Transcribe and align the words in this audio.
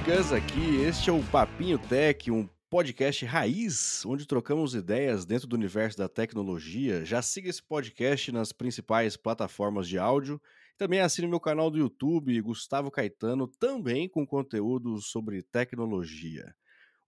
aí, 0.00 0.16
Gus 0.16 0.32
aqui. 0.32 0.76
Este 0.86 1.10
é 1.10 1.12
o 1.12 1.22
Papinho 1.24 1.78
Tech, 1.78 2.30
um 2.30 2.48
podcast 2.68 3.24
raiz, 3.24 4.04
onde 4.06 4.26
trocamos 4.26 4.74
ideias 4.74 5.24
dentro 5.24 5.46
do 5.46 5.56
universo 5.56 5.98
da 5.98 6.08
tecnologia. 6.08 7.04
Já 7.04 7.20
siga 7.20 7.48
esse 7.48 7.62
podcast 7.62 8.32
nas 8.32 8.52
principais 8.52 9.16
plataformas 9.16 9.88
de 9.88 9.98
áudio. 9.98 10.40
Também 10.78 11.00
assine 11.00 11.26
meu 11.26 11.40
canal 11.40 11.70
do 11.70 11.78
YouTube, 11.78 12.40
Gustavo 12.40 12.90
Caetano, 12.90 13.46
também 13.46 14.08
com 14.08 14.26
conteúdo 14.26 15.00
sobre 15.00 15.42
tecnologia. 15.42 16.54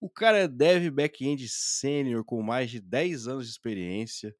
O 0.00 0.10
cara 0.10 0.38
é 0.38 0.48
dev 0.48 0.90
back-end 0.90 1.48
sênior 1.48 2.24
com 2.24 2.42
mais 2.42 2.70
de 2.70 2.80
10 2.80 3.28
anos 3.28 3.46
de 3.46 3.52
experiência. 3.52 4.34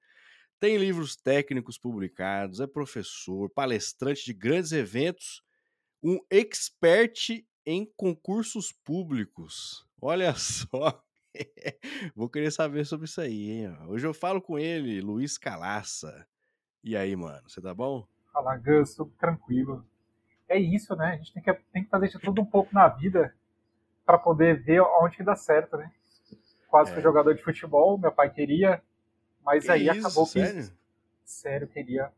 Tem 0.61 0.77
livros 0.77 1.17
técnicos 1.17 1.79
publicados, 1.79 2.61
é 2.61 2.67
professor, 2.67 3.49
palestrante 3.51 4.25
de 4.25 4.33
grandes 4.33 4.73
eventos, 4.73 5.43
um 6.03 6.19
expert 6.31 7.45
em 7.65 7.85
concursos 7.97 8.73
públicos. 8.73 9.87
Olha 10.01 10.35
só. 10.37 11.03
Vou 12.15 12.29
querer 12.29 12.51
saber 12.51 12.85
sobre 12.85 13.07
isso 13.07 13.21
aí, 13.21 13.51
hein? 13.51 13.77
Hoje 13.87 14.07
eu 14.07 14.13
falo 14.13 14.41
com 14.41 14.59
ele, 14.59 15.01
Luiz 15.01 15.39
Calaça. 15.39 16.27
E 16.85 16.97
aí, 16.97 17.15
mano, 17.17 17.43
você 17.49 17.61
tá 17.61 17.73
bom? 17.73 18.07
Fala, 18.33 18.57
Gus, 18.57 18.95
tudo 18.95 19.13
tranquilo. 19.19 19.87
É 20.49 20.59
isso, 20.59 20.95
né? 20.95 21.13
A 21.13 21.17
gente 21.17 21.33
tem 21.33 21.43
que, 21.43 21.53
tem 21.73 21.85
que 21.85 21.91
fazer 21.91 22.09
de 22.09 22.19
tudo 22.19 22.43
um 22.43 22.45
pouco 22.45 22.75
na 22.75 22.89
vida 22.89 23.35
para 24.05 24.19
poder 24.19 24.63
ver 24.63 24.81
onde 24.81 25.17
que 25.17 25.23
dá 25.23 25.37
certo, 25.37 25.77
né? 25.77 25.91
Quase 26.69 26.91
é. 26.91 26.95
fui 26.95 27.03
jogador 27.03 27.35
de 27.35 27.43
futebol, 27.43 27.97
meu 27.97 28.13
pai 28.13 28.31
queria, 28.31 28.83
mas 29.45 29.65
que 29.65 29.71
aí 29.71 29.89
isso, 29.89 30.07
acabou 30.07 30.27
sério? 30.27 30.69
que. 30.69 30.75
Sério, 31.25 31.69
queria. 31.69 32.13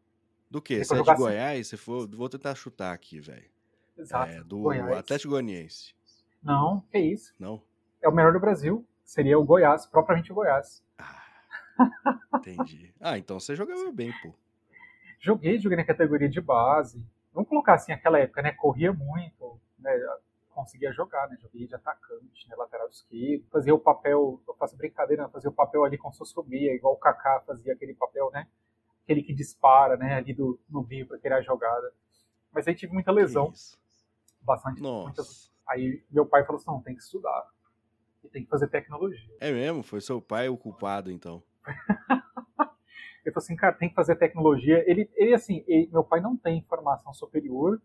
Do 0.50 0.62
que? 0.62 0.84
Você 0.84 0.94
é 0.94 1.02
de 1.02 1.14
Goiás? 1.14 1.68
Você 1.68 1.76
for... 1.76 2.08
Vou 2.08 2.28
tentar 2.28 2.54
chutar 2.54 2.92
aqui, 2.92 3.20
velho. 3.20 3.53
Exato. 3.96 4.32
É, 4.32 4.42
do 4.42 4.60
Goiás. 4.60 4.98
Atlético 4.98 5.30
Goianiense. 5.30 5.94
Não, 6.42 6.82
que 6.90 6.98
isso. 6.98 7.32
Não? 7.38 7.62
É 8.02 8.08
o 8.08 8.12
melhor 8.12 8.32
do 8.32 8.40
Brasil. 8.40 8.86
Seria 9.04 9.38
o 9.38 9.44
Goiás, 9.44 9.86
propriamente 9.86 10.32
o 10.32 10.34
Goiás. 10.34 10.82
Ah, 10.98 11.22
entendi. 12.34 12.92
ah, 13.00 13.18
então 13.18 13.38
você 13.38 13.54
jogava 13.54 13.90
bem, 13.92 14.12
pô. 14.22 14.34
Joguei, 15.20 15.58
joguei 15.58 15.76
na 15.76 15.84
categoria 15.84 16.28
de 16.28 16.40
base. 16.40 17.02
Vamos 17.32 17.48
colocar 17.48 17.74
assim, 17.74 17.92
aquela 17.92 18.18
época, 18.18 18.42
né? 18.42 18.52
Corria 18.52 18.92
muito, 18.92 19.58
né? 19.78 19.90
Conseguia 20.50 20.92
jogar, 20.92 21.28
né? 21.28 21.36
Joguei 21.40 21.66
de 21.66 21.74
atacante, 21.74 22.48
né? 22.48 22.54
Lateral 22.56 22.88
esquerdo. 22.88 23.44
Fazia 23.50 23.74
o 23.74 23.78
papel, 23.78 24.40
eu 24.46 24.54
faço 24.54 24.76
brincadeira, 24.76 25.28
fazia 25.28 25.50
o 25.50 25.52
papel 25.52 25.84
ali 25.84 25.98
com 25.98 26.10
meia, 26.46 26.74
igual 26.74 26.94
o 26.94 26.98
Kaká 26.98 27.42
fazia 27.46 27.72
aquele 27.72 27.94
papel, 27.94 28.30
né? 28.32 28.46
Aquele 29.02 29.22
que 29.22 29.34
dispara, 29.34 29.96
né? 29.96 30.14
Ali 30.14 30.32
do, 30.32 30.60
no 30.68 30.82
meio 30.84 31.06
para 31.06 31.18
criar 31.18 31.38
a 31.38 31.42
jogada. 31.42 31.92
Mas 32.52 32.68
aí 32.68 32.74
tive 32.74 32.92
muita 32.92 33.10
lesão. 33.10 33.52
Bastante. 34.44 34.80
Muitas... 34.80 35.52
Aí 35.66 36.04
meu 36.10 36.26
pai 36.26 36.44
falou 36.44 36.60
assim: 36.60 36.70
não, 36.70 36.82
tem 36.82 36.94
que 36.94 37.02
estudar. 37.02 37.50
E 38.22 38.28
tem 38.28 38.44
que 38.44 38.48
fazer 38.48 38.68
tecnologia. 38.68 39.36
É 39.40 39.50
mesmo? 39.50 39.82
Foi 39.82 40.00
seu 40.00 40.20
pai 40.20 40.48
o 40.48 40.56
culpado, 40.56 41.10
então. 41.10 41.42
Ele 43.24 43.32
falou 43.32 43.42
assim, 43.42 43.56
cara, 43.56 43.74
tem 43.74 43.88
que 43.88 43.94
fazer 43.94 44.16
tecnologia. 44.16 44.84
Ele, 44.86 45.10
ele 45.14 45.34
assim, 45.34 45.64
ele, 45.66 45.88
meu 45.90 46.04
pai 46.04 46.20
não 46.20 46.36
tem 46.36 46.62
formação 46.62 47.12
superior, 47.14 47.80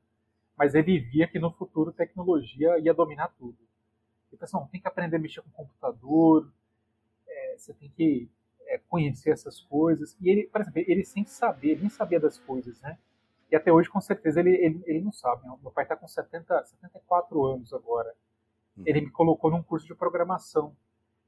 mas 0.57 0.75
ele 0.75 0.99
via 0.99 1.27
que 1.27 1.39
no 1.39 1.51
futuro 1.51 1.93
tecnologia 1.93 2.77
ia 2.79 2.94
dominar 2.94 3.29
tudo. 3.39 3.57
Ele 4.29 4.38
falou 4.38 4.44
assim, 4.44 4.57
não, 4.57 4.67
tem 4.67 4.81
que 4.81 4.88
aprender 4.88 5.16
a 5.16 5.19
mexer 5.19 5.41
com 5.41 5.49
computador, 5.51 6.51
é, 7.25 7.55
você 7.57 7.73
tem 7.73 7.89
que 7.89 8.29
é, 8.67 8.77
conhecer 8.89 9.31
essas 9.31 9.61
coisas. 9.61 10.17
E 10.19 10.29
ele, 10.29 10.44
por 10.47 10.59
exemplo, 10.59 10.83
ele 10.85 11.05
sem 11.05 11.23
saber, 11.23 11.79
nem 11.79 11.89
sabia 11.89 12.19
das 12.19 12.38
coisas, 12.38 12.79
né? 12.81 12.99
E 13.52 13.55
até 13.55 13.72
hoje, 13.72 13.90
com 13.90 14.00
certeza, 14.00 14.40
ele, 14.40 14.56
ele, 14.56 14.84
ele 14.85 15.01
não 15.01 15.12
sabe. 15.12 15.47
Né? 15.47 15.57
Meu 15.62 15.72
pai 15.72 15.84
está 15.84 15.96
com 15.96 16.07
70, 16.07 16.66
74 16.66 17.46
anos 17.46 17.73
agora. 17.73 18.13
Hum. 18.78 18.84
Ele 18.85 19.01
me 19.01 19.12
colocou 19.12 19.50
num 19.50 19.63
curso 19.63 19.88
de 19.88 19.96
programação, 19.96 20.75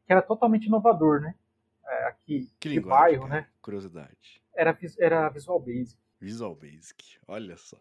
que 0.06 0.14
era 0.14 0.22
totalmente 0.22 0.66
inovador, 0.66 1.22
né? 1.22 1.36
É, 1.86 2.08
aqui 2.08 2.50
Que 2.60 2.70
de 2.70 2.80
bairro, 2.80 3.28
cara? 3.28 3.42
né? 3.42 3.48
Curiosidade. 3.62 4.42
Era, 4.56 4.78
era 5.00 5.30
Visual 5.30 5.60
Basic. 5.60 6.00
Visual 6.20 6.56
Basic, 6.56 7.18
olha 7.28 7.58
só. 7.58 7.78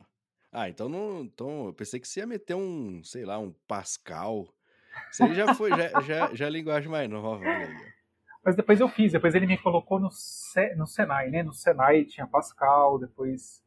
Ah, 0.52 0.68
então 0.68 0.88
não. 0.88 1.20
Então, 1.20 1.66
eu 1.66 1.74
pensei 1.74 2.00
que 2.00 2.08
você 2.08 2.20
ia 2.20 2.26
meter 2.26 2.54
um, 2.54 3.04
sei 3.04 3.24
lá, 3.24 3.38
um 3.38 3.52
Pascal. 3.68 4.48
Isso 5.12 5.22
aí 5.22 5.34
já 5.34 5.54
foi, 5.54 5.70
já, 5.70 6.00
já, 6.00 6.34
já 6.34 6.46
é 6.46 6.50
linguagem 6.50 6.90
mais 6.90 7.08
nova. 7.08 7.44
Mas 8.44 8.56
depois 8.56 8.80
eu 8.80 8.88
fiz, 8.88 9.12
depois 9.12 9.34
ele 9.34 9.46
me 9.46 9.58
colocou 9.58 10.00
no, 10.00 10.08
no 10.76 10.86
Senai, 10.86 11.30
né? 11.30 11.42
No 11.42 11.52
Senai 11.52 12.04
tinha 12.04 12.26
Pascal, 12.26 12.98
depois. 12.98 13.62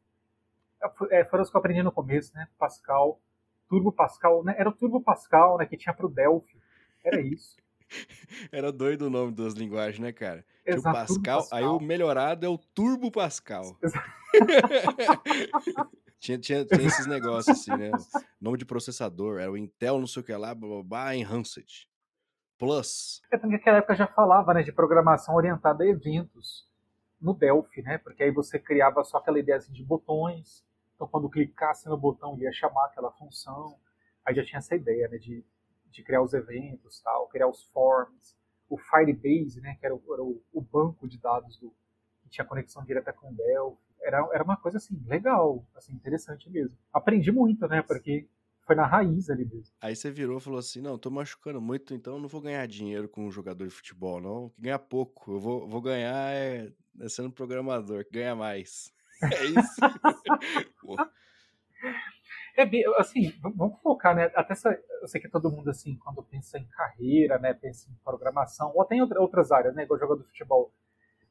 É, 1.11 1.25
foram 1.25 1.43
os 1.43 1.49
que 1.49 1.55
eu 1.55 1.59
aprendi 1.59 1.83
no 1.83 1.91
começo, 1.91 2.33
né? 2.33 2.47
Pascal, 2.57 3.21
Turbo 3.69 3.91
Pascal, 3.91 4.43
né? 4.43 4.55
Era 4.57 4.69
o 4.69 4.73
Turbo 4.73 5.01
Pascal, 5.01 5.57
né? 5.57 5.65
Que 5.65 5.77
tinha 5.77 5.93
pro 5.93 6.09
Delphi. 6.09 6.61
Era 7.03 7.21
isso. 7.21 7.55
Era 8.51 8.71
doido 8.71 9.07
o 9.07 9.09
nome 9.09 9.33
das 9.33 9.53
linguagens, 9.53 9.99
né, 9.99 10.11
cara? 10.11 10.45
Tinha 10.63 10.75
o 10.75 10.79
Exato, 10.79 11.07
Turbo 11.07 11.23
Pascal, 11.23 11.47
aí 11.51 11.65
o 11.65 11.79
melhorado 11.79 12.45
é 12.45 12.49
o 12.49 12.57
Turbo 12.57 13.11
Pascal. 13.11 13.77
Exato. 13.81 14.09
tinha, 16.19 16.39
tinha, 16.39 16.65
tinha 16.65 16.87
esses 16.87 17.05
negócios 17.05 17.57
assim, 17.57 17.71
né? 17.71 17.91
Nome 18.41 18.57
de 18.57 18.65
processador, 18.65 19.39
era 19.39 19.51
o 19.51 19.57
Intel, 19.57 19.99
não 19.99 20.07
sei 20.07 20.21
o 20.21 20.25
que 20.25 20.33
lá, 20.33 20.55
blá 20.55 20.69
blá 20.69 20.83
blá, 20.83 21.15
Enhanced. 21.15 21.87
Plus. 22.57 23.21
É, 23.31 23.37
também 23.37 23.57
naquela 23.57 23.77
época 23.77 23.95
já 23.95 24.07
falava, 24.07 24.53
né? 24.53 24.63
De 24.63 24.71
programação 24.71 25.35
orientada 25.35 25.83
a 25.83 25.87
eventos 25.87 26.67
no 27.19 27.33
Delphi, 27.33 27.81
né? 27.81 27.97
Porque 27.97 28.23
aí 28.23 28.31
você 28.31 28.59
criava 28.59 29.03
só 29.03 29.17
aquela 29.17 29.39
ideia 29.39 29.57
assim, 29.57 29.71
de 29.71 29.83
botões. 29.83 30.63
Então, 31.03 31.11
quando 31.11 31.29
clicasse 31.29 31.89
no 31.89 31.97
botão, 31.97 32.33
ele 32.35 32.45
ia 32.45 32.53
chamar 32.53 32.85
aquela 32.85 33.11
função. 33.11 33.77
Aí 34.23 34.33
já 34.33 34.41
tinha 34.45 34.59
essa 34.59 34.73
ideia, 34.73 35.09
né? 35.09 35.17
De, 35.17 35.43
de 35.91 36.01
criar 36.01 36.21
os 36.21 36.33
eventos, 36.33 37.01
tal, 37.01 37.27
criar 37.27 37.49
os 37.49 37.61
forms. 37.65 38.37
O 38.69 38.77
Firebase, 38.77 39.59
né? 39.59 39.75
Que 39.81 39.85
era 39.85 39.93
o, 39.93 40.01
era 40.13 40.23
o, 40.23 40.61
banco 40.61 41.05
de 41.05 41.17
dados 41.17 41.57
do, 41.57 41.75
que 42.21 42.29
tinha 42.29 42.45
conexão 42.45 42.85
direta 42.85 43.11
com 43.11 43.31
o 43.31 43.35
Delphi. 43.35 43.77
Era, 44.01 44.29
era 44.33 44.43
uma 44.45 44.55
coisa 44.55 44.77
assim, 44.77 44.97
legal, 45.05 45.65
assim, 45.75 45.93
interessante 45.93 46.49
mesmo. 46.49 46.77
Aprendi 46.93 47.33
muito, 47.33 47.67
né? 47.67 47.81
Porque 47.81 48.25
foi 48.65 48.75
na 48.75 48.85
raiz 48.85 49.29
ali 49.29 49.43
mesmo. 49.43 49.75
Aí 49.81 49.97
você 49.97 50.09
virou 50.09 50.37
e 50.37 50.41
falou 50.41 50.59
assim: 50.59 50.79
não, 50.79 50.97
tô 50.97 51.09
machucando 51.09 51.59
muito, 51.59 51.93
então 51.93 52.17
não 52.17 52.29
vou 52.29 52.39
ganhar 52.39 52.65
dinheiro 52.65 53.09
com 53.09 53.27
um 53.27 53.31
jogador 53.31 53.67
de 53.67 53.73
futebol, 53.73 54.21
não. 54.21 54.53
Ganhar 54.57 54.79
pouco. 54.79 55.33
Eu 55.33 55.39
vou, 55.41 55.67
vou 55.67 55.81
ganhar 55.81 56.33
é, 56.33 56.71
é 57.01 57.09
sendo 57.09 57.29
programador, 57.29 58.05
que 58.05 58.11
ganha 58.11 58.33
mais. 58.33 58.93
É 59.31 59.45
isso. 59.45 59.81
É 62.55 62.65
bem, 62.67 62.83
assim, 62.97 63.33
vamos 63.41 63.81
focar, 63.81 64.15
né? 64.15 64.31
Até 64.35 64.53
essa, 64.53 64.69
eu 65.01 65.07
sei 65.07 65.19
que 65.19 65.27
todo 65.27 65.49
mundo, 65.49 65.69
assim, 65.71 65.97
quando 65.97 66.21
pensa 66.21 66.59
em 66.59 66.65
carreira, 66.67 67.39
né? 67.39 67.51
Pensa 67.51 67.89
em 67.89 67.95
programação, 68.03 68.71
ou 68.75 68.81
até 68.83 68.95
em 68.95 69.01
outra- 69.01 69.19
outras 69.19 69.51
áreas, 69.51 69.73
né? 69.73 69.83
Igual 69.83 69.99
jogador 69.99 70.21
de 70.21 70.27
futebol. 70.27 70.71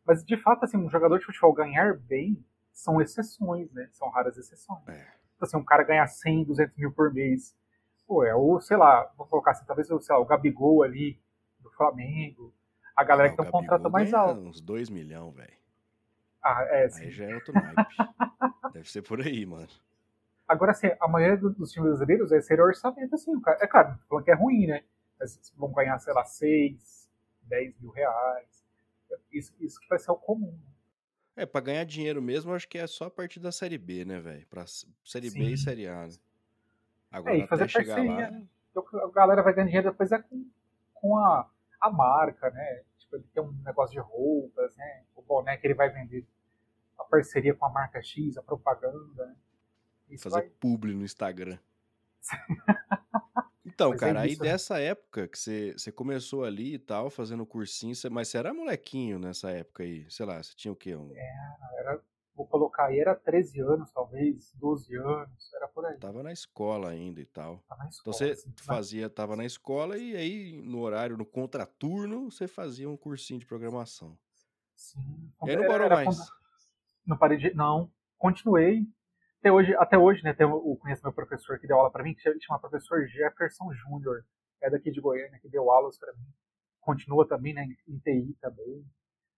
Mas, 0.04 0.24
de 0.24 0.36
fato, 0.36 0.64
assim, 0.64 0.76
um 0.76 0.90
jogador 0.90 1.18
de 1.20 1.24
futebol 1.24 1.52
ganhar 1.52 1.96
bem 1.96 2.44
são 2.72 3.00
exceções, 3.00 3.70
né? 3.72 3.88
São 3.92 4.10
raras 4.10 4.36
exceções. 4.36 4.80
É. 4.88 4.94
Então, 5.36 5.46
assim, 5.46 5.56
um 5.56 5.64
cara 5.64 5.84
ganhar 5.84 6.08
100, 6.08 6.42
200 6.44 6.76
mil 6.76 6.90
por 6.92 7.12
mês. 7.14 7.56
Pô, 8.04 8.24
é 8.24 8.34
o, 8.34 8.58
sei 8.60 8.76
lá, 8.76 9.08
vou 9.16 9.26
colocar 9.26 9.52
assim, 9.52 9.64
talvez, 9.64 9.86
sei 9.86 9.96
lá, 10.10 10.18
o 10.18 10.26
Gabigol 10.26 10.82
ali, 10.82 11.20
do 11.60 11.70
Flamengo. 11.70 12.52
A 12.96 13.04
galera 13.04 13.28
ah, 13.28 13.30
que 13.30 13.36
tem 13.36 13.46
um 13.48 13.52
contrato 13.52 13.88
mais 13.90 14.12
alto. 14.12 14.40
Uns 14.40 14.60
2 14.60 14.90
milhões, 14.90 15.34
velho. 15.36 15.61
Ah, 16.42 16.64
é, 16.70 16.84
assim. 16.86 17.04
Aí 17.04 17.10
já 17.10 17.24
é 17.26 17.34
outro 17.34 17.52
naipe. 17.54 17.82
Deve 18.72 18.90
ser 18.90 19.02
por 19.02 19.20
aí, 19.20 19.46
mano. 19.46 19.68
Agora, 20.48 20.72
assim, 20.72 20.88
a 21.00 21.08
maioria 21.08 21.36
do- 21.36 21.50
dos 21.50 21.70
times 21.72 21.90
brasileiros 21.90 22.32
é 22.32 22.40
ser 22.40 22.60
orçamento, 22.60 23.14
assim, 23.14 23.32
é 23.60 23.66
claro, 23.66 23.98
falando 24.08 24.24
que 24.24 24.30
é 24.30 24.34
ruim, 24.34 24.66
né? 24.66 24.82
Mas 25.18 25.52
vão 25.56 25.72
ganhar, 25.72 25.98
sei 25.98 26.12
lá, 26.12 26.24
6, 26.24 27.08
10 27.42 27.78
mil 27.80 27.90
reais. 27.90 28.64
Isso, 29.32 29.54
isso 29.60 29.80
que 29.80 29.88
vai 29.88 29.98
ser 29.98 30.10
o 30.10 30.16
comum. 30.16 30.58
É, 31.36 31.46
pra 31.46 31.60
ganhar 31.60 31.84
dinheiro 31.84 32.20
mesmo, 32.20 32.52
acho 32.52 32.68
que 32.68 32.76
é 32.76 32.86
só 32.86 33.06
a 33.06 33.10
partir 33.10 33.40
da 33.40 33.52
Série 33.52 33.78
B, 33.78 34.04
né, 34.04 34.20
velho? 34.20 34.46
Pra 34.48 34.64
Série 34.66 35.30
B 35.30 35.52
e 35.52 35.56
Sim. 35.56 35.64
Série 35.64 35.86
A, 35.86 36.06
né? 36.06 36.12
É, 36.12 37.16
Agora, 37.16 37.36
e 37.36 37.46
fazer 37.46 37.62
até 37.64 37.72
chegar 37.72 37.94
parceria, 37.96 38.24
lá... 38.24 38.30
né? 38.30 38.46
Então, 38.70 38.84
a 39.00 39.10
galera 39.10 39.42
vai 39.42 39.54
ganhar 39.54 39.66
dinheiro 39.66 39.90
depois 39.90 40.12
é 40.12 40.18
com, 40.18 40.46
com 40.94 41.16
a, 41.18 41.48
a 41.80 41.90
marca, 41.90 42.50
né? 42.50 42.82
Tipo, 43.12 43.16
ele 43.16 43.24
tem 43.34 43.42
um 43.42 43.52
negócio 43.62 43.92
de 43.92 44.00
roupas, 44.00 44.74
né? 44.76 45.04
O 45.14 45.22
boné 45.22 45.56
que 45.56 45.66
ele 45.66 45.74
vai 45.74 45.90
vender. 45.90 46.26
A 46.98 47.04
parceria 47.04 47.54
com 47.54 47.66
a 47.66 47.70
marca 47.70 48.02
X, 48.02 48.36
a 48.38 48.42
propaganda, 48.42 49.26
né? 49.26 49.36
Isso 50.08 50.24
fazer 50.24 50.42
vai... 50.42 50.50
publi 50.60 50.94
no 50.94 51.04
Instagram. 51.04 51.58
Então, 53.64 53.90
Mas 53.90 54.02
é 54.02 54.06
cara, 54.06 54.20
aí 54.22 54.32
isso, 54.32 54.42
né? 54.42 54.50
dessa 54.50 54.78
época 54.80 55.28
que 55.28 55.38
você, 55.38 55.72
você 55.72 55.90
começou 55.92 56.44
ali 56.44 56.74
e 56.74 56.78
tal, 56.78 57.08
fazendo 57.08 57.46
cursinho, 57.46 57.94
você- 57.94 58.10
mas 58.10 58.28
você 58.28 58.36
era 58.36 58.52
molequinho 58.52 59.18
nessa 59.20 59.50
época 59.50 59.82
aí, 59.84 60.04
sei 60.10 60.26
lá, 60.26 60.42
você 60.42 60.52
tinha 60.54 60.72
o 60.72 60.76
quê? 60.76 60.94
Um, 60.96 61.10
Era, 61.78 62.02
vou 62.34 62.46
colocar 62.46 62.86
aí, 62.86 62.98
era 62.98 63.14
13 63.14 63.60
anos, 63.60 63.90
talvez, 63.92 64.52
12 64.54 64.96
anos, 64.96 65.52
era 65.54 65.68
por 65.68 65.84
aí. 65.84 65.98
Tava 65.98 66.22
na 66.22 66.32
escola 66.32 66.90
ainda 66.90 67.20
e 67.20 67.26
tal. 67.26 67.58
Tá 67.68 67.76
na 67.76 67.84
Então 67.84 67.88
escola, 67.88 68.16
você 68.16 68.30
assim, 68.30 68.52
fazia, 68.58 69.10
tava 69.10 69.36
na 69.36 69.44
escola 69.44 69.98
e 69.98 70.16
aí 70.16 70.62
no 70.62 70.80
horário, 70.80 71.16
no 71.16 71.26
contraturno, 71.26 72.30
você 72.30 72.48
fazia 72.48 72.88
um 72.88 72.96
cursinho 72.96 73.40
de 73.40 73.46
programação. 73.46 74.18
Sim. 74.74 75.32
E 75.44 75.50
aí 75.50 75.56
não 75.56 75.66
parou 75.66 75.88
mais. 75.88 76.18
Não 77.06 77.16
parei 77.16 77.38
de. 77.38 77.54
Não. 77.54 77.90
Continuei. 78.18 78.86
até 79.40 79.52
hoje, 79.52 79.74
até 79.76 79.98
hoje, 79.98 80.22
né, 80.22 80.32
tem, 80.32 80.46
eu 80.46 80.76
conheço 80.80 81.02
meu 81.02 81.12
professor 81.12 81.58
que 81.58 81.66
deu 81.66 81.76
aula 81.76 81.90
para 81.90 82.04
mim, 82.04 82.14
que 82.14 82.40
chama 82.40 82.60
professor 82.60 83.06
Jefferson 83.08 83.72
Júnior, 83.72 84.24
é 84.60 84.70
daqui 84.70 84.90
de 84.90 85.00
Goiânia, 85.00 85.38
que 85.40 85.48
deu 85.48 85.70
aulas 85.70 85.98
para 85.98 86.12
mim. 86.12 86.26
Continua 86.80 87.26
também, 87.26 87.52
né, 87.52 87.66
em 87.88 87.98
TI 87.98 88.36
também. 88.40 88.84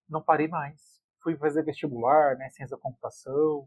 Não 0.09 0.23
parei 0.23 0.49
mais. 0.49 1.03
Fui 1.25 1.37
fazer 1.39 1.65
vestibular, 1.65 2.37
né, 2.37 2.51
ciência 2.51 2.77
da 2.77 2.83
computação. 2.83 3.67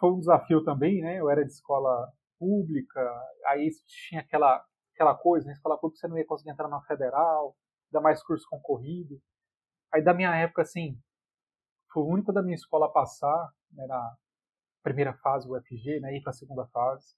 Foi 0.00 0.10
um 0.10 0.18
desafio 0.18 0.64
também, 0.64 1.02
né, 1.02 1.20
eu 1.20 1.30
era 1.30 1.44
de 1.44 1.52
escola 1.52 2.10
pública, 2.38 3.00
aí 3.46 3.70
tinha 4.08 4.22
aquela, 4.22 4.64
aquela 4.94 5.14
coisa, 5.14 5.44
na 5.44 5.50
né, 5.50 5.54
escola 5.54 5.78
pública 5.78 6.00
você 6.00 6.08
não 6.08 6.18
ia 6.18 6.26
conseguir 6.26 6.50
entrar 6.50 6.66
na 6.66 6.80
federal, 6.82 7.54
ainda 7.86 8.00
mais 8.00 8.20
curso 8.24 8.44
concorrido. 8.48 9.20
Aí 9.92 10.02
da 10.02 10.14
minha 10.14 10.34
época, 10.34 10.62
assim, 10.62 10.98
foi 11.92 12.02
o 12.02 12.06
único 12.06 12.32
da 12.32 12.42
minha 12.42 12.54
escola 12.54 12.86
a 12.86 12.90
passar, 12.90 13.52
né, 13.70 13.86
na 13.86 14.16
primeira 14.82 15.12
fase, 15.18 15.46
o 15.46 15.56
UFG, 15.56 16.00
né, 16.00 16.16
ir 16.16 16.22
para 16.22 16.30
a 16.30 16.34
segunda 16.34 16.66
fase. 16.68 17.14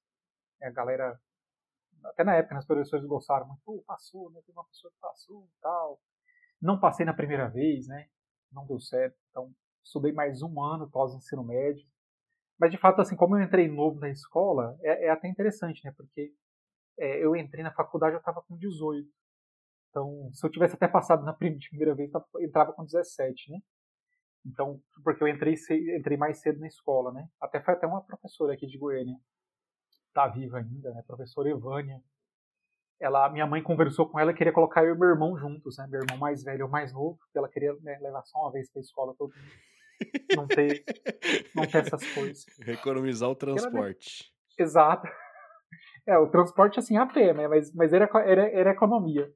a 0.60 0.70
galera, 0.70 1.18
até 2.06 2.24
na 2.24 2.34
época, 2.34 2.58
as 2.58 2.66
professores 2.66 3.06
gostaram 3.06 3.46
muito, 3.46 3.84
passou, 3.86 4.30
né, 4.32 4.40
tem 4.44 4.52
uma 4.52 4.66
pessoa 4.66 4.92
que 4.92 4.98
passou 5.00 5.46
e 5.46 5.60
tal. 5.62 6.00
Não 6.60 6.80
passei 6.80 7.06
na 7.06 7.14
primeira 7.14 7.48
vez, 7.48 7.86
né, 7.86 8.08
não 8.54 8.66
deu 8.66 8.80
certo, 8.80 9.16
então 9.30 9.52
estudei 9.82 10.12
mais 10.12 10.42
um 10.42 10.62
ano 10.62 10.90
pós-ensino 10.90 11.44
médio. 11.44 11.86
Mas, 12.58 12.70
de 12.70 12.78
fato, 12.78 13.00
assim, 13.00 13.16
como 13.16 13.36
eu 13.36 13.42
entrei 13.42 13.68
novo 13.68 13.98
na 13.98 14.08
escola, 14.08 14.76
é, 14.80 15.06
é 15.06 15.10
até 15.10 15.28
interessante, 15.28 15.84
né, 15.84 15.92
porque 15.96 16.32
é, 16.98 17.24
eu 17.24 17.34
entrei 17.36 17.64
na 17.64 17.72
faculdade, 17.72 18.14
eu 18.14 18.20
estava 18.20 18.42
com 18.42 18.56
18. 18.56 19.06
Então, 19.90 20.30
se 20.32 20.44
eu 20.44 20.50
tivesse 20.50 20.74
até 20.74 20.88
passado 20.88 21.24
na 21.24 21.32
primeira 21.32 21.94
vez, 21.94 22.10
eu 22.12 22.40
entrava 22.40 22.72
com 22.72 22.84
17, 22.84 23.50
né? 23.50 23.58
Então, 24.44 24.80
porque 25.02 25.22
eu 25.22 25.28
entrei, 25.28 25.54
entrei 25.96 26.16
mais 26.16 26.40
cedo 26.40 26.58
na 26.58 26.66
escola, 26.66 27.12
né? 27.12 27.28
Até 27.40 27.62
foi 27.62 27.74
até 27.74 27.86
uma 27.86 28.04
professora 28.04 28.54
aqui 28.54 28.66
de 28.66 28.76
Goiânia, 28.76 29.16
tá 30.12 30.28
viva 30.28 30.58
ainda, 30.58 30.92
né? 30.92 31.02
Professora 31.06 31.48
Evânia. 31.48 32.00
Ela, 33.04 33.28
minha 33.28 33.46
mãe 33.46 33.62
conversou 33.62 34.08
com 34.08 34.18
ela 34.18 34.30
e 34.30 34.34
queria 34.34 34.52
colocar 34.52 34.82
eu 34.82 34.94
e 34.94 34.98
meu 34.98 35.10
irmão 35.10 35.36
juntos, 35.36 35.76
né? 35.76 35.86
Meu 35.90 36.00
irmão 36.00 36.16
mais 36.16 36.42
velho 36.42 36.60
e 36.60 36.62
o 36.62 36.68
mais 36.68 36.92
novo, 36.92 37.18
porque 37.18 37.36
ela 37.36 37.48
queria 37.48 37.74
né, 37.82 37.98
levar 38.00 38.22
só 38.22 38.40
uma 38.40 38.52
vez 38.52 38.70
para 38.70 38.80
a 38.80 38.82
escola 38.82 39.14
todo 39.18 39.34
mundo. 39.34 40.36
Não 40.36 40.48
ter, 40.48 40.84
não 41.54 41.66
ter 41.66 41.78
essas 41.78 42.02
coisas. 42.14 42.46
Economizar 42.66 43.28
o 43.28 43.34
transporte. 43.34 44.32
Era, 44.58 44.66
exato. 44.66 45.08
É, 46.06 46.18
o 46.18 46.28
transporte 46.28 46.78
assim 46.78 46.98
a 46.98 47.06
pé, 47.06 47.32
né? 47.32 47.48
Mas, 47.48 47.74
mas 47.74 47.90
era, 47.90 48.06
era, 48.26 48.50
era 48.50 48.72
economia. 48.72 49.26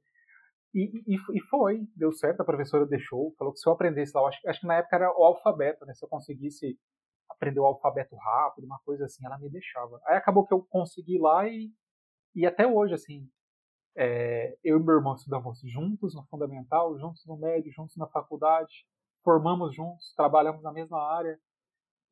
E, 0.74 1.02
e, 1.06 1.14
e, 1.14 1.40
foi, 1.48 1.80
deu 1.96 2.12
certo, 2.12 2.42
a 2.42 2.44
professora 2.44 2.84
deixou, 2.84 3.34
falou 3.38 3.54
que 3.54 3.58
se 3.58 3.66
eu 3.66 3.72
aprendesse 3.72 4.12
lá, 4.14 4.28
acho, 4.28 4.38
acho 4.46 4.60
que 4.60 4.66
na 4.66 4.76
época 4.76 4.96
era 4.96 5.10
o 5.10 5.24
alfabeto, 5.24 5.86
né? 5.86 5.94
Se 5.94 6.04
eu 6.04 6.08
conseguisse 6.10 6.78
aprender 7.30 7.60
o 7.60 7.64
alfabeto 7.64 8.14
rápido, 8.16 8.66
uma 8.66 8.78
coisa 8.84 9.06
assim, 9.06 9.24
ela 9.24 9.38
me 9.38 9.48
deixava. 9.48 9.98
Aí 10.06 10.16
acabou 10.16 10.46
que 10.46 10.52
eu 10.52 10.62
consegui 10.68 11.18
lá 11.18 11.48
e, 11.48 11.72
e 12.34 12.44
até 12.44 12.66
hoje, 12.66 12.92
assim, 12.92 13.26
é, 14.00 14.56
eu 14.62 14.78
e 14.78 14.82
meu 14.82 14.94
irmão 14.94 15.16
estudamos 15.16 15.60
juntos 15.64 16.14
no 16.14 16.24
fundamental, 16.26 16.96
juntos 17.00 17.26
no 17.26 17.36
médio, 17.36 17.72
juntos 17.72 17.96
na 17.96 18.06
faculdade, 18.06 18.86
formamos 19.24 19.74
juntos, 19.74 20.14
trabalhamos 20.14 20.62
na 20.62 20.72
mesma 20.72 21.02
área, 21.02 21.36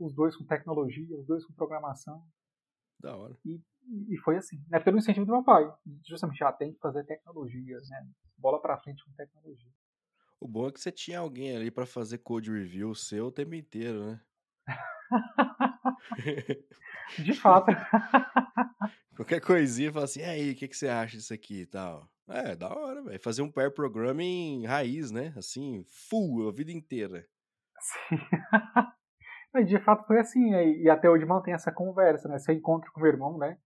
os 0.01 0.13
dois 0.13 0.37
com 0.37 0.45
tecnologia, 0.45 1.17
os 1.17 1.25
dois 1.25 1.47
com 1.47 1.55
programação. 1.55 2.27
Da 2.99 3.17
hora. 3.17 3.39
E, 3.45 3.63
e 4.09 4.19
foi 4.19 4.37
assim, 4.37 4.61
né? 4.69 4.81
Pelo 4.81 4.99
incentivo 4.99 5.27
do 5.27 5.33
meu 5.33 5.45
pai. 5.45 5.73
Justamente, 6.05 6.39
já 6.39 6.49
ah, 6.49 6.53
tem 6.53 6.73
que 6.73 6.81
fazer 6.81 7.05
tecnologia, 7.05 7.77
né? 7.89 8.11
Bola 8.37 8.61
pra 8.61 8.81
frente 8.81 9.05
com 9.05 9.13
tecnologia. 9.13 9.71
O 10.41 10.49
bom 10.49 10.67
é 10.67 10.73
que 10.73 10.81
você 10.81 10.91
tinha 10.91 11.21
alguém 11.21 11.57
ali 11.57 11.71
para 11.71 11.87
fazer 11.87 12.19
code 12.19 12.51
review 12.51 12.95
seu 12.97 13.27
o 13.27 13.33
tempo 13.33 13.55
inteiro, 13.55 14.05
né? 14.07 14.21
De 17.19 17.35
fato. 17.35 17.67
Qualquer 19.17 19.41
coisinha, 19.41 19.93
fala 19.93 20.05
assim, 20.05 20.21
e 20.21 20.25
aí, 20.25 20.53
o 20.53 20.57
que, 20.57 20.69
que 20.69 20.77
você 20.77 20.89
acha 20.89 21.17
disso 21.17 21.33
aqui 21.33 21.63
e 21.63 21.67
tal? 21.67 22.09
É, 22.29 22.57
da 22.57 22.69
hora, 22.69 23.03
velho. 23.03 23.23
Fazer 23.23 23.43
um 23.43 23.51
pair 23.51 23.73
programming 23.73 24.67
raiz, 24.67 25.11
né? 25.11 25.33
Assim, 25.37 25.85
full, 26.11 26.49
a 26.49 26.53
vida 26.53 26.73
inteira. 26.73 27.25
Sim. 27.81 28.19
de 29.65 29.79
fato 29.81 30.07
foi 30.07 30.19
assim, 30.19 30.53
e 30.53 30.91
até 30.91 31.09
hoje 31.09 31.25
mantém 31.25 31.55
essa 31.55 31.73
conversa, 31.73 32.29
né? 32.29 32.39
Se 32.39 32.51
eu 32.51 32.57
encontro 32.57 32.91
com 32.93 33.01
meu 33.01 33.11
irmão, 33.11 33.39
né? 33.39 33.57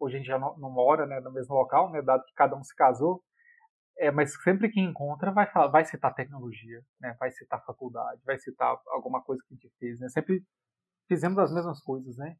Hoje 0.00 0.16
a 0.16 0.18
gente 0.18 0.26
já 0.26 0.38
não, 0.38 0.56
não 0.58 0.70
mora 0.70 1.06
né, 1.06 1.20
no 1.20 1.30
mesmo 1.30 1.54
local, 1.54 1.92
né? 1.92 2.02
Dado 2.02 2.24
que 2.24 2.34
cada 2.34 2.56
um 2.56 2.64
se 2.64 2.74
casou. 2.74 3.22
É, 4.00 4.10
mas 4.10 4.34
sempre 4.42 4.70
que 4.70 4.80
encontra 4.80 5.30
vai 5.32 5.46
falar, 5.52 5.68
vai 5.68 5.84
citar 5.84 6.14
tecnologia, 6.14 6.82
né? 7.00 7.14
Vai 7.20 7.30
citar 7.32 7.64
faculdade, 7.66 8.22
vai 8.24 8.38
citar 8.38 8.80
alguma 8.88 9.22
coisa 9.22 9.42
que 9.46 9.54
a 9.54 9.56
gente 9.56 9.70
fez, 9.78 10.00
né? 10.00 10.08
Sempre 10.08 10.42
fizemos 11.08 11.38
as 11.38 11.52
mesmas 11.54 11.82
coisas, 11.82 12.16
né? 12.16 12.36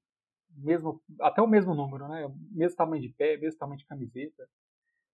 Mesmo, 0.57 1.03
até 1.21 1.43
o 1.43 1.49
mesmo 1.49 1.75
número, 1.75 2.09
né? 2.09 2.29
Mesmo 2.53 2.77
tamanho 2.77 3.03
de 3.03 3.11
pé, 3.11 3.37
mesmo 3.39 3.59
tamanho 3.59 3.79
de 3.79 3.87
camiseta, 3.87 4.49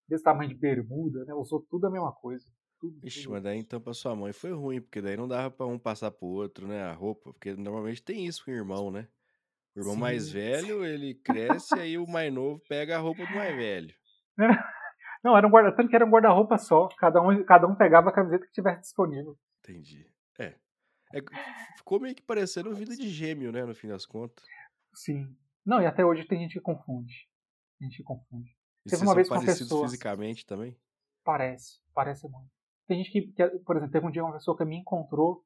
mesmo 0.08 0.24
tamanho 0.24 0.50
de 0.50 0.56
bermuda, 0.56 1.24
né? 1.26 1.34
Usou 1.34 1.62
tudo 1.70 1.86
a 1.88 1.90
mesma 1.90 2.12
coisa. 2.12 2.46
Tudo, 2.80 3.02
Ixi, 3.02 3.28
tudo. 3.28 3.30
mas 3.30 3.42
daí 3.42 3.58
então 3.58 3.80
pra 3.80 3.94
sua 3.94 4.14
mãe 4.16 4.32
foi 4.34 4.52
ruim, 4.52 4.80
porque 4.82 5.00
daí 5.00 5.16
não 5.16 5.28
dava 5.28 5.50
pra 5.50 5.66
um 5.66 5.78
passar 5.78 6.10
pro 6.10 6.26
outro, 6.26 6.66
né? 6.66 6.82
A 6.82 6.92
roupa, 6.92 7.32
porque 7.32 7.54
normalmente 7.54 8.02
tem 8.02 8.26
isso 8.26 8.44
com 8.44 8.50
o 8.50 8.54
irmão, 8.54 8.90
né? 8.90 9.08
O 9.76 9.80
irmão 9.80 9.96
Sim. 9.96 9.96
mais 9.96 10.30
velho, 10.30 10.84
ele 10.84 11.14
cresce, 11.14 11.78
aí 11.78 11.98
o 11.98 12.06
mais 12.08 12.32
novo 12.32 12.60
pega 12.68 12.96
a 12.96 13.00
roupa 13.00 13.26
do 13.26 13.34
mais 13.34 13.54
velho. 13.56 13.94
Não, 15.26 15.36
era 15.36 15.44
um 15.44 15.50
guarda, 15.50 15.74
tanto 15.74 15.90
que 15.90 15.96
era 15.96 16.06
um 16.06 16.08
guarda-roupa 16.08 16.56
só. 16.56 16.86
Cada 16.96 17.20
um, 17.20 17.42
cada 17.42 17.66
um 17.66 17.74
pegava 17.74 18.10
a 18.10 18.12
camiseta 18.12 18.46
que 18.46 18.52
tivesse 18.52 18.82
disponível. 18.82 19.36
Entendi. 19.58 20.08
É. 20.38 20.54
é. 21.12 21.20
Ficou 21.76 21.98
meio 21.98 22.14
que 22.14 22.22
parecendo 22.22 22.72
vida 22.72 22.94
de 22.94 23.08
gêmeo, 23.08 23.50
né? 23.50 23.64
No 23.64 23.74
fim 23.74 23.88
das 23.88 24.06
contas. 24.06 24.44
Sim. 24.94 25.36
Não, 25.64 25.82
e 25.82 25.86
até 25.86 26.04
hoje 26.04 26.24
tem 26.28 26.38
gente 26.38 26.52
que 26.52 26.60
confunde. 26.60 27.28
A 27.80 27.84
gente 27.84 28.04
confunde. 28.04 28.56
E 28.86 28.90
Teve 28.90 29.02
uma 29.02 29.16
vez 29.16 29.28
com 29.28 29.34
uma 29.34 29.44
pessoa. 29.44 29.82
fisicamente 29.88 30.46
também? 30.46 30.78
Parece, 31.24 31.80
parece 31.92 32.28
muito. 32.28 32.48
Tem 32.86 32.98
gente 32.98 33.10
que, 33.10 33.22
que, 33.32 33.48
por 33.64 33.76
exemplo, 33.76 33.90
teve 33.90 34.06
um 34.06 34.12
dia 34.12 34.22
uma 34.22 34.34
pessoa 34.34 34.56
que 34.56 34.64
me 34.64 34.76
encontrou 34.76 35.44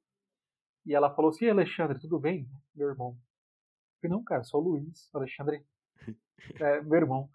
e 0.84 0.94
ela 0.94 1.14
falou 1.14 1.30
assim: 1.30 1.48
Alexandre, 1.48 1.98
tudo 1.98 2.20
bem? 2.20 2.46
Meu 2.74 2.90
irmão. 2.90 3.12
Eu 3.12 4.00
falei, 4.02 4.14
não, 4.14 4.22
cara, 4.24 4.44
sou 4.44 4.60
o 4.60 4.68
Luiz. 4.72 5.08
Alexandre 5.14 5.64
é 6.60 6.82
meu 6.82 6.98
irmão. 6.98 7.30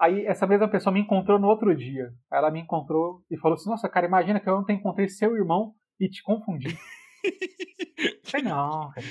Aí 0.00 0.24
essa 0.26 0.46
mesma 0.46 0.68
pessoa 0.68 0.92
me 0.92 1.00
encontrou 1.00 1.38
no 1.38 1.48
outro 1.48 1.74
dia. 1.76 2.12
Ela 2.30 2.50
me 2.50 2.60
encontrou 2.60 3.24
e 3.30 3.36
falou 3.38 3.56
assim: 3.56 3.68
Nossa, 3.68 3.88
cara, 3.88 4.06
imagina 4.06 4.40
que 4.40 4.48
eu 4.48 4.56
ontem 4.56 4.76
encontrei 4.76 5.08
seu 5.08 5.36
irmão 5.36 5.74
e 5.98 6.08
te 6.08 6.22
confundi. 6.22 6.68
Falei, 8.24 8.46
não, 8.46 8.90
cara. 8.90 9.06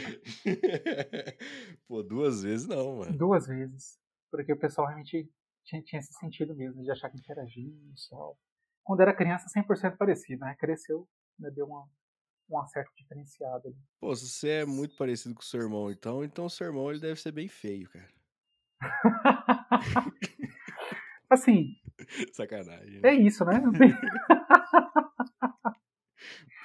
Pô, 1.88 2.01
duas 2.01 2.44
vezes 2.44 2.67
não, 2.67 2.98
mano. 2.98 3.17
Duas 3.17 3.48
vezes. 3.48 4.00
Porque 4.32 4.53
o 4.53 4.60
pessoal 4.60 4.88
realmente 4.88 5.29
tinha, 5.65 5.82
tinha 5.82 6.00
esse 6.00 6.13
sentido 6.13 6.56
mesmo, 6.56 6.82
de 6.84 6.91
achar 6.91 7.10
que 7.10 7.15
a 7.15 7.20
gente 7.20 7.32
era 7.32 7.46
gêmeo 7.46 7.74
e 7.74 8.10
tal 8.10 8.38
quando 8.88 9.01
era 9.01 9.13
criança 9.13 9.50
100% 9.53 9.98
parecido, 9.98 10.46
né? 10.46 10.56
Cresceu, 10.58 11.06
né? 11.38 11.51
deu 11.51 11.65
uma, 11.65 11.86
um 12.50 12.58
acerto 12.58 12.89
diferenciado. 12.96 13.67
Ali. 13.67 13.75
Pô, 14.00 14.15
se 14.15 14.29
você 14.29 14.50
é 14.62 14.65
muito 14.65 14.96
parecido 14.96 15.36
com 15.36 15.41
o 15.41 15.46
seu 15.46 15.62
irmão, 15.62 15.91
então, 15.91 16.24
então 16.24 16.46
o 16.46 16.50
seu 16.50 16.67
irmão 16.67 16.89
ele 16.89 17.01
deve 17.01 17.20
ser 17.20 17.34
bem 17.34 17.50
feio, 17.50 17.89
cara. 17.89 18.10
assim. 21.29 21.75
Sacanagem. 22.34 23.01
Né? 23.01 23.10
É 23.10 23.13
isso, 23.13 23.43
né? 23.46 23.62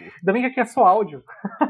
Ainda 0.01 0.33
bem 0.33 0.43
que 0.43 0.49
aqui 0.49 0.61
é 0.61 0.65
só 0.65 0.85
áudio. 0.85 1.25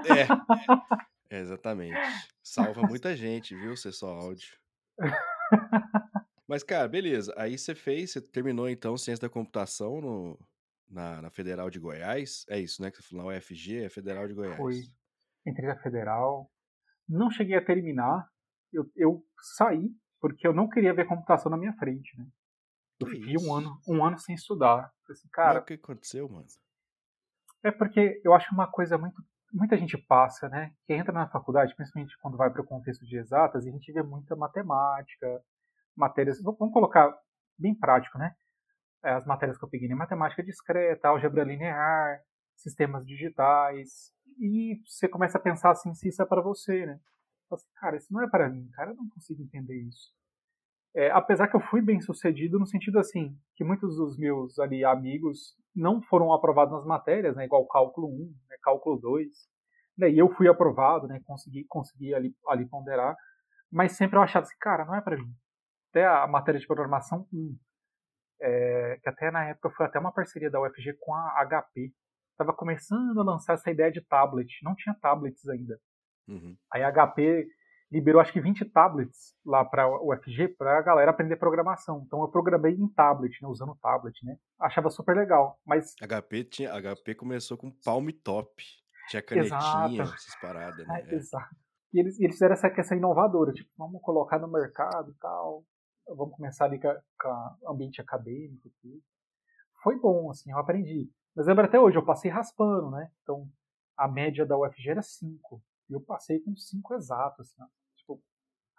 É. 0.06 1.34
é. 1.34 1.40
Exatamente. 1.40 1.98
Salva 2.42 2.82
muita 2.82 3.16
gente, 3.16 3.54
viu? 3.54 3.76
Ser 3.76 3.92
só 3.92 4.08
áudio. 4.08 4.56
Mas, 6.46 6.62
cara, 6.62 6.88
beleza. 6.88 7.32
Aí 7.36 7.56
você 7.56 7.74
fez, 7.74 8.12
você 8.12 8.20
terminou 8.20 8.68
então 8.68 8.96
ciência 8.96 9.26
da 9.26 9.32
computação 9.32 10.00
no, 10.00 10.38
na, 10.88 11.22
na 11.22 11.30
Federal 11.30 11.70
de 11.70 11.78
Goiás. 11.78 12.44
É 12.48 12.58
isso, 12.58 12.82
né? 12.82 12.90
Que 12.90 12.98
você 12.98 13.08
falou 13.08 13.30
na 13.30 13.38
UFG, 13.38 13.84
é 13.84 13.88
Federal 13.88 14.28
de 14.28 14.34
Goiás. 14.34 14.56
Foi. 14.56 14.82
Entrei 15.46 15.68
na 15.68 15.76
Federal. 15.76 16.50
Não 17.08 17.30
cheguei 17.30 17.56
a 17.56 17.64
terminar. 17.64 18.28
Eu, 18.72 18.90
eu 18.96 19.24
saí 19.56 19.90
porque 20.20 20.46
eu 20.46 20.52
não 20.52 20.68
queria 20.68 20.94
ver 20.94 21.06
computação 21.06 21.50
na 21.50 21.56
minha 21.58 21.72
frente, 21.74 22.16
né? 22.16 22.26
Eu 23.02 23.06
que 23.06 23.16
fiquei 23.16 23.36
um 23.38 23.54
ano, 23.54 23.78
um 23.86 24.04
ano 24.04 24.18
sem 24.18 24.34
estudar. 24.34 24.90
Assim, 25.10 25.28
cara, 25.30 25.60
o 25.60 25.64
que 25.64 25.74
aconteceu, 25.74 26.28
mano? 26.28 26.46
É 27.62 27.70
porque 27.70 28.20
eu 28.24 28.34
acho 28.34 28.52
uma 28.54 28.70
coisa 28.70 28.98
muito. 28.98 29.22
Muita 29.52 29.76
gente 29.76 29.98
passa, 29.98 30.48
né? 30.48 30.72
Que 30.86 30.94
entra 30.94 31.12
na 31.12 31.28
faculdade, 31.28 31.74
principalmente 31.76 32.16
quando 32.22 32.38
vai 32.38 32.50
para 32.50 32.62
o 32.62 32.66
contexto 32.66 33.04
de 33.04 33.18
exatas, 33.18 33.66
e 33.66 33.68
a 33.68 33.72
gente 33.72 33.92
vê 33.92 34.02
muita 34.02 34.34
matemática, 34.34 35.44
matérias, 35.94 36.42
vamos 36.42 36.72
colocar 36.72 37.14
bem 37.58 37.74
prático, 37.74 38.16
né? 38.16 38.34
É, 39.04 39.12
as 39.12 39.26
matérias 39.26 39.58
que 39.58 39.64
eu 39.64 39.68
peguei 39.68 39.88
em 39.88 39.94
matemática 39.94 40.42
discreta, 40.42 41.08
álgebra 41.08 41.44
linear, 41.44 42.22
sistemas 42.56 43.04
digitais, 43.04 44.12
e 44.38 44.80
você 44.86 45.06
começa 45.08 45.36
a 45.36 45.40
pensar 45.40 45.72
assim 45.72 45.92
se 45.94 46.08
isso 46.08 46.22
é 46.22 46.26
para 46.26 46.40
você, 46.40 46.86
né? 46.86 46.98
Assim, 47.50 47.68
cara, 47.76 47.96
isso 47.96 48.10
não 48.10 48.22
é 48.22 48.30
para 48.30 48.48
mim, 48.48 48.68
cara, 48.70 48.92
eu 48.92 48.96
não 48.96 49.08
consigo 49.10 49.42
entender 49.42 49.76
isso. 49.82 50.14
É, 50.94 51.10
apesar 51.10 51.48
que 51.48 51.56
eu 51.56 51.60
fui 51.60 51.80
bem 51.80 52.00
sucedido 52.00 52.58
no 52.58 52.66
sentido 52.66 52.98
assim, 52.98 53.34
que 53.56 53.64
muitos 53.64 53.96
dos 53.96 54.18
meus 54.18 54.58
ali 54.58 54.84
amigos 54.84 55.56
não 55.74 56.02
foram 56.02 56.32
aprovados 56.32 56.74
nas 56.74 56.84
matérias, 56.84 57.34
né, 57.34 57.46
igual 57.46 57.66
cálculo 57.66 58.08
1, 58.08 58.34
né, 58.50 58.56
cálculo 58.62 58.98
2, 59.00 59.26
né, 59.96 60.10
e 60.10 60.18
eu 60.18 60.28
fui 60.28 60.48
aprovado, 60.48 61.06
né, 61.06 61.20
consegui, 61.24 61.64
consegui 61.66 62.14
ali, 62.14 62.34
ali 62.48 62.66
ponderar, 62.68 63.16
Mas 63.70 63.92
sempre 63.92 64.18
eu 64.18 64.22
achava 64.22 64.44
assim, 64.44 64.56
cara, 64.60 64.84
não 64.84 64.94
é 64.94 65.00
para 65.00 65.16
mim. 65.16 65.32
Até 65.90 66.06
a 66.06 66.26
matéria 66.26 66.60
de 66.60 66.66
programação 66.66 67.26
1, 67.32 67.56
é, 68.42 68.98
que 69.02 69.08
até 69.08 69.30
na 69.30 69.44
época 69.48 69.70
foi 69.70 69.86
até 69.86 69.98
uma 69.98 70.12
parceria 70.12 70.50
da 70.50 70.60
UFG 70.60 70.94
com 71.00 71.14
a 71.14 71.46
HP. 71.46 71.90
Estava 72.32 72.52
começando 72.52 73.18
a 73.18 73.24
lançar 73.24 73.54
essa 73.54 73.70
ideia 73.70 73.90
de 73.90 74.02
tablet, 74.02 74.50
não 74.62 74.74
tinha 74.74 74.94
tablets 75.00 75.48
ainda. 75.48 75.78
Uhum. 76.28 76.56
Aí 76.72 76.82
a 76.82 76.92
HP 76.92 77.46
liberou 77.92 78.22
acho 78.22 78.32
que 78.32 78.40
20 78.40 78.64
tablets 78.64 79.36
lá 79.44 79.62
para 79.64 79.86
o 79.86 80.10
UFG 80.10 80.48
para 80.48 80.78
a 80.78 80.82
galera 80.82 81.10
aprender 81.10 81.36
programação. 81.36 82.02
Então 82.06 82.22
eu 82.22 82.28
programei 82.28 82.72
em 82.72 82.88
tablet, 82.88 83.40
né, 83.42 83.48
usando 83.48 83.76
tablet, 83.82 84.24
né? 84.24 84.38
Achava 84.58 84.88
super 84.88 85.14
legal, 85.14 85.60
mas 85.64 85.94
HP 86.00 86.44
tinha, 86.44 86.72
HP 86.72 87.14
começou 87.14 87.58
com 87.58 87.70
Palm 87.84 88.08
Top. 88.24 88.50
Tinha 89.08 89.20
canetinha, 89.20 90.02
Exato. 90.02 90.14
essas 90.14 90.40
paradas, 90.40 90.86
né? 90.86 91.02
É, 91.06 91.14
exato. 91.14 91.54
E 91.92 92.00
eles, 92.00 92.18
eles 92.18 92.34
fizeram 92.36 92.54
essa 92.54 92.70
questão 92.70 92.96
inovadora, 92.96 93.52
tipo, 93.52 93.68
vamos 93.76 94.00
colocar 94.00 94.38
no 94.38 94.48
mercado 94.48 95.10
e 95.10 95.14
tal, 95.14 95.62
vamos 96.08 96.34
começar 96.34 96.64
ali 96.64 96.80
com, 96.80 96.88
o 97.62 97.70
ambiente 97.70 98.00
acadêmico 98.00 98.68
aqui. 98.68 99.02
Foi 99.82 99.98
bom, 99.98 100.30
assim, 100.30 100.50
eu 100.50 100.58
aprendi. 100.58 101.10
Mas 101.36 101.46
lembra 101.46 101.66
até 101.66 101.78
hoje, 101.78 101.98
eu 101.98 102.04
passei 102.04 102.30
raspando, 102.30 102.90
né? 102.90 103.10
Então, 103.22 103.46
a 103.96 104.08
média 104.08 104.46
da 104.46 104.56
UFG 104.56 104.90
era 104.90 105.02
5. 105.02 105.62
E 105.90 105.92
eu 105.92 106.00
passei 106.00 106.40
com 106.40 106.56
5 106.56 106.94
exatos, 106.94 107.40
assim, 107.50 107.62
ó, 107.62 107.66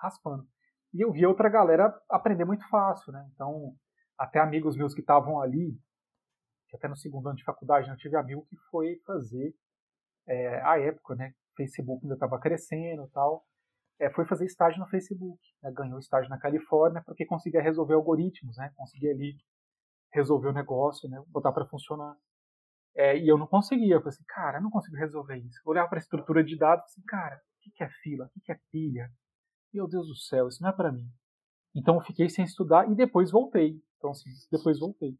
raspando. 0.03 0.45
E 0.93 1.01
eu 1.01 1.11
vi 1.11 1.25
outra 1.25 1.49
galera 1.49 1.93
aprender 2.09 2.45
muito 2.45 2.67
fácil, 2.69 3.11
né? 3.13 3.27
Então, 3.33 3.73
até 4.17 4.39
amigos 4.39 4.75
meus 4.75 4.93
que 4.93 5.01
estavam 5.01 5.39
ali, 5.41 5.79
que 6.67 6.75
até 6.75 6.87
no 6.87 6.95
segundo 6.95 7.27
ano 7.27 7.37
de 7.37 7.43
faculdade, 7.43 7.87
né, 7.87 7.93
eu 7.93 7.97
tive 7.97 8.15
amigo 8.17 8.45
que 8.45 8.57
foi 8.69 8.99
fazer 9.05 9.55
é, 10.27 10.61
a 10.61 10.79
época, 10.79 11.15
né? 11.15 11.33
Facebook 11.55 12.03
ainda 12.03 12.15
estava 12.15 12.39
crescendo 12.39 13.09
tal. 13.13 13.45
É, 13.99 14.09
foi 14.09 14.25
fazer 14.25 14.45
estágio 14.45 14.79
no 14.79 14.87
Facebook. 14.87 15.39
Né, 15.63 15.71
ganhou 15.71 15.97
estágio 15.97 16.29
na 16.29 16.37
Califórnia 16.37 17.01
porque 17.05 17.25
conseguia 17.25 17.61
resolver 17.61 17.93
algoritmos, 17.93 18.57
né? 18.57 18.71
Conseguia 18.75 19.11
ali 19.11 19.35
resolver 20.11 20.49
o 20.49 20.53
negócio, 20.53 21.09
né? 21.09 21.23
Botar 21.27 21.51
para 21.51 21.65
funcionar. 21.65 22.15
É, 22.95 23.17
e 23.17 23.27
eu 23.27 23.37
não 23.37 23.47
conseguia. 23.47 23.95
Eu 23.95 23.99
falei 23.99 24.13
assim, 24.15 24.25
cara, 24.27 24.57
eu 24.59 24.61
não 24.61 24.69
consigo 24.69 24.95
resolver 24.95 25.37
isso. 25.37 25.59
Eu 25.65 25.71
olhava 25.71 25.89
para 25.89 25.97
a 25.97 26.01
estrutura 26.01 26.43
de 26.43 26.55
dados 26.57 26.83
e 26.83 26.85
assim, 26.85 27.01
cara, 27.07 27.35
o 27.35 27.71
que 27.71 27.83
é 27.83 27.89
fila? 28.03 28.29
O 28.35 28.41
que 28.41 28.51
é 28.51 28.59
pilha? 28.71 29.09
Meu 29.73 29.87
Deus 29.87 30.07
do 30.07 30.15
céu, 30.15 30.47
isso 30.47 30.61
não 30.61 30.69
é 30.69 30.73
para 30.73 30.91
mim. 30.91 31.09
Então 31.75 31.95
eu 31.95 32.01
fiquei 32.01 32.29
sem 32.29 32.45
estudar 32.45 32.89
e 32.91 32.95
depois 32.95 33.31
voltei. 33.31 33.81
Então, 33.97 34.11
assim, 34.11 34.29
depois 34.51 34.79
voltei. 34.79 35.17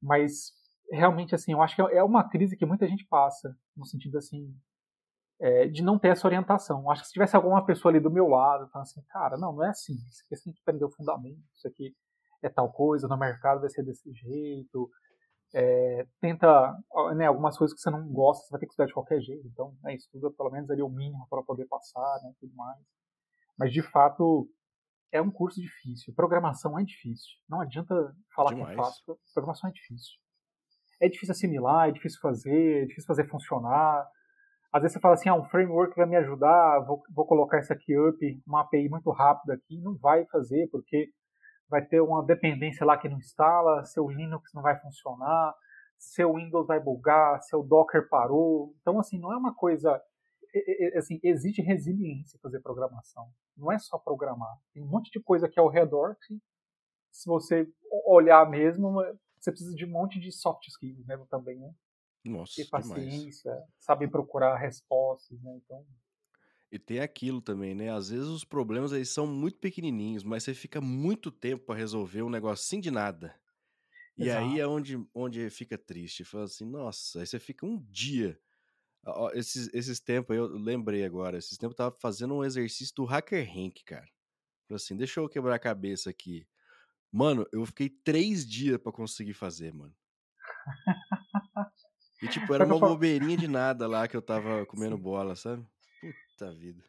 Mas 0.00 0.52
realmente, 0.90 1.34
assim, 1.34 1.52
eu 1.52 1.62
acho 1.62 1.76
que 1.76 1.82
é 1.82 2.02
uma 2.02 2.28
crise 2.28 2.56
que 2.56 2.66
muita 2.66 2.88
gente 2.88 3.04
passa, 3.06 3.56
no 3.76 3.84
sentido, 3.84 4.18
assim, 4.18 4.54
é, 5.40 5.66
de 5.66 5.82
não 5.82 5.98
ter 5.98 6.08
essa 6.08 6.26
orientação. 6.26 6.80
Eu 6.82 6.90
acho 6.90 7.02
que 7.02 7.08
se 7.08 7.12
tivesse 7.12 7.36
alguma 7.36 7.64
pessoa 7.64 7.92
ali 7.92 8.00
do 8.00 8.10
meu 8.10 8.28
lado, 8.28 8.68
falando 8.68 8.86
assim, 8.86 9.02
cara, 9.08 9.36
não, 9.36 9.52
não 9.52 9.64
é 9.64 9.70
assim, 9.70 9.94
isso 10.08 10.22
aqui 10.24 10.36
você 10.36 10.44
tem 10.44 10.52
que 10.52 10.60
aprender 10.60 10.84
o 10.84 10.90
fundamento, 10.90 11.42
isso 11.54 11.66
aqui 11.66 11.94
é 12.42 12.48
tal 12.48 12.72
coisa, 12.72 13.08
no 13.08 13.16
mercado 13.16 13.60
vai 13.60 13.70
ser 13.70 13.82
desse 13.84 14.12
jeito, 14.12 14.90
é, 15.54 16.06
tenta, 16.20 16.76
né, 17.16 17.26
algumas 17.26 17.56
coisas 17.58 17.74
que 17.74 17.80
você 17.80 17.90
não 17.90 18.06
gosta, 18.08 18.44
você 18.44 18.50
vai 18.50 18.60
ter 18.60 18.66
que 18.66 18.72
estudar 18.72 18.86
de 18.86 18.94
qualquer 18.94 19.20
jeito, 19.20 19.46
então, 19.46 19.76
né, 19.82 19.94
estuda 19.94 20.30
pelo 20.30 20.50
menos 20.50 20.70
ali 20.70 20.82
o 20.82 20.88
mínimo 20.88 21.26
para 21.28 21.42
poder 21.42 21.66
passar, 21.66 22.20
né, 22.22 22.32
tudo 22.40 22.54
mais. 22.54 22.78
Mas, 23.58 23.72
de 23.72 23.82
fato, 23.82 24.48
é 25.12 25.20
um 25.20 25.30
curso 25.30 25.60
difícil. 25.60 26.14
Programação 26.14 26.78
é 26.78 26.84
difícil. 26.84 27.30
Não 27.48 27.60
adianta 27.60 27.94
falar 28.34 28.50
Demais. 28.50 28.74
que 28.74 28.80
é 28.80 28.84
fácil. 28.84 29.18
Programação 29.34 29.70
é 29.70 29.72
difícil 29.72 30.22
é 31.02 31.08
difícil 31.08 31.32
assimilar, 31.32 31.88
é 31.88 31.92
difícil 31.92 32.20
fazer, 32.20 32.82
é 32.82 32.86
difícil 32.86 33.08
fazer 33.08 33.28
funcionar. 33.28 34.06
Às 34.72 34.82
vezes 34.82 34.94
você 34.94 35.00
fala 35.00 35.14
assim, 35.14 35.28
ah, 35.28 35.34
um 35.34 35.44
framework 35.44 35.96
vai 35.96 36.06
me 36.06 36.16
ajudar, 36.16 36.78
vou, 36.86 37.02
vou 37.12 37.26
colocar 37.26 37.58
isso 37.58 37.72
aqui 37.72 37.98
up, 37.98 38.16
uma 38.46 38.60
API 38.60 38.88
muito 38.88 39.10
rápida 39.10 39.54
aqui, 39.54 39.80
não 39.82 39.98
vai 39.98 40.24
fazer, 40.26 40.68
porque 40.70 41.08
vai 41.68 41.84
ter 41.84 42.00
uma 42.00 42.24
dependência 42.24 42.86
lá 42.86 42.96
que 42.96 43.08
não 43.08 43.18
instala, 43.18 43.84
seu 43.84 44.08
Linux 44.08 44.52
não 44.54 44.62
vai 44.62 44.78
funcionar, 44.78 45.52
seu 45.98 46.34
Windows 46.34 46.68
vai 46.68 46.78
bugar, 46.78 47.42
seu 47.42 47.64
Docker 47.64 48.08
parou. 48.08 48.72
Então, 48.80 49.00
assim, 49.00 49.18
não 49.18 49.32
é 49.32 49.36
uma 49.36 49.52
coisa. 49.52 50.00
Assim, 50.96 51.18
exige 51.22 51.62
resiliência 51.62 52.38
fazer 52.42 52.60
programação. 52.60 53.32
Não 53.56 53.72
é 53.72 53.78
só 53.78 53.98
programar. 53.98 54.54
Tem 54.72 54.82
um 54.82 54.86
monte 54.88 55.10
de 55.10 55.20
coisa 55.20 55.46
aqui 55.46 55.58
ao 55.58 55.68
redor 55.68 56.16
que, 56.26 56.38
se 57.10 57.26
você 57.26 57.66
olhar 58.06 58.48
mesmo, 58.48 58.94
você 59.38 59.50
precisa 59.50 59.74
de 59.74 59.84
um 59.84 59.90
monte 59.90 60.20
de 60.20 60.30
soft 60.30 60.68
skills, 60.68 61.06
né, 61.06 61.16
também, 61.30 61.58
né? 61.58 61.74
Nossa, 62.24 62.54
Ter 62.56 62.68
paciência, 62.68 63.50
demais. 63.50 63.68
saber 63.80 64.08
procurar 64.08 64.56
respostas, 64.56 65.40
né? 65.42 65.56
Então... 65.56 65.84
E 66.70 66.78
tem 66.78 67.00
aquilo 67.00 67.42
também, 67.42 67.74
né? 67.74 67.90
Às 67.90 68.10
vezes 68.10 68.28
os 68.28 68.44
problemas 68.44 68.92
eles 68.92 69.10
são 69.10 69.26
muito 69.26 69.58
pequenininhos, 69.58 70.22
mas 70.22 70.42
você 70.44 70.54
fica 70.54 70.80
muito 70.80 71.30
tempo 71.30 71.66
para 71.66 71.74
resolver 71.78 72.22
um 72.22 72.30
negocinho 72.30 72.80
de 72.80 72.90
nada. 72.90 73.34
E 74.16 74.28
Exato. 74.28 74.44
aí 74.46 74.60
é 74.60 74.66
onde, 74.66 75.04
onde 75.14 75.50
fica 75.50 75.76
triste. 75.76 76.24
Fala 76.24 76.44
assim, 76.44 76.64
nossa, 76.64 77.20
aí 77.20 77.26
você 77.26 77.38
fica 77.38 77.66
um 77.66 77.78
dia. 77.90 78.38
Esses, 79.34 79.68
esses 79.74 79.98
tempos, 79.98 80.36
eu 80.36 80.46
lembrei 80.46 81.04
agora, 81.04 81.36
esses 81.36 81.58
tempos 81.58 81.74
eu 81.74 81.84
tava 81.84 81.96
fazendo 82.00 82.34
um 82.34 82.44
exercício 82.44 82.94
do 82.94 83.04
Hacker 83.04 83.44
Rank, 83.44 83.82
cara. 83.84 84.06
Falei 84.68 84.76
assim, 84.76 84.96
deixa 84.96 85.20
eu 85.20 85.28
quebrar 85.28 85.56
a 85.56 85.58
cabeça 85.58 86.08
aqui. 86.08 86.46
Mano, 87.10 87.46
eu 87.52 87.66
fiquei 87.66 87.90
três 87.90 88.46
dias 88.48 88.78
para 88.78 88.92
conseguir 88.92 89.34
fazer, 89.34 89.74
mano. 89.74 89.94
E 92.22 92.28
tipo, 92.28 92.54
era 92.54 92.64
uma 92.64 92.78
bobeirinha 92.78 93.36
de 93.36 93.48
nada 93.48 93.88
lá 93.88 94.06
que 94.06 94.16
eu 94.16 94.22
tava 94.22 94.64
comendo 94.66 94.96
Sim. 94.96 95.02
bola, 95.02 95.34
sabe? 95.34 95.66
Puta 96.00 96.54
vida. 96.54 96.84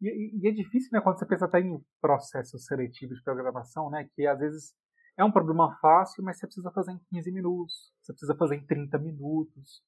E, 0.00 0.40
e, 0.42 0.48
é 0.48 0.50
difícil, 0.50 0.90
né, 0.92 1.00
quando 1.00 1.18
você 1.18 1.26
pensa 1.26 1.44
até 1.44 1.60
em 1.60 1.78
processo 2.00 2.58
seletivo 2.58 3.14
de 3.14 3.22
programação, 3.22 3.90
né, 3.90 4.08
que 4.14 4.26
às 4.26 4.38
vezes 4.38 4.74
é 5.16 5.24
um 5.24 5.32
problema 5.32 5.78
fácil, 5.80 6.24
mas 6.24 6.38
você 6.38 6.46
precisa 6.46 6.70
fazer 6.70 6.92
em 6.92 7.00
15 7.10 7.30
minutos, 7.32 7.92
você 8.02 8.12
precisa 8.12 8.36
fazer 8.36 8.56
em 8.56 8.66
30 8.66 8.98
minutos. 8.98 9.82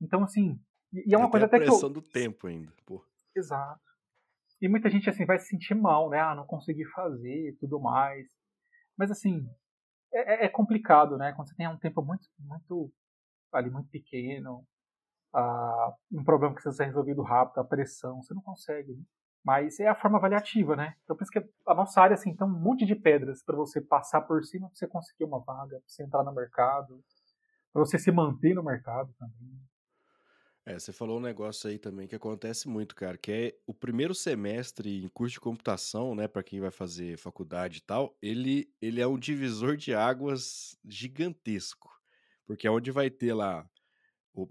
Então, 0.00 0.22
assim, 0.24 0.60
e, 0.92 1.14
é 1.14 1.18
uma 1.18 1.30
coisa 1.30 1.46
até 1.46 1.58
que. 1.58 1.64
a 1.64 1.66
pressão 1.68 1.90
do 1.90 2.02
tempo 2.02 2.46
ainda, 2.46 2.72
pô. 2.86 3.04
Exato. 3.34 3.80
E 4.60 4.68
muita 4.68 4.90
gente, 4.90 5.08
assim, 5.10 5.24
vai 5.24 5.38
se 5.38 5.48
sentir 5.48 5.74
mal, 5.74 6.08
né, 6.08 6.20
ah, 6.20 6.34
não 6.34 6.46
consegui 6.46 6.84
fazer 6.86 7.50
e 7.50 7.56
tudo 7.58 7.80
mais. 7.80 8.28
Mas 8.96 9.10
assim, 9.10 9.44
é, 10.12 10.44
é, 10.44 10.46
é, 10.46 10.48
complicado, 10.48 11.16
né? 11.16 11.32
Quando 11.32 11.48
você 11.48 11.56
tem 11.56 11.66
um 11.66 11.78
tempo 11.78 12.02
muito, 12.02 12.26
muito 12.38 12.92
ali 13.52 13.70
muito 13.70 13.88
pequeno, 13.90 14.64
uh, 15.34 15.92
um 16.12 16.24
problema 16.24 16.54
que 16.54 16.62
precisa 16.62 16.76
ser 16.76 16.84
resolvido 16.84 17.22
rápido, 17.22 17.58
a 17.58 17.64
pressão, 17.64 18.22
você 18.22 18.34
não 18.34 18.42
consegue. 18.42 18.92
Né? 18.92 19.02
Mas 19.44 19.80
é 19.80 19.88
a 19.88 19.94
forma 19.94 20.18
avaliativa, 20.18 20.76
né? 20.76 20.94
Então 21.02 21.16
por 21.16 21.22
isso 21.24 21.32
que 21.32 21.42
a 21.66 21.74
nossa 21.74 22.00
área 22.00 22.14
assim 22.14 22.36
tem 22.36 22.46
um 22.46 22.50
monte 22.50 22.86
de 22.86 22.94
pedras 22.94 23.42
para 23.42 23.56
você 23.56 23.80
passar 23.80 24.20
por 24.22 24.44
cima 24.44 24.68
para 24.68 24.76
você 24.76 24.86
conseguir 24.86 25.24
uma 25.24 25.40
vaga, 25.40 25.78
para 25.80 25.88
você 25.88 26.04
entrar 26.04 26.22
no 26.22 26.32
mercado, 26.32 27.02
para 27.72 27.84
você 27.84 27.98
se 27.98 28.12
manter 28.12 28.54
no 28.54 28.62
mercado 28.62 29.12
também. 29.18 29.60
É, 30.64 30.78
você 30.78 30.92
falou 30.92 31.18
um 31.18 31.20
negócio 31.20 31.68
aí 31.68 31.76
também 31.76 32.06
que 32.06 32.14
acontece 32.14 32.68
muito, 32.68 32.94
cara, 32.94 33.18
que 33.18 33.32
é 33.32 33.58
o 33.66 33.74
primeiro 33.74 34.14
semestre 34.14 35.02
em 35.04 35.08
curso 35.08 35.32
de 35.34 35.40
computação, 35.40 36.14
né, 36.14 36.28
para 36.28 36.42
quem 36.42 36.60
vai 36.60 36.70
fazer 36.70 37.18
faculdade 37.18 37.78
e 37.78 37.80
tal, 37.80 38.16
ele, 38.22 38.72
ele 38.80 39.00
é 39.00 39.06
um 39.06 39.18
divisor 39.18 39.76
de 39.76 39.92
águas 39.92 40.76
gigantesco, 40.84 41.90
porque 42.46 42.66
é 42.68 42.70
onde 42.70 42.92
vai 42.92 43.10
ter 43.10 43.34
lá 43.34 43.68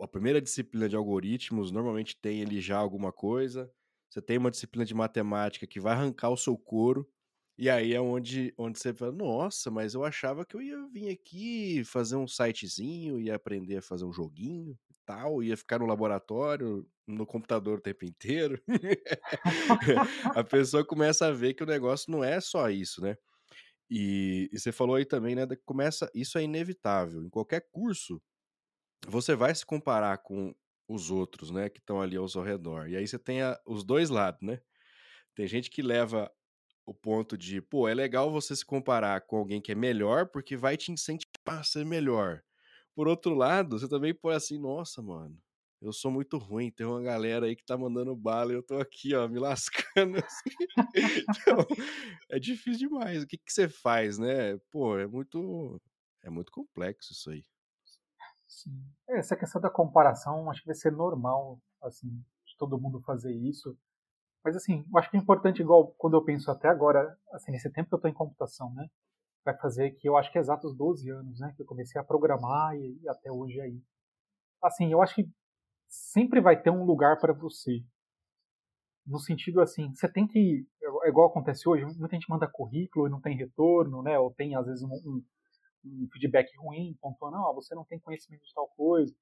a 0.01 0.07
primeira 0.07 0.41
disciplina 0.41 0.89
de 0.89 0.95
algoritmos, 0.95 1.71
normalmente 1.71 2.17
tem 2.17 2.43
ali 2.43 2.61
já 2.61 2.77
alguma 2.77 3.13
coisa, 3.13 3.71
você 4.09 4.21
tem 4.21 4.37
uma 4.37 4.51
disciplina 4.51 4.85
de 4.85 4.93
matemática 4.93 5.65
que 5.67 5.79
vai 5.79 5.93
arrancar 5.93 6.29
o 6.29 6.37
seu 6.37 6.57
couro, 6.57 7.09
e 7.57 7.69
aí 7.69 7.93
é 7.93 8.01
onde, 8.01 8.53
onde 8.57 8.79
você 8.79 8.93
fala, 8.93 9.11
nossa, 9.13 9.71
mas 9.71 9.93
eu 9.93 10.03
achava 10.03 10.45
que 10.45 10.55
eu 10.57 10.61
ia 10.61 10.87
vir 10.89 11.09
aqui 11.09 11.83
fazer 11.85 12.17
um 12.17 12.27
sitezinho, 12.27 13.19
ia 13.19 13.35
aprender 13.35 13.77
a 13.77 13.81
fazer 13.81 14.05
um 14.05 14.13
joguinho 14.13 14.77
tal, 15.11 15.43
ia 15.43 15.57
ficar 15.57 15.79
no 15.79 15.85
laboratório, 15.85 16.87
no 17.05 17.25
computador 17.25 17.79
o 17.79 17.81
tempo 17.81 18.05
inteiro. 18.05 18.61
a 20.35 20.43
pessoa 20.43 20.85
começa 20.85 21.27
a 21.27 21.31
ver 21.31 21.53
que 21.53 21.63
o 21.63 21.67
negócio 21.67 22.09
não 22.09 22.23
é 22.23 22.39
só 22.39 22.69
isso, 22.69 23.01
né? 23.01 23.17
E, 23.89 24.49
e 24.53 24.59
você 24.59 24.71
falou 24.71 24.95
aí 24.95 25.05
também, 25.05 25.35
né? 25.35 25.45
Que 25.45 25.57
começa, 25.65 26.09
isso 26.15 26.37
é 26.37 26.43
inevitável. 26.43 27.21
Em 27.21 27.29
qualquer 27.29 27.67
curso, 27.73 28.21
você 29.05 29.35
vai 29.35 29.53
se 29.53 29.65
comparar 29.65 30.19
com 30.19 30.55
os 30.87 31.11
outros, 31.11 31.51
né? 31.51 31.69
Que 31.69 31.79
estão 31.79 32.01
ali 32.01 32.15
ao 32.15 32.29
seu 32.29 32.41
redor. 32.41 32.87
E 32.87 32.95
aí 32.95 33.05
você 33.05 33.19
tem 33.19 33.41
a, 33.41 33.59
os 33.67 33.83
dois 33.83 34.09
lados, 34.09 34.41
né? 34.41 34.61
Tem 35.35 35.45
gente 35.45 35.69
que 35.69 35.81
leva 35.81 36.31
o 36.85 36.93
ponto 36.93 37.37
de, 37.37 37.61
pô, 37.61 37.87
é 37.87 37.93
legal 37.93 38.31
você 38.31 38.55
se 38.55 38.65
comparar 38.65 39.21
com 39.21 39.37
alguém 39.37 39.61
que 39.61 39.73
é 39.73 39.75
melhor, 39.75 40.27
porque 40.27 40.55
vai 40.55 40.77
te 40.77 40.91
incentivar 40.91 41.59
a 41.59 41.63
ser 41.63 41.85
melhor. 41.85 42.41
Por 42.95 43.07
outro 43.07 43.33
lado, 43.33 43.79
você 43.79 43.87
também 43.87 44.13
põe 44.13 44.35
assim, 44.35 44.59
nossa, 44.59 45.01
mano, 45.01 45.37
eu 45.81 45.91
sou 45.91 46.11
muito 46.11 46.37
ruim, 46.37 46.69
tem 46.71 46.85
uma 46.85 47.01
galera 47.01 47.47
aí 47.47 47.55
que 47.55 47.65
tá 47.65 47.75
mandando 47.75 48.15
bala 48.15 48.51
e 48.51 48.55
eu 48.55 48.61
tô 48.61 48.77
aqui, 48.77 49.15
ó, 49.15 49.27
me 49.27 49.39
lascando. 49.39 50.17
Assim. 50.25 51.23
então, 51.27 51.65
é 52.29 52.37
difícil 52.37 52.87
demais. 52.87 53.23
O 53.23 53.27
que, 53.27 53.37
que 53.37 53.51
você 53.51 53.67
faz, 53.67 54.19
né? 54.19 54.59
Pô, 54.71 54.97
é 54.99 55.07
muito. 55.07 55.81
É 56.23 56.29
muito 56.29 56.51
complexo 56.51 57.13
isso 57.13 57.31
aí. 57.31 57.43
Sim. 58.47 58.85
É, 59.09 59.17
essa 59.17 59.35
questão 59.35 59.59
da 59.59 59.71
comparação, 59.71 60.51
acho 60.51 60.61
que 60.61 60.67
vai 60.67 60.75
ser 60.75 60.91
normal, 60.91 61.59
assim, 61.81 62.09
de 62.45 62.55
todo 62.59 62.79
mundo 62.79 63.01
fazer 63.01 63.33
isso. 63.33 63.75
Mas 64.43 64.55
assim, 64.55 64.85
eu 64.91 64.99
acho 64.99 65.09
que 65.09 65.17
é 65.17 65.19
importante, 65.19 65.61
igual 65.61 65.87
quando 65.97 66.15
eu 66.15 66.23
penso 66.23 66.51
até 66.51 66.67
agora, 66.67 67.17
assim, 67.31 67.51
nesse 67.51 67.71
tempo 67.71 67.89
que 67.89 67.95
eu 67.95 67.97
estou 67.97 68.11
em 68.11 68.13
computação, 68.13 68.71
né? 68.75 68.87
Vai 69.43 69.57
fazer 69.57 69.91
que 69.91 70.07
eu 70.07 70.17
acho 70.17 70.31
que 70.31 70.37
é 70.37 70.41
exatos 70.41 70.75
12 70.75 71.09
anos, 71.09 71.39
né? 71.39 71.53
Que 71.55 71.61
eu 71.61 71.65
comecei 71.65 71.99
a 71.99 72.03
programar 72.03 72.75
e, 72.75 72.99
e 73.01 73.09
até 73.09 73.31
hoje 73.31 73.59
aí. 73.59 73.81
Assim, 74.61 74.91
eu 74.91 75.01
acho 75.01 75.15
que 75.15 75.29
sempre 75.87 76.39
vai 76.39 76.61
ter 76.61 76.69
um 76.69 76.85
lugar 76.85 77.19
para 77.19 77.33
você. 77.33 77.83
No 79.05 79.19
sentido 79.19 79.61
assim, 79.61 79.91
você 79.93 80.11
tem 80.11 80.27
que. 80.27 80.65
É 81.03 81.09
igual 81.09 81.27
acontece 81.29 81.67
hoje, 81.67 81.83
muita 81.83 82.15
gente 82.15 82.29
manda 82.29 82.47
currículo 82.47 83.07
e 83.07 83.09
não 83.09 83.19
tem 83.19 83.35
retorno, 83.35 84.03
né? 84.03 84.19
Ou 84.19 84.31
tem, 84.31 84.55
às 84.55 84.65
vezes, 84.67 84.83
um, 84.83 84.93
um, 84.93 85.23
um 85.85 86.07
feedback 86.13 86.55
ruim, 86.57 86.95
pontuando, 87.01 87.37
não, 87.37 87.55
você 87.55 87.73
não 87.73 87.83
tem 87.83 87.99
conhecimento 87.99 88.43
de 88.43 88.53
tal 88.53 88.67
coisa. 88.77 89.13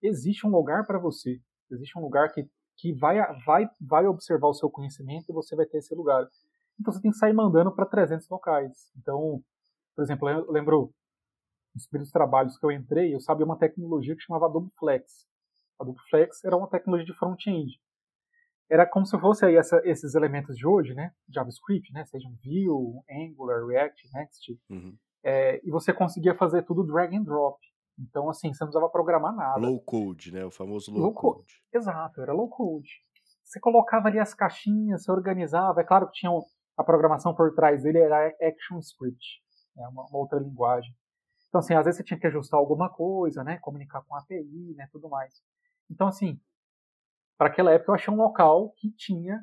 Existe 0.00 0.46
um 0.46 0.50
lugar 0.50 0.86
para 0.86 0.98
você. 0.98 1.40
Existe 1.70 1.98
um 1.98 2.02
lugar 2.02 2.32
que 2.32 2.48
que 2.76 2.92
vai, 2.92 3.18
vai, 3.44 3.68
vai 3.80 4.06
observar 4.06 4.48
o 4.48 4.54
seu 4.54 4.70
conhecimento 4.70 5.26
e 5.28 5.32
você 5.32 5.54
vai 5.54 5.66
ter 5.66 5.78
esse 5.78 5.94
lugar. 5.94 6.26
Então 6.80 6.92
você 6.92 7.00
tem 7.00 7.10
que 7.10 7.16
sair 7.16 7.32
mandando 7.32 7.72
para 7.74 7.86
300 7.86 8.28
locais. 8.28 8.90
Então, 8.96 9.42
por 9.94 10.02
exemplo, 10.02 10.28
eu 10.28 10.50
lembro 10.50 10.92
nos 11.74 11.86
primeiros 11.86 12.12
trabalhos 12.12 12.56
que 12.56 12.64
eu 12.64 12.70
entrei, 12.70 13.14
eu 13.14 13.20
sabia 13.20 13.44
uma 13.44 13.58
tecnologia 13.58 14.14
que 14.14 14.22
chamava 14.22 14.46
Adobe 14.46 14.70
Flex. 14.78 15.26
Adobe 15.80 15.98
Flex 16.08 16.44
era 16.44 16.56
uma 16.56 16.68
tecnologia 16.68 17.06
de 17.06 17.18
front-end. 17.18 17.72
Era 18.70 18.86
como 18.86 19.04
se 19.04 19.18
fosse 19.18 19.44
aí 19.44 19.56
essa, 19.56 19.80
esses 19.84 20.14
elementos 20.14 20.56
de 20.56 20.66
hoje, 20.66 20.94
né? 20.94 21.12
JavaScript, 21.28 21.92
né? 21.92 22.04
Seja 22.06 22.28
um 22.28 22.36
Vue, 22.42 23.02
Angular, 23.10 23.66
React, 23.66 24.08
Next. 24.14 24.58
Uhum. 24.70 24.96
É, 25.22 25.60
e 25.66 25.70
você 25.70 25.92
conseguia 25.92 26.34
fazer 26.34 26.62
tudo 26.62 26.84
drag 26.84 27.14
and 27.14 27.22
drop. 27.22 27.58
Então, 27.98 28.28
assim, 28.28 28.52
você 28.52 28.64
não 28.64 28.68
precisava 28.68 28.90
programar 28.90 29.34
nada. 29.34 29.60
Low 29.60 29.80
code, 29.80 30.32
né? 30.32 30.44
O 30.44 30.50
famoso 30.50 30.90
low, 30.92 31.02
low 31.02 31.12
code. 31.12 31.38
code. 31.38 31.62
Exato, 31.72 32.20
era 32.20 32.32
low 32.32 32.48
code. 32.48 32.90
Você 33.44 33.60
colocava 33.60 34.08
ali 34.08 34.18
as 34.18 34.34
caixinhas, 34.34 35.04
você 35.04 35.12
organizava. 35.12 35.80
É 35.80 35.84
claro 35.84 36.06
que 36.06 36.20
tinha 36.20 36.32
a 36.76 36.82
programação 36.82 37.34
por 37.34 37.54
trás 37.54 37.82
dele 37.82 37.98
era 37.98 38.34
ActionScript, 38.40 39.43
né? 39.76 39.86
uma, 39.88 40.06
uma 40.06 40.18
outra 40.18 40.38
linguagem. 40.38 40.94
Então, 41.48 41.60
assim, 41.60 41.74
às 41.74 41.84
vezes 41.84 41.98
você 41.98 42.04
tinha 42.04 42.18
que 42.18 42.26
ajustar 42.26 42.58
alguma 42.58 42.88
coisa, 42.88 43.44
né? 43.44 43.58
Comunicar 43.58 44.02
com 44.02 44.14
a 44.14 44.18
API, 44.18 44.74
né? 44.76 44.88
Tudo 44.90 45.08
mais. 45.08 45.42
Então, 45.88 46.08
assim, 46.08 46.40
para 47.38 47.48
aquela 47.48 47.72
época 47.72 47.90
eu 47.90 47.94
achei 47.94 48.12
um 48.12 48.16
local 48.16 48.70
que 48.76 48.90
tinha 48.90 49.40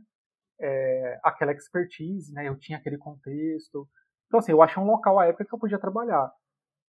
é, 0.60 1.20
aquela 1.24 1.54
expertise, 1.54 2.34
né? 2.34 2.48
Eu 2.48 2.58
tinha 2.58 2.78
aquele 2.78 2.98
contexto. 2.98 3.88
Então, 4.28 4.40
assim, 4.40 4.52
eu 4.52 4.62
achei 4.62 4.82
um 4.82 4.86
local 4.86 5.20
à 5.20 5.26
época 5.26 5.46
que 5.46 5.54
eu 5.54 5.60
podia 5.60 5.80
trabalhar. 5.80 6.32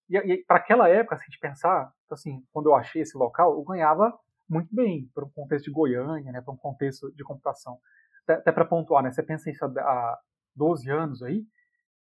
E, 0.10 0.18
e 0.18 0.44
para 0.46 0.58
aquela 0.58 0.90
época, 0.90 1.18
se 1.18 1.24
a 1.24 1.26
gente 1.26 1.40
pensar, 1.40 1.94
assim, 2.10 2.44
quando 2.52 2.68
eu 2.68 2.76
achei 2.76 3.02
esse 3.02 3.18
local, 3.18 3.54
eu 3.54 3.64
ganhava 3.64 4.18
muito 4.50 4.74
bem 4.76 5.10
para 5.14 5.24
um 5.24 5.30
contexto 5.30 5.66
de 5.66 5.72
Goiânia, 5.72 6.32
né, 6.32 6.42
para 6.42 6.54
um 6.54 6.58
contexto 6.58 7.12
de 7.14 7.24
computação. 7.24 7.80
Até, 8.24 8.34
até 8.34 8.52
para 8.52 8.66
pontuar, 8.66 9.02
né, 9.02 9.12
você 9.12 9.24
pensa 9.24 9.50
isso 9.50 9.64
há 9.64 10.20
12 10.56 10.90
anos 10.90 11.24
aí, 11.24 11.46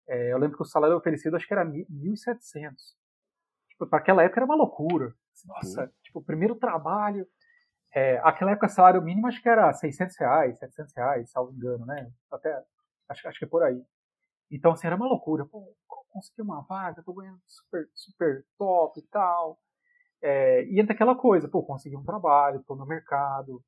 é, 0.07 0.31
eu 0.31 0.37
lembro 0.37 0.57
que 0.57 0.63
o 0.63 0.65
salário 0.65 0.95
oferecido 0.95 1.35
acho 1.35 1.47
que 1.47 1.53
era 1.53 1.65
1.700. 1.65 2.73
Tipo, 3.69 3.87
para 3.87 3.99
aquela 3.99 4.23
época 4.23 4.39
era 4.39 4.45
uma 4.45 4.55
loucura. 4.55 5.13
Nossa, 5.45 5.83
uhum. 5.83 5.89
tipo, 6.03 6.19
o 6.19 6.23
primeiro 6.23 6.55
trabalho, 6.55 7.27
é, 7.93 8.17
aquela 8.23 8.51
época 8.51 8.67
o 8.67 8.69
salário 8.69 9.01
mínimo 9.01 9.27
acho 9.27 9.41
que 9.41 9.49
era 9.49 9.71
600 9.73 10.17
reais, 10.17 10.59
700 10.59 10.93
reais, 10.95 11.31
salvo 11.31 11.53
engano, 11.53 11.85
né? 11.85 12.11
Até, 12.31 12.63
acho, 13.09 13.27
acho 13.27 13.39
que 13.39 13.45
é 13.45 13.47
por 13.47 13.63
aí. 13.63 13.81
Então, 14.49 14.71
assim, 14.71 14.87
era 14.87 14.95
uma 14.95 15.07
loucura. 15.07 15.45
Pô, 15.45 15.75
consegui 16.09 16.41
uma 16.41 16.61
vaga, 16.61 17.03
tô 17.03 17.13
ganhando 17.13 17.39
super, 17.45 17.87
super 17.93 18.45
top 18.57 18.99
e 18.99 19.03
tal. 19.03 19.59
É, 20.21 20.63
e 20.65 20.79
entra 20.79 20.93
aquela 20.93 21.15
coisa, 21.15 21.47
pô, 21.47 21.63
consegui 21.63 21.95
um 21.95 22.03
trabalho, 22.03 22.63
tô 22.63 22.75
no 22.75 22.85
mercado, 22.85 23.63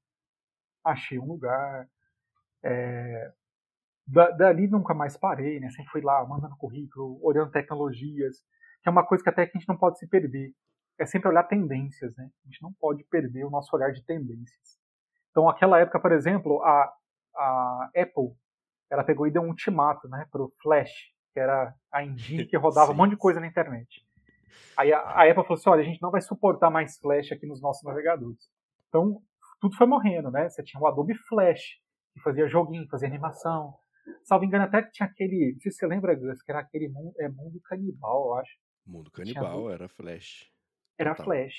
achei 0.84 1.20
um 1.20 1.28
lugar. 1.28 1.88
É, 2.64 3.34
da, 4.12 4.32
dali 4.32 4.68
nunca 4.68 4.94
mais 4.94 5.16
parei, 5.16 5.60
né? 5.60 5.70
Sempre 5.70 5.92
fui 5.92 6.02
lá 6.02 6.26
mandando 6.26 6.58
currículo, 6.58 7.20
olhando 7.24 7.52
tecnologias, 7.52 8.38
que 8.82 8.90
é 8.90 8.92
uma 8.92 9.06
coisa 9.06 9.24
que 9.24 9.30
até 9.30 9.46
que 9.46 9.58
a 9.58 9.60
gente 9.60 9.70
não 9.70 9.78
pode 9.78 10.00
se 10.00 10.08
perder. 10.08 10.52
É 10.98 11.06
sempre 11.06 11.30
olhar 11.30 11.44
tendências, 11.44 12.16
né? 12.16 12.30
A 12.44 12.48
gente 12.48 12.62
não 12.62 12.74
pode 12.74 13.04
perder 13.06 13.46
o 13.46 13.50
nosso 13.50 13.74
olhar 13.76 13.92
de 13.92 14.04
tendências. 14.04 14.80
Então, 15.32 15.48
aquela 15.48 15.80
época, 15.80 16.00
por 16.00 16.12
exemplo, 16.12 16.62
a, 16.64 16.92
a 17.36 17.90
Apple, 17.96 18.36
ela 18.90 19.04
pegou 19.04 19.28
e 19.28 19.32
deu 19.32 19.44
um 19.44 19.50
ultimato, 19.50 20.10
né, 20.10 20.26
pro 20.32 20.52
Flash, 20.62 20.92
que 21.32 21.40
era 21.40 21.74
a 21.92 22.04
engine 22.04 22.46
que 22.46 22.58
rodava 22.58 22.92
um 22.92 22.96
monte 22.98 23.12
de 23.12 23.18
coisa 23.18 23.40
na 23.40 23.48
internet. 23.48 24.06
Aí 24.76 24.92
a, 24.92 25.00
a 25.00 25.24
Apple 25.24 25.44
falou 25.44 25.54
assim, 25.54 25.70
olha, 25.70 25.82
a 25.82 25.86
gente 25.86 26.02
não 26.02 26.10
vai 26.10 26.22
suportar 26.22 26.72
mais 26.72 26.98
Flash 26.98 27.32
aqui 27.32 27.46
nos 27.46 27.62
nossos 27.62 27.84
navegadores. 27.84 28.50
Então, 28.88 29.22
tudo 29.62 29.76
foi 29.76 29.86
morrendo, 29.86 30.32
né? 30.32 30.50
Você 30.50 30.64
tinha 30.64 30.82
o 30.82 30.88
Adobe 30.88 31.14
Flash, 31.14 31.80
que 32.14 32.20
fazia 32.22 32.48
joguinho, 32.48 32.90
fazia 32.90 33.08
animação. 33.08 33.76
Salvo 34.24 34.46
engano, 34.46 34.66
até 34.66 34.82
que 34.84 34.92
tinha 34.92 35.08
aquele. 35.08 35.54
Não 35.54 35.60
sei 35.62 35.72
se 35.72 35.78
você 35.78 35.88
lembra, 35.88 36.16
Gus, 36.16 36.42
que 36.42 36.52
era 36.52 36.62
aquele 36.62 36.88
mundo, 36.90 37.14
é, 37.20 37.30
mundo 37.30 37.60
canibal, 37.62 38.28
eu 38.28 38.34
acho. 38.36 38.58
Mundo 38.86 39.12
canibal, 39.12 39.62
tinha... 39.62 39.74
era 39.74 39.88
Flash. 39.88 40.52
Era 40.98 41.12
Total. 41.12 41.26
Flash. 41.26 41.56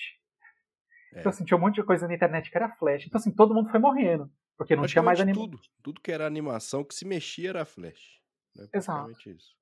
É. 1.15 1.21
Então, 1.21 1.31
assim, 1.31 1.45
tinha 1.45 1.57
um 1.57 1.61
monte 1.61 1.77
de 1.77 1.85
coisa 1.85 2.07
na 2.07 2.15
internet 2.15 2.51
que 2.51 2.57
era 2.57 2.71
Flash. 2.71 3.07
Então, 3.07 3.19
assim, 3.19 3.33
todo 3.33 3.55
mundo 3.55 3.71
foi 3.71 3.81
morrendo. 3.81 4.31
Porque 4.57 4.77
não 4.77 4.87
tinha 4.87 5.03
mais 5.03 5.21
animação. 5.21 5.49
Tudo, 5.49 5.63
tudo 5.83 6.01
que 6.01 6.13
era 6.13 6.27
animação 6.27 6.85
que 6.85 6.95
se 6.95 7.07
mexia 7.07 7.51
era 7.51 7.65
Flash. 7.65 8.21
Né? 8.55 8.69
Exato. 8.75 9.11
Isso. 9.31 9.57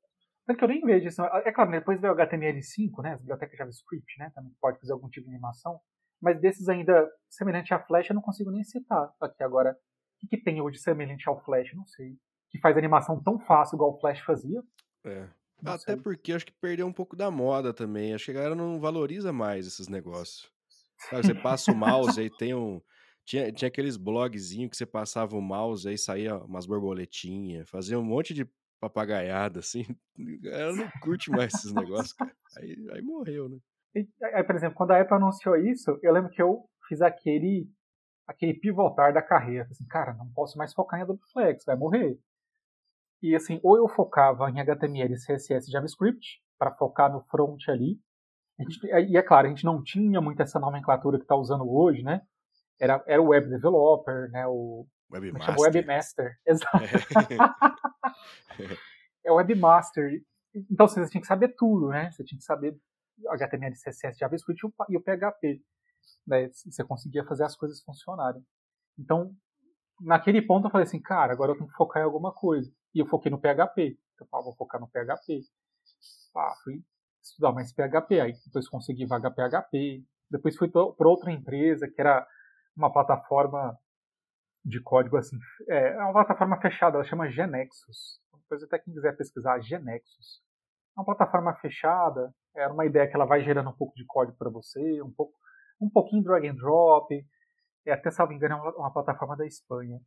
Tanto 0.44 0.59
que 0.59 0.64
eu 0.64 0.68
nem 0.68 0.81
vejo 0.81 1.07
isso. 1.07 1.22
É 1.22 1.53
claro, 1.53 1.70
né, 1.70 1.79
depois 1.79 2.01
veio 2.01 2.12
o 2.12 2.16
HTML5, 2.16 3.03
né? 3.03 3.12
A 3.12 3.16
biblioteca 3.18 3.57
JavaScript, 3.57 4.18
né? 4.18 4.33
Também 4.35 4.53
pode 4.61 4.81
fazer 4.81 4.92
algum 4.92 5.09
tipo 5.09 5.27
de 5.27 5.35
animação. 5.35 5.79
Mas 6.20 6.40
desses 6.40 6.68
ainda 6.68 7.09
semelhante 7.29 7.72
a 7.72 7.79
Flash, 7.79 8.09
eu 8.09 8.14
não 8.14 8.22
consigo 8.22 8.51
nem 8.51 8.64
citar 8.64 9.12
aqui 9.20 9.42
agora. 9.42 9.72
O 9.72 10.20
que, 10.20 10.37
que 10.37 10.42
tem 10.42 10.61
hoje 10.61 10.79
semelhante 10.79 11.29
ao 11.29 11.40
Flash? 11.44 11.72
Não 11.74 11.87
sei. 11.87 12.16
Que 12.50 12.58
faz 12.58 12.76
animação 12.76 13.22
tão 13.22 13.38
fácil 13.38 13.76
igual 13.76 13.94
o 13.94 14.00
Flash 14.00 14.20
fazia. 14.20 14.62
É. 15.04 15.28
Não 15.62 15.72
Até 15.72 15.92
sei. 15.92 15.96
porque 15.96 16.32
acho 16.32 16.46
que 16.46 16.52
perdeu 16.52 16.87
um 16.87 16.92
pouco 16.92 17.16
da 17.16 17.30
moda 17.30 17.74
também. 17.74 18.14
Acho 18.14 18.26
que 18.26 18.30
a 18.30 18.34
galera 18.34 18.54
não 18.54 18.80
valoriza 18.80 19.32
mais 19.32 19.66
esses 19.66 19.88
negócios. 19.88 20.50
Sabe, 21.11 21.26
você 21.26 21.34
passa 21.34 21.72
o 21.72 21.76
mouse 21.76 22.20
aí 22.20 22.30
tem 22.30 22.54
um. 22.54 22.80
Tinha, 23.24 23.52
tinha 23.52 23.68
aqueles 23.68 23.96
blogzinhos 23.96 24.70
que 24.70 24.76
você 24.76 24.87
passava 24.87 25.37
o 25.37 25.42
mouse 25.42 25.87
aí 25.87 25.98
saía 25.98 26.37
umas 26.37 26.64
borboletinhas, 26.64 27.68
fazia 27.68 27.98
um 27.98 28.02
monte 28.02 28.32
de 28.32 28.48
papagaiada, 28.80 29.58
assim. 29.58 29.84
Ela 30.44 30.72
não 30.74 30.90
curte 31.02 31.30
mais 31.30 31.52
esses 31.54 31.72
negócios, 31.72 32.12
cara. 32.14 32.34
Aí, 32.56 32.74
aí 32.92 33.02
morreu, 33.02 33.48
né? 33.48 33.58
aí, 34.34 34.44
por 34.44 34.54
exemplo, 34.54 34.76
quando 34.76 34.92
a 34.92 35.00
Apple 35.00 35.16
anunciou 35.16 35.56
isso, 35.56 35.98
eu 36.02 36.12
lembro 36.12 36.30
que 36.30 36.40
eu 36.40 36.68
fiz 36.88 37.02
aquele 37.02 37.68
aquele 38.26 38.54
pivotar 38.54 39.12
da 39.12 39.22
carreira. 39.22 39.66
Assim, 39.70 39.87
cara, 39.87 40.14
não 40.14 40.30
posso 40.32 40.58
mais 40.58 40.74
focar 40.74 41.00
em 41.00 41.02
Adobe 41.02 41.20
Flex, 41.32 41.64
vai 41.64 41.76
morrer. 41.76 42.18
E 43.22 43.35
assim, 43.35 43.61
ou 43.62 43.76
eu 43.76 43.88
focava 43.88 44.48
em 44.50 44.61
HTML, 44.61 45.14
CSS 45.14 45.68
e 45.68 45.72
JavaScript, 45.72 46.40
para 46.59 46.74
focar 46.74 47.12
no 47.12 47.20
front 47.22 47.68
ali. 47.68 47.98
Gente, 48.59 48.87
e 48.87 49.16
é 49.16 49.22
claro, 49.22 49.46
a 49.46 49.50
gente 49.50 49.64
não 49.64 49.83
tinha 49.83 50.20
muito 50.20 50.42
essa 50.42 50.59
nomenclatura 50.59 51.18
que 51.18 51.24
está 51.24 51.37
usando 51.37 51.68
hoje, 51.68 52.02
né? 52.02 52.22
Era, 52.81 53.02
era 53.07 53.22
o 53.22 53.28
Web 53.28 53.48
Developer, 53.48 54.31
né? 54.31 54.46
O, 54.46 54.87
Webmaster. 55.11 55.57
Webmaster, 55.59 56.38
exato. 56.46 56.78
É. 59.24 59.28
é 59.28 59.33
Webmaster. 59.33 60.22
Então 60.70 60.88
você 60.88 61.07
tinha 61.09 61.20
que 61.20 61.26
saber 61.26 61.54
tudo, 61.57 61.88
né? 61.88 62.11
Você 62.11 62.24
tinha 62.24 62.38
que 62.38 62.44
saber 62.44 62.76
HTML, 63.28 63.72
CSS, 63.74 64.18
JavaScript 64.18 64.66
e 64.88 64.96
o 64.96 65.00
PHP. 65.00 65.62
Né? 66.26 66.48
Você 66.48 66.85
conseguia 66.85 67.24
fazer 67.24 67.44
as 67.44 67.54
coisas 67.54 67.81
funcionarem. 67.83 68.42
Então, 68.98 69.33
naquele 70.00 70.42
ponto 70.42 70.66
eu 70.66 70.70
falei 70.70 70.87
assim, 70.87 71.00
cara, 71.00 71.33
agora 71.33 71.52
eu 71.52 71.57
tenho 71.57 71.68
que 71.68 71.76
focar 71.76 72.02
em 72.02 72.07
alguma 72.07 72.33
coisa. 72.33 72.72
E 72.94 73.01
eu 73.01 73.07
foquei 73.07 73.31
no 73.31 73.38
PHP. 73.38 73.98
Eu 74.20 74.27
falei, 74.27 74.44
vou 74.44 74.55
focar 74.55 74.81
no 74.81 74.88
PHP. 74.88 75.40
Ah, 76.37 76.55
fui 76.62 76.83
estudar 77.22 77.53
mais 77.53 77.72
PHP. 77.72 78.20
Aí 78.20 78.33
depois 78.46 78.68
consegui 78.68 79.07
vaga 79.07 79.31
PHP. 79.31 80.05
Depois 80.31 80.57
fui 80.57 80.68
para 80.68 81.09
outra 81.09 81.33
empresa 81.33 81.88
que 81.88 82.01
era 82.01 82.27
uma 82.77 82.92
plataforma 82.92 83.77
de 84.64 84.81
código 84.81 85.16
assim. 85.16 85.38
É, 85.68 85.94
é 85.94 85.98
uma 85.98 86.12
plataforma 86.12 86.61
fechada, 86.61 86.96
ela 86.96 87.05
chama 87.05 87.31
Genexus. 87.31 88.20
Depois 88.42 88.62
até 88.62 88.79
quem 88.79 88.94
quiser 88.94 89.16
pesquisar, 89.16 89.61
Genexus. 89.61 90.42
É 90.96 91.01
uma 91.01 91.05
plataforma 91.05 91.55
fechada, 91.55 92.33
é 92.55 92.66
uma 92.68 92.87
ideia 92.87 93.09
que 93.09 93.14
ela 93.14 93.24
vai 93.24 93.42
gerando 93.42 93.70
um 93.70 93.77
pouco 93.77 93.94
de 93.94 94.05
código 94.05 94.37
para 94.37 94.51
você, 94.51 95.03
um 95.03 95.12
pouco, 95.12 95.35
um 95.81 95.88
pouquinho 95.88 96.22
drag 96.22 96.46
and 96.48 96.57
drop. 96.57 97.09
É, 97.87 97.92
até, 97.92 98.11
salvo 98.11 98.33
engano, 98.33 98.55
é 98.55 98.59
uma, 98.59 98.77
uma 98.77 98.92
plataforma 98.92 99.37
da 99.37 99.46
Espanha. 99.46 100.01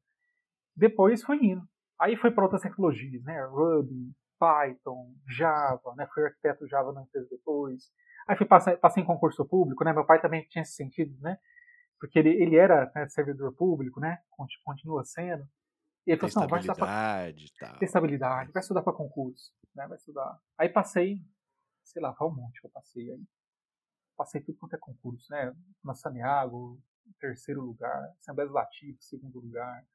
Depois 0.76 1.24
foi 1.24 1.38
indo. 1.38 1.64
Aí 2.02 2.18
foi 2.18 2.32
para 2.32 2.44
outras 2.44 2.62
tecnologias, 2.62 3.24
né? 3.24 3.46
Ruby, 3.46 4.12
Python, 4.40 5.14
Java, 5.30 5.94
né? 5.96 6.08
Fui 6.14 6.24
arquiteto 6.26 6.68
Java 6.68 6.92
na 6.92 7.04
empresa 7.04 7.28
depois. 7.30 7.92
Aí 8.28 8.36
fui 8.36 8.46
passei, 8.46 8.76
passei 8.76 9.04
em 9.04 9.06
concurso 9.06 9.46
público, 9.46 9.84
né? 9.84 9.94
Meu 9.94 10.06
pai 10.06 10.20
também 10.20 10.46
tinha 10.50 10.64
esse 10.64 10.74
sentido, 10.74 11.16
né? 11.22 11.38
porque 12.02 12.18
ele, 12.18 12.30
ele 12.30 12.56
era 12.58 12.92
né, 12.96 13.08
servidor 13.08 13.54
público, 13.54 14.00
né? 14.00 14.18
Continua 14.66 15.06
sendo. 15.06 15.48
E 16.08 16.12
ele 16.12 16.20
falou 16.20 16.30
assim, 16.30 16.40
não, 16.40 16.48
vai 16.48 16.60
estudar 16.60 16.76
pra... 16.76 17.30
Estabilidade, 17.80 18.52
vai 18.52 18.60
estudar 18.60 18.82
para 18.82 18.92
concurso, 18.92 19.54
né? 19.76 19.88
Vai 19.88 19.98
estudar. 19.98 20.40
Aí 20.58 20.68
passei, 20.68 21.24
sei 21.84 22.02
lá, 22.02 22.12
qual 22.16 22.32
um 22.32 22.36
monte 22.36 22.60
que 22.60 22.66
eu 22.66 22.72
passei 22.72 23.12
aí. 23.12 23.24
Passei 24.18 24.42
tudo 24.42 24.58
quanto 24.58 24.76
é 24.76 24.80
concurso, 24.80 25.32
né? 25.32 25.56
Na 25.84 25.94
Saniago, 25.94 26.82
terceiro 27.20 27.62
lugar, 27.62 28.12
Assembleia 28.20 28.50
Legislativa, 28.50 28.98
segundo 29.00 29.40
lugar. 29.40 29.86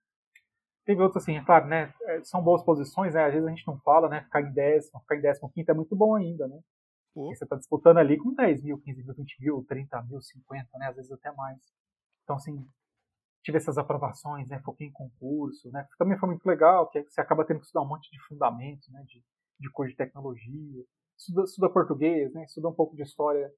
Teve 0.86 1.02
outros 1.02 1.22
assim, 1.22 1.36
é 1.36 1.44
claro, 1.44 1.66
né? 1.66 1.92
É, 2.04 2.22
são 2.24 2.42
boas 2.42 2.62
posições, 2.62 3.12
né? 3.12 3.24
Às 3.24 3.32
vezes 3.34 3.46
a 3.46 3.50
gente 3.50 3.66
não 3.66 3.78
fala, 3.80 4.08
né? 4.08 4.22
Ficar 4.22 4.40
em 4.40 4.52
décimo, 4.52 5.00
ficar 5.00 5.16
em 5.16 5.20
décimo 5.20 5.50
quinto 5.50 5.70
é 5.70 5.74
muito 5.74 5.94
bom 5.96 6.14
ainda, 6.14 6.46
né? 6.46 6.60
Você 7.14 7.44
está 7.44 7.56
disputando 7.56 7.96
ali 7.96 8.18
com 8.18 8.34
10 8.34 8.62
mil, 8.62 8.78
15 8.78 9.02
mil, 9.02 9.14
20 9.14 9.40
mil, 9.40 9.64
30 9.66 10.02
mil, 10.02 10.20
50, 10.20 10.78
né? 10.78 10.88
Às 10.88 10.96
vezes 10.96 11.10
até 11.10 11.32
mais. 11.32 11.58
Então, 12.22 12.36
assim, 12.36 12.68
tive 13.42 13.56
essas 13.56 13.78
aprovações, 13.78 14.46
né? 14.48 14.60
Foquei 14.60 14.86
em 14.88 14.92
concurso, 14.92 15.70
né? 15.70 15.86
Também 15.98 16.18
foi 16.18 16.28
muito 16.28 16.44
legal, 16.46 16.88
que 16.90 17.02
você 17.02 17.20
acaba 17.20 17.44
tendo 17.44 17.60
que 17.60 17.66
estudar 17.66 17.84
um 17.84 17.88
monte 17.88 18.10
de 18.10 18.20
fundamentos, 18.28 18.88
né? 18.90 19.02
De, 19.06 19.24
de 19.58 19.70
coisa 19.70 19.90
de 19.90 19.96
tecnologia. 19.96 20.84
Estuda, 21.18 21.44
estuda 21.44 21.70
português, 21.70 22.32
né? 22.34 22.44
Estuda 22.44 22.68
um 22.68 22.74
pouco 22.74 22.94
de 22.94 23.02
história 23.02 23.48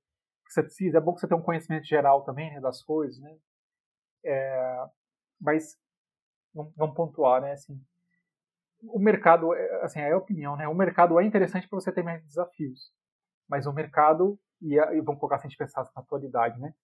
que 0.47 0.53
você 0.53 0.62
precisa. 0.62 0.99
É 0.99 1.01
bom 1.01 1.14
que 1.14 1.21
você 1.21 1.27
tenha 1.27 1.41
um 1.41 1.45
conhecimento 1.45 1.85
geral 1.85 2.23
também, 2.25 2.51
né? 2.55 2.61
Das 2.61 2.83
coisas, 2.83 3.21
né? 3.21 3.37
É, 4.25 4.85
mas 5.41 5.77
vamos 6.54 6.94
pontuar, 6.94 7.40
né? 7.40 7.52
Assim, 7.52 7.80
o 8.82 8.98
mercado, 8.98 9.54
é, 9.54 9.84
assim, 9.84 10.00
é 10.00 10.12
a 10.12 10.16
opinião, 10.16 10.56
né? 10.56 10.68
O 10.68 10.74
mercado 10.74 11.18
é 11.18 11.24
interessante 11.24 11.68
para 11.68 11.80
você 11.80 11.92
ter 11.92 12.02
mais 12.02 12.22
desafios, 12.24 12.92
mas 13.48 13.66
o 13.66 13.72
mercado 13.72 14.38
e, 14.61 14.74
e 14.74 15.00
vamos 15.00 15.20
colocar 15.20 15.38
se 15.38 15.46
a 15.46 15.48
gente 15.48 15.58
pensar 15.58 15.82
na 15.94 16.02
atualidade, 16.02 16.58
né? 16.61 16.74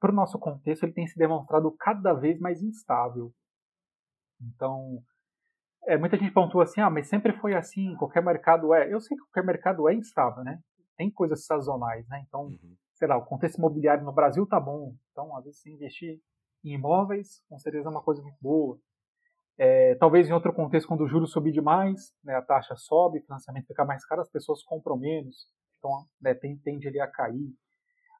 Para 0.00 0.12
o 0.12 0.14
nosso 0.14 0.38
contexto, 0.38 0.84
ele 0.84 0.92
tem 0.92 1.06
se 1.06 1.18
demonstrado 1.18 1.70
cada 1.78 2.12
vez 2.12 2.38
mais 2.38 2.62
instável. 2.62 3.32
Então, 4.40 5.02
é, 5.86 5.96
muita 5.96 6.16
gente 6.16 6.32
pontua 6.32 6.62
assim, 6.62 6.80
ah, 6.80 6.90
mas 6.90 7.08
sempre 7.08 7.32
foi 7.32 7.54
assim, 7.54 7.96
qualquer 7.96 8.22
mercado 8.22 8.72
é. 8.72 8.92
Eu 8.92 9.00
sei 9.00 9.16
que 9.16 9.24
qualquer 9.24 9.44
mercado 9.44 9.88
é 9.88 9.94
instável, 9.94 10.44
né? 10.44 10.60
Tem 10.96 11.10
coisas 11.10 11.44
sazonais, 11.44 12.06
né? 12.08 12.24
Então, 12.26 12.42
uhum. 12.42 12.76
sei 12.94 13.08
lá, 13.08 13.16
o 13.16 13.24
contexto 13.24 13.58
imobiliário 13.58 14.04
no 14.04 14.12
Brasil 14.12 14.46
tá 14.46 14.60
bom. 14.60 14.94
Então, 15.10 15.36
às 15.36 15.44
vezes, 15.44 15.60
se 15.60 15.72
investir 15.72 16.20
em 16.64 16.74
imóveis, 16.74 17.42
com 17.48 17.58
certeza 17.58 17.88
é 17.88 17.90
uma 17.90 18.02
coisa 18.02 18.22
muito 18.22 18.38
boa. 18.40 18.78
É, 19.58 19.96
talvez 19.96 20.28
em 20.28 20.32
outro 20.32 20.52
contexto, 20.52 20.86
quando 20.86 21.02
o 21.02 21.08
juros 21.08 21.32
subir 21.32 21.52
demais, 21.52 22.14
né, 22.22 22.36
a 22.36 22.42
taxa 22.42 22.76
sobe, 22.76 23.18
o 23.18 23.22
financiamento 23.24 23.66
fica 23.66 23.84
mais 23.84 24.06
caro, 24.06 24.20
as 24.20 24.30
pessoas 24.30 24.62
compram 24.62 24.96
menos, 24.96 25.48
então 25.78 26.06
né, 26.20 26.32
tende 26.32 26.86
ali 26.86 27.00
a 27.00 27.10
cair. 27.10 27.52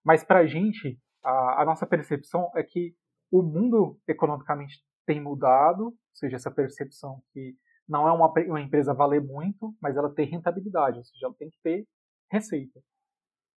Mas 0.05 0.25
para 0.25 0.41
a 0.41 0.47
gente, 0.47 0.99
a 1.23 1.65
nossa 1.65 1.87
percepção 1.87 2.51
é 2.57 2.63
que 2.63 2.95
o 3.31 3.43
mundo 3.43 3.99
economicamente 4.09 4.83
tem 5.07 5.21
mudado, 5.21 5.85
ou 5.85 5.95
seja, 6.13 6.37
essa 6.37 6.51
percepção 6.51 7.23
que 7.33 7.55
não 7.89 8.07
é 8.09 8.13
uma, 8.13 8.33
uma 8.47 8.61
empresa 8.61 8.93
valer 8.93 9.23
muito, 9.23 9.75
mas 9.81 9.97
ela 9.97 10.13
tem 10.13 10.27
rentabilidade, 10.27 10.99
ou 10.99 11.05
seja, 11.05 11.27
ela 11.27 11.35
tem 11.39 11.51
que 11.51 11.59
ter 11.63 11.87
receita. 12.31 12.81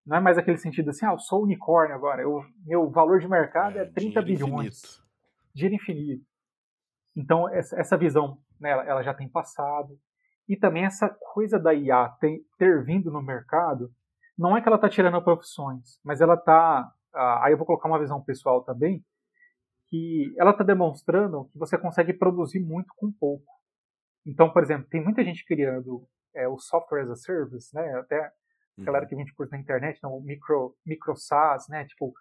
Não 0.07 0.17
é 0.17 0.21
mais 0.21 0.39
aquele 0.39 0.59
sentido 0.59 0.91
assim, 0.91 1.07
ah, 1.07 1.13
eu 1.13 1.19
sou 1.19 1.43
unicórnio 1.43 1.95
agora, 1.95 2.23
eu, 2.23 2.43
meu 2.65 2.91
valor 2.91 3.21
de 3.21 3.29
mercado 3.29 3.79
é, 3.79 3.83
é 3.83 3.87
30 3.87 4.23
bilhões. 4.23 4.83
Infinito. 4.83 5.11
Dinheiro 5.55 5.75
infinito. 5.75 6.30
Então, 7.21 7.47
essa 7.51 7.99
visão 7.99 8.39
né, 8.59 8.71
ela 8.71 9.03
já 9.03 9.13
tem 9.13 9.29
passado. 9.29 9.99
E 10.49 10.57
também 10.57 10.85
essa 10.85 11.09
coisa 11.35 11.59
da 11.59 11.75
IA 11.75 12.09
ter, 12.19 12.41
ter 12.59 12.83
vindo 12.83 13.11
no 13.11 13.23
mercado, 13.23 13.91
não 14.37 14.57
é 14.57 14.63
que 14.63 14.69
ela 14.69 14.77
está 14.77 14.89
tirando 14.89 15.23
profissões, 15.23 16.01
mas 16.03 16.21
ela 16.21 16.35
está. 16.35 16.91
Ah, 17.15 17.45
aí 17.45 17.53
eu 17.53 17.59
vou 17.59 17.67
colocar 17.67 17.89
uma 17.89 17.99
visão 17.99 18.23
pessoal 18.23 18.65
também, 18.65 19.05
que 19.89 20.35
ela 20.39 20.53
está 20.53 20.65
demonstrando 20.65 21.49
que 21.53 21.59
você 21.59 21.77
consegue 21.77 22.15
produzir 22.15 22.61
muito 22.61 22.93
com 22.97 23.13
pouco. 23.13 23.53
Então, 24.27 24.51
por 24.51 24.63
exemplo, 24.63 24.89
tem 24.89 25.03
muita 25.03 25.23
gente 25.23 25.45
criando 25.45 26.07
é, 26.35 26.49
o 26.49 26.59
software 26.59 27.03
as 27.03 27.11
a 27.11 27.17
service, 27.17 27.75
né? 27.75 27.99
Até 27.99 28.19
a 28.19 28.33
galera 28.85 29.05
uhum. 29.05 29.09
que 29.09 29.17
vende 29.17 29.35
curso 29.35 29.53
na 29.53 29.61
internet, 29.61 30.01
não, 30.03 30.17
o 30.17 30.23
micro, 30.23 30.75
micro 30.87 31.15
SaaS, 31.17 31.69
né? 31.69 31.85
Tipo, 31.85 32.13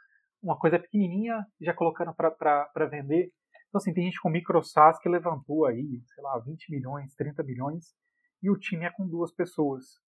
uma 0.42 0.58
coisa 0.58 0.78
pequenininha 0.78 1.46
já 1.62 1.74
colocando 1.74 2.14
para 2.14 2.86
vender. 2.90 3.32
Então, 3.70 3.78
assim, 3.78 3.94
tem 3.94 4.06
gente 4.06 4.20
com 4.20 4.30
micro 4.30 4.62
SaaS 4.64 5.00
que 5.00 5.08
levantou 5.08 5.66
aí, 5.66 6.02
sei 6.08 6.24
lá, 6.24 6.38
20 6.40 6.72
milhões, 6.72 7.14
30 7.16 7.44
milhões, 7.44 7.96
e 8.42 8.50
o 8.50 8.58
time 8.58 8.86
é 8.86 8.90
com 8.90 9.08
duas 9.08 9.32
pessoas. 9.32 10.00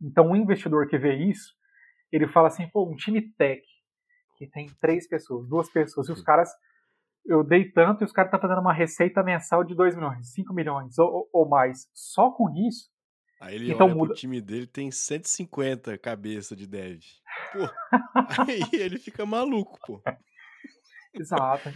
Então, 0.00 0.30
um 0.30 0.36
investidor 0.36 0.88
que 0.88 0.98
vê 0.98 1.14
isso, 1.16 1.54
ele 2.10 2.26
fala 2.26 2.48
assim, 2.48 2.68
pô, 2.68 2.88
um 2.88 2.96
time 2.96 3.20
tech, 3.32 3.62
que 4.38 4.46
tem 4.46 4.68
três 4.80 5.06
pessoas, 5.06 5.46
duas 5.48 5.70
pessoas, 5.70 6.08
e 6.08 6.12
os 6.12 6.22
caras, 6.22 6.50
eu 7.26 7.44
dei 7.44 7.70
tanto, 7.70 8.02
e 8.02 8.06
os 8.06 8.12
caras 8.12 8.28
estão 8.28 8.40
tá 8.40 8.48
fazendo 8.48 8.62
uma 8.62 8.72
receita 8.72 9.22
mensal 9.22 9.62
de 9.62 9.74
2 9.74 9.94
milhões, 9.94 10.32
5 10.32 10.54
milhões, 10.54 10.98
ou, 10.98 11.28
ou, 11.32 11.46
mais, 11.46 11.90
só 11.92 12.30
com 12.30 12.48
isso. 12.66 12.90
Aí 13.38 13.56
ele 13.56 13.72
então, 13.72 13.86
olha 13.86 13.96
muda... 13.96 14.08
pro 14.08 14.16
time 14.16 14.40
dele, 14.40 14.66
tem 14.66 14.90
150 14.90 15.98
cabeça 15.98 16.56
de 16.56 16.66
dev. 16.66 17.00
Pô, 17.52 17.68
aí 18.48 18.62
ele 18.72 18.98
fica 18.98 19.26
maluco, 19.26 19.78
pô. 19.86 20.02
Exato. 21.12 21.70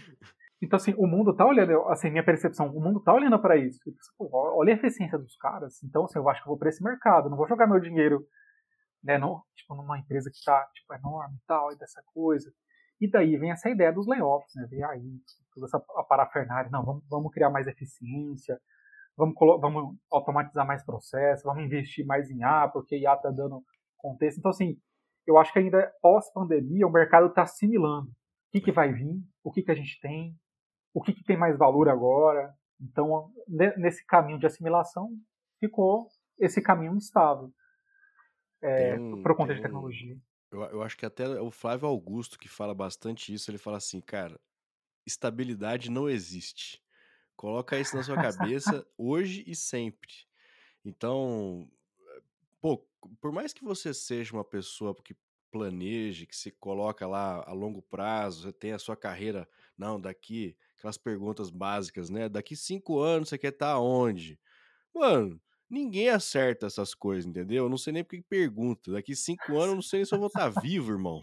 Então, 0.62 0.76
assim, 0.76 0.94
o 0.98 1.06
mundo 1.06 1.34
tá 1.34 1.46
olhando, 1.46 1.72
assim, 1.88 2.10
minha 2.10 2.24
percepção, 2.24 2.68
o 2.68 2.80
mundo 2.80 3.00
tá 3.00 3.14
olhando 3.14 3.40
para 3.40 3.56
isso. 3.56 3.80
Pô, 4.18 4.28
olha 4.32 4.74
a 4.74 4.76
eficiência 4.76 5.18
dos 5.18 5.36
caras. 5.36 5.82
Então, 5.82 6.04
assim, 6.04 6.18
eu 6.18 6.28
acho 6.28 6.42
que 6.42 6.48
eu 6.48 6.50
vou 6.50 6.58
para 6.58 6.68
esse 6.68 6.82
mercado. 6.84 7.30
Não 7.30 7.36
vou 7.36 7.48
jogar 7.48 7.66
meu 7.66 7.80
dinheiro, 7.80 8.26
né, 9.02 9.16
no, 9.16 9.42
tipo, 9.56 9.74
numa 9.74 9.98
empresa 9.98 10.30
que 10.30 10.42
tá, 10.44 10.62
tipo, 10.74 10.92
enorme 10.94 11.36
e 11.36 11.46
tal, 11.46 11.72
e 11.72 11.78
dessa 11.78 12.02
coisa. 12.12 12.52
E 13.00 13.10
daí 13.10 13.38
vem 13.38 13.50
essa 13.50 13.70
ideia 13.70 13.90
dos 13.90 14.06
layoffs, 14.06 14.54
né? 14.54 14.66
Vem 14.70 14.84
aí 14.84 15.18
toda 15.54 15.66
essa 15.66 15.80
parafernália. 16.04 16.70
Não, 16.70 16.84
vamos, 16.84 17.02
vamos 17.08 17.32
criar 17.32 17.48
mais 17.48 17.66
eficiência, 17.66 18.60
vamos, 19.16 19.34
vamos 19.38 19.96
automatizar 20.12 20.66
mais 20.66 20.84
processos, 20.84 21.44
vamos 21.44 21.64
investir 21.64 22.04
mais 22.04 22.30
em 22.30 22.40
IA, 22.40 22.68
porque 22.68 22.98
IA 22.98 23.16
tá 23.16 23.30
dando 23.30 23.62
contexto. 23.96 24.38
Então, 24.38 24.50
assim, 24.50 24.78
eu 25.26 25.38
acho 25.38 25.52
que 25.52 25.58
ainda 25.58 25.90
pós-pandemia 26.02 26.86
o 26.86 26.92
mercado 26.92 27.28
está 27.28 27.42
assimilando 27.42 28.10
o 28.10 28.52
que, 28.52 28.60
que 28.60 28.72
vai 28.72 28.92
vir, 28.92 29.22
o 29.42 29.50
que, 29.50 29.62
que 29.62 29.70
a 29.70 29.74
gente 29.74 29.98
tem, 30.00 30.36
o 30.92 31.02
que, 31.02 31.12
que 31.12 31.24
tem 31.24 31.36
mais 31.36 31.56
valor 31.56 31.88
agora. 31.88 32.54
Então, 32.80 33.32
nesse 33.76 34.04
caminho 34.06 34.38
de 34.38 34.46
assimilação, 34.46 35.10
ficou 35.58 36.08
esse 36.38 36.62
caminho 36.62 36.94
instável 36.94 37.52
é, 38.62 38.96
para 39.22 39.32
o 39.32 39.36
contexto 39.36 39.58
de 39.58 39.62
tecnologia. 39.62 40.16
Eu, 40.50 40.62
eu, 40.62 40.82
acho 40.82 40.96
que 40.96 41.06
até 41.06 41.28
o 41.40 41.50
Flávio 41.50 41.86
Augusto, 41.86 42.38
que 42.38 42.48
fala 42.48 42.74
bastante 42.74 43.32
isso, 43.32 43.50
ele 43.50 43.58
fala 43.58 43.76
assim, 43.76 44.00
cara, 44.00 44.40
estabilidade 45.06 45.90
não 45.90 46.08
existe. 46.08 46.82
Coloca 47.36 47.78
isso 47.78 47.96
na 47.96 48.02
sua 48.02 48.16
cabeça 48.20 48.86
hoje 48.96 49.44
e 49.46 49.54
sempre. 49.54 50.10
Então, 50.84 51.70
pô, 52.60 52.78
por 53.20 53.32
mais 53.32 53.52
que 53.52 53.62
você 53.62 53.94
seja 53.94 54.34
uma 54.34 54.44
pessoa 54.44 54.94
que 54.94 55.14
planeje, 55.50 56.26
que 56.26 56.36
se 56.36 56.50
coloca 56.50 57.06
lá 57.06 57.44
a 57.46 57.52
longo 57.52 57.82
prazo, 57.82 58.42
você 58.42 58.52
tem 58.52 58.72
a 58.72 58.78
sua 58.78 58.96
carreira, 58.96 59.48
não, 59.76 60.00
daqui 60.00 60.56
aquelas 60.80 60.96
perguntas 60.96 61.50
básicas, 61.50 62.08
né? 62.08 62.28
Daqui 62.28 62.56
cinco 62.56 62.98
anos 62.98 63.28
você 63.28 63.38
quer 63.38 63.52
estar 63.52 63.74
tá 63.74 63.78
onde? 63.78 64.40
Mano, 64.94 65.40
ninguém 65.68 66.08
acerta 66.08 66.66
essas 66.66 66.94
coisas, 66.94 67.26
entendeu? 67.26 67.64
Eu 67.64 67.68
não 67.68 67.76
sei 67.76 67.92
nem 67.92 68.02
porque 68.02 68.24
pergunta. 68.28 68.92
Daqui 68.92 69.14
cinco 69.14 69.52
anos 69.52 69.68
eu 69.68 69.74
não 69.74 69.82
sei 69.82 69.98
nem 70.00 70.06
se 70.06 70.14
eu 70.14 70.18
vou 70.18 70.28
estar 70.28 70.52
tá 70.52 70.60
vivo, 70.60 70.90
irmão. 70.90 71.20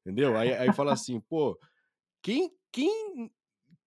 Entendeu? 0.00 0.36
Aí, 0.36 0.52
aí 0.52 0.72
fala 0.72 0.92
assim, 0.92 1.20
pô, 1.20 1.58
quem, 2.20 2.50
quem 2.72 3.30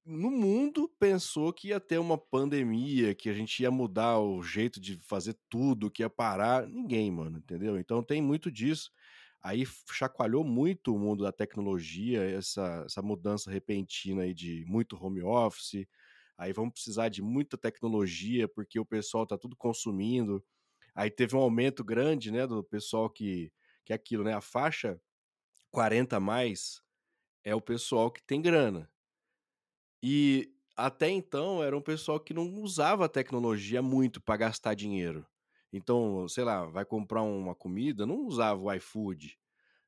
no 0.06 0.32
mundo 0.32 0.90
pensou 0.98 1.52
que 1.52 1.68
ia 1.68 1.80
ter 1.80 1.98
uma 1.98 2.18
pandemia, 2.18 3.14
que 3.14 3.30
a 3.30 3.34
gente 3.34 3.62
ia 3.62 3.70
mudar 3.70 4.20
o 4.20 4.42
jeito 4.42 4.80
de 4.80 4.98
fazer 5.02 5.38
tudo, 5.50 5.92
que 5.92 6.02
ia 6.02 6.10
parar? 6.10 6.66
Ninguém, 6.66 7.12
mano, 7.12 7.40
entendeu? 7.40 7.78
Então 7.78 8.02
tem 8.02 8.22
muito 8.22 8.50
disso. 8.50 8.90
Aí 9.42 9.64
chacoalhou 9.92 10.44
muito 10.44 10.94
o 10.96 11.00
mundo 11.00 11.24
da 11.24 11.32
tecnologia, 11.32 12.24
essa, 12.24 12.84
essa 12.86 13.02
mudança 13.02 13.50
repentina 13.52 14.24
aí 14.24 14.34
de 14.34 14.66
muito 14.68 14.98
home 15.02 15.22
office. 15.24 15.86
Aí 16.38 16.54
vamos 16.54 16.74
precisar 16.74 17.10
de 17.10 17.22
muita 17.22 17.58
tecnologia, 17.58 18.48
porque 18.50 18.80
o 18.80 18.86
pessoal 18.86 19.26
tá 19.28 19.38
tudo 19.38 19.56
consumindo. 19.56 20.44
Aí 20.96 21.10
teve 21.12 21.36
um 21.36 21.40
aumento 21.40 21.84
grande, 21.84 22.32
né, 22.32 22.48
do 22.48 22.64
pessoal 22.64 23.10
que, 23.10 23.52
que 23.86 23.94
é 23.94 23.96
aquilo, 23.96 24.24
né, 24.24 24.34
a 24.34 24.42
faixa 24.42 25.00
40 25.72 26.20
mais 26.20 26.82
é 27.44 27.56
o 27.56 27.62
pessoal 27.62 28.12
que 28.12 28.24
tem 28.24 28.42
grana. 28.42 28.90
E 30.04 30.54
até 30.76 31.10
então 31.10 31.64
era 31.64 31.76
um 31.78 31.82
pessoal 31.82 32.20
que 32.20 32.34
não 32.34 32.54
usava 32.62 33.06
a 33.06 33.10
tecnologia 33.10 33.82
muito 33.82 34.22
para 34.22 34.36
gastar 34.38 34.74
dinheiro. 34.74 35.26
Então, 35.72 36.28
sei 36.28 36.44
lá, 36.44 36.66
vai 36.66 36.86
comprar 36.86 37.22
uma 37.24 37.56
comida, 37.56 38.06
não 38.06 38.26
usava 38.26 38.62
o 38.62 38.74
iFood, 38.74 39.38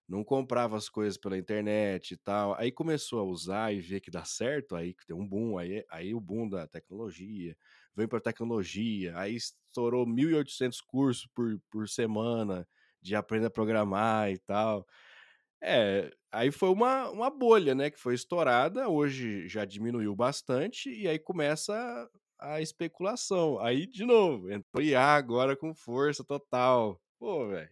não 0.08 0.24
comprava 0.24 0.78
as 0.78 0.90
coisas 0.90 1.18
pela 1.18 1.38
internet 1.38 2.14
e 2.14 2.18
tal. 2.18 2.56
Aí 2.56 2.72
começou 2.72 3.20
a 3.20 3.24
usar 3.24 3.74
e 3.74 3.82
ver 3.82 4.02
que 4.02 4.12
dá 4.12 4.26
certo, 4.26 4.76
aí 4.76 4.96
tem 5.08 5.16
um 5.16 5.28
boom, 5.28 5.58
aí, 5.58 5.86
aí 5.90 6.14
o 6.14 6.20
boom 6.22 6.50
da 6.50 6.68
tecnologia, 6.68 7.56
vem 7.96 8.08
para 8.08 8.20
tecnologia, 8.22 9.18
aí 9.18 9.36
estourou 9.36 10.06
1.800 10.08 10.82
cursos 10.82 11.28
por, 11.34 11.60
por 11.70 11.88
semana 11.90 12.68
de 13.02 13.16
aprender 13.16 13.48
a 13.48 13.50
programar 13.52 14.32
e 14.32 14.38
tal. 14.40 14.86
É, 15.64 16.12
aí 16.32 16.52
foi 16.52 16.70
uma, 16.70 17.10
uma 17.12 17.30
bolha, 17.30 17.76
né, 17.76 17.90
que 17.92 18.00
foi 18.00 18.16
estourada, 18.16 18.90
hoje 18.90 19.48
já 19.48 19.64
diminuiu 19.66 20.16
bastante, 20.16 20.90
e 20.90 21.08
aí 21.08 21.20
começa 21.20 22.10
a 22.42 22.60
especulação. 22.60 23.60
Aí, 23.60 23.86
de 23.86 24.04
novo, 24.04 24.52
entrou 24.52 24.84
IA 24.84 25.16
agora 25.16 25.56
com 25.56 25.74
força 25.74 26.24
total. 26.24 27.00
Pô, 27.20 27.48
velho. 27.48 27.70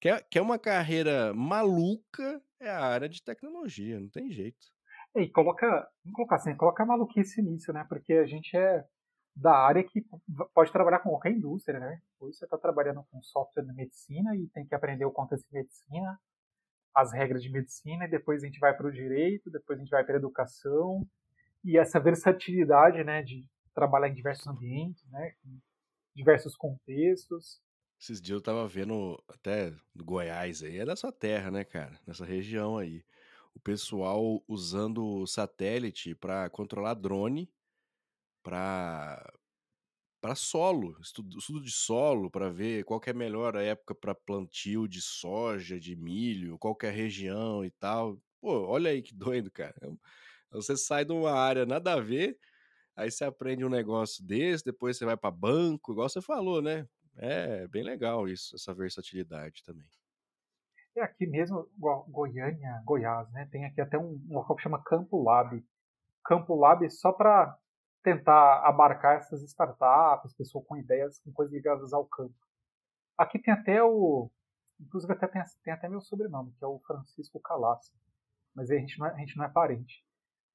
Quer, 0.00 0.24
quer 0.30 0.42
uma 0.42 0.58
carreira 0.58 1.34
maluca, 1.34 2.40
é 2.60 2.68
a 2.68 2.84
área 2.84 3.08
de 3.08 3.22
tecnologia, 3.22 3.98
não 3.98 4.08
tem 4.08 4.30
jeito. 4.30 4.58
E 5.16 5.28
coloca, 5.28 5.66
vamos 6.04 6.14
colocar 6.14 6.36
assim, 6.36 6.54
coloca 6.54 6.84
maluquice 6.84 7.42
nisso, 7.42 7.72
né? 7.72 7.84
Porque 7.88 8.12
a 8.12 8.26
gente 8.26 8.56
é 8.56 8.84
da 9.34 9.56
área 9.56 9.82
que 9.82 10.04
pode 10.54 10.70
trabalhar 10.70 10.98
com 10.98 11.10
qualquer 11.10 11.32
indústria, 11.32 11.80
né? 11.80 12.00
Hoje 12.20 12.36
você 12.36 12.44
está 12.44 12.58
trabalhando 12.58 13.04
com 13.10 13.22
software 13.22 13.64
de 13.64 13.72
medicina 13.72 14.36
e 14.36 14.48
tem 14.48 14.66
que 14.66 14.74
aprender 14.74 15.04
o 15.04 15.12
contexto 15.12 15.48
de 15.48 15.54
medicina, 15.54 16.20
as 16.94 17.12
regras 17.12 17.42
de 17.42 17.50
medicina, 17.50 18.04
e 18.04 18.10
depois 18.10 18.42
a 18.42 18.46
gente 18.46 18.58
vai 18.58 18.76
para 18.76 18.86
o 18.86 18.92
direito, 18.92 19.50
depois 19.50 19.78
a 19.78 19.82
gente 19.82 19.90
vai 19.90 20.04
para 20.04 20.14
a 20.14 20.18
educação, 20.18 21.06
e 21.64 21.78
essa 21.78 22.00
versatilidade, 22.00 23.02
né, 23.04 23.22
de 23.22 23.44
trabalhar 23.78 24.08
em 24.08 24.14
diversos 24.14 24.46
ambientes, 24.46 25.04
né, 25.10 25.32
com 25.42 25.58
diversos 26.14 26.56
contextos. 26.56 27.60
Esses 28.00 28.20
dias 28.20 28.36
eu 28.36 28.42
tava 28.42 28.66
vendo 28.66 29.22
até 29.28 29.72
Goiás 29.96 30.62
aí, 30.62 30.78
é 30.78 30.84
da 30.84 30.96
sua 30.96 31.12
terra, 31.12 31.50
né, 31.50 31.64
cara? 31.64 31.98
Nessa 32.06 32.24
região 32.24 32.78
aí. 32.78 33.04
O 33.54 33.60
pessoal 33.60 34.42
usando 34.46 35.26
satélite 35.26 36.14
para 36.14 36.48
controlar 36.50 36.94
drone 36.94 37.50
para 38.42 39.32
para 40.20 40.34
solo, 40.34 40.98
estudo, 41.00 41.38
estudo 41.38 41.60
de 41.62 41.70
solo 41.70 42.28
para 42.30 42.50
ver 42.50 42.84
qual 42.84 43.00
é 43.06 43.10
a 43.10 43.14
melhor 43.14 43.54
época 43.54 43.94
para 43.94 44.14
plantio 44.14 44.88
de 44.88 45.00
soja, 45.00 45.78
de 45.78 45.94
milho, 45.94 46.58
qual 46.58 46.76
é 46.82 46.88
a 46.88 46.90
região 46.90 47.64
e 47.64 47.70
tal. 47.70 48.20
Pô, 48.40 48.66
olha 48.66 48.90
aí 48.90 49.00
que 49.00 49.14
doido, 49.14 49.50
cara. 49.50 49.74
É 49.82 50.56
você 50.56 50.76
sai 50.76 51.04
de 51.04 51.12
uma 51.12 51.32
área 51.32 51.66
nada 51.66 51.94
a 51.94 52.00
ver, 52.00 52.38
aí 52.98 53.10
você 53.10 53.24
aprende 53.24 53.64
um 53.64 53.70
negócio 53.70 54.26
desse, 54.26 54.64
depois 54.64 54.98
você 54.98 55.04
vai 55.04 55.16
para 55.16 55.30
banco, 55.30 55.92
igual 55.92 56.08
você 56.08 56.20
falou, 56.20 56.60
né? 56.60 56.86
É 57.16 57.66
bem 57.68 57.82
legal 57.82 58.28
isso, 58.28 58.56
essa 58.56 58.74
versatilidade 58.74 59.62
também. 59.64 59.86
É 60.96 61.02
aqui 61.02 61.26
mesmo, 61.26 61.68
Goiânia, 62.08 62.82
Goiás, 62.84 63.30
né? 63.30 63.48
Tem 63.52 63.64
aqui 63.64 63.80
até 63.80 63.96
um 63.96 64.20
local 64.28 64.56
que 64.56 64.62
chama 64.62 64.82
Campo 64.82 65.22
Lab. 65.22 65.64
Campo 66.24 66.56
Lab 66.56 66.90
só 66.90 67.12
para 67.12 67.56
tentar 68.02 68.66
abarcar 68.66 69.16
essas 69.16 69.42
startups, 69.42 70.34
pessoas 70.34 70.66
com 70.66 70.76
ideias, 70.76 71.20
com 71.20 71.32
coisas 71.32 71.54
ligadas 71.54 71.92
ao 71.92 72.04
campo. 72.04 72.34
Aqui 73.16 73.38
tem 73.38 73.54
até 73.54 73.82
o, 73.82 74.28
inclusive 74.80 75.12
até 75.12 75.28
tem, 75.28 75.42
tem 75.62 75.72
até 75.72 75.88
meu 75.88 76.00
sobrenome, 76.00 76.52
que 76.58 76.64
é 76.64 76.68
o 76.68 76.80
Francisco 76.80 77.40
Calassi, 77.40 77.92
mas 78.54 78.70
a 78.70 78.74
gente 78.74 78.98
não 78.98 79.06
é, 79.06 79.14
a 79.14 79.18
gente 79.18 79.36
não 79.36 79.44
é 79.44 79.48
parente. 79.48 80.04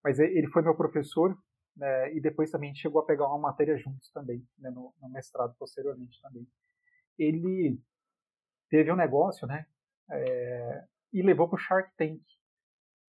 Mas 0.04 0.20
ele 0.20 0.48
foi 0.48 0.62
meu 0.62 0.76
professor 0.76 1.38
né, 1.76 2.14
e 2.14 2.22
depois 2.22 2.52
também 2.52 2.70
a 2.70 2.74
gente 2.74 2.82
chegou 2.82 3.02
a 3.02 3.06
pegar 3.06 3.28
uma 3.28 3.38
matéria 3.38 3.78
juntos 3.78 4.10
também, 4.12 4.46
né, 4.58 4.70
no, 4.70 4.94
no, 5.02 5.10
mestrado 5.10 5.56
posteriormente 5.58 6.22
também. 6.22 6.48
Ele 7.18 7.80
teve 8.70 8.92
um 8.92 8.96
negócio, 8.96 9.48
né, 9.48 9.66
é, 10.10 10.84
e 11.12 11.22
levou 11.22 11.48
para 11.48 11.56
o 11.56 11.60
Shark 11.60 11.92
Tank. 11.98 12.22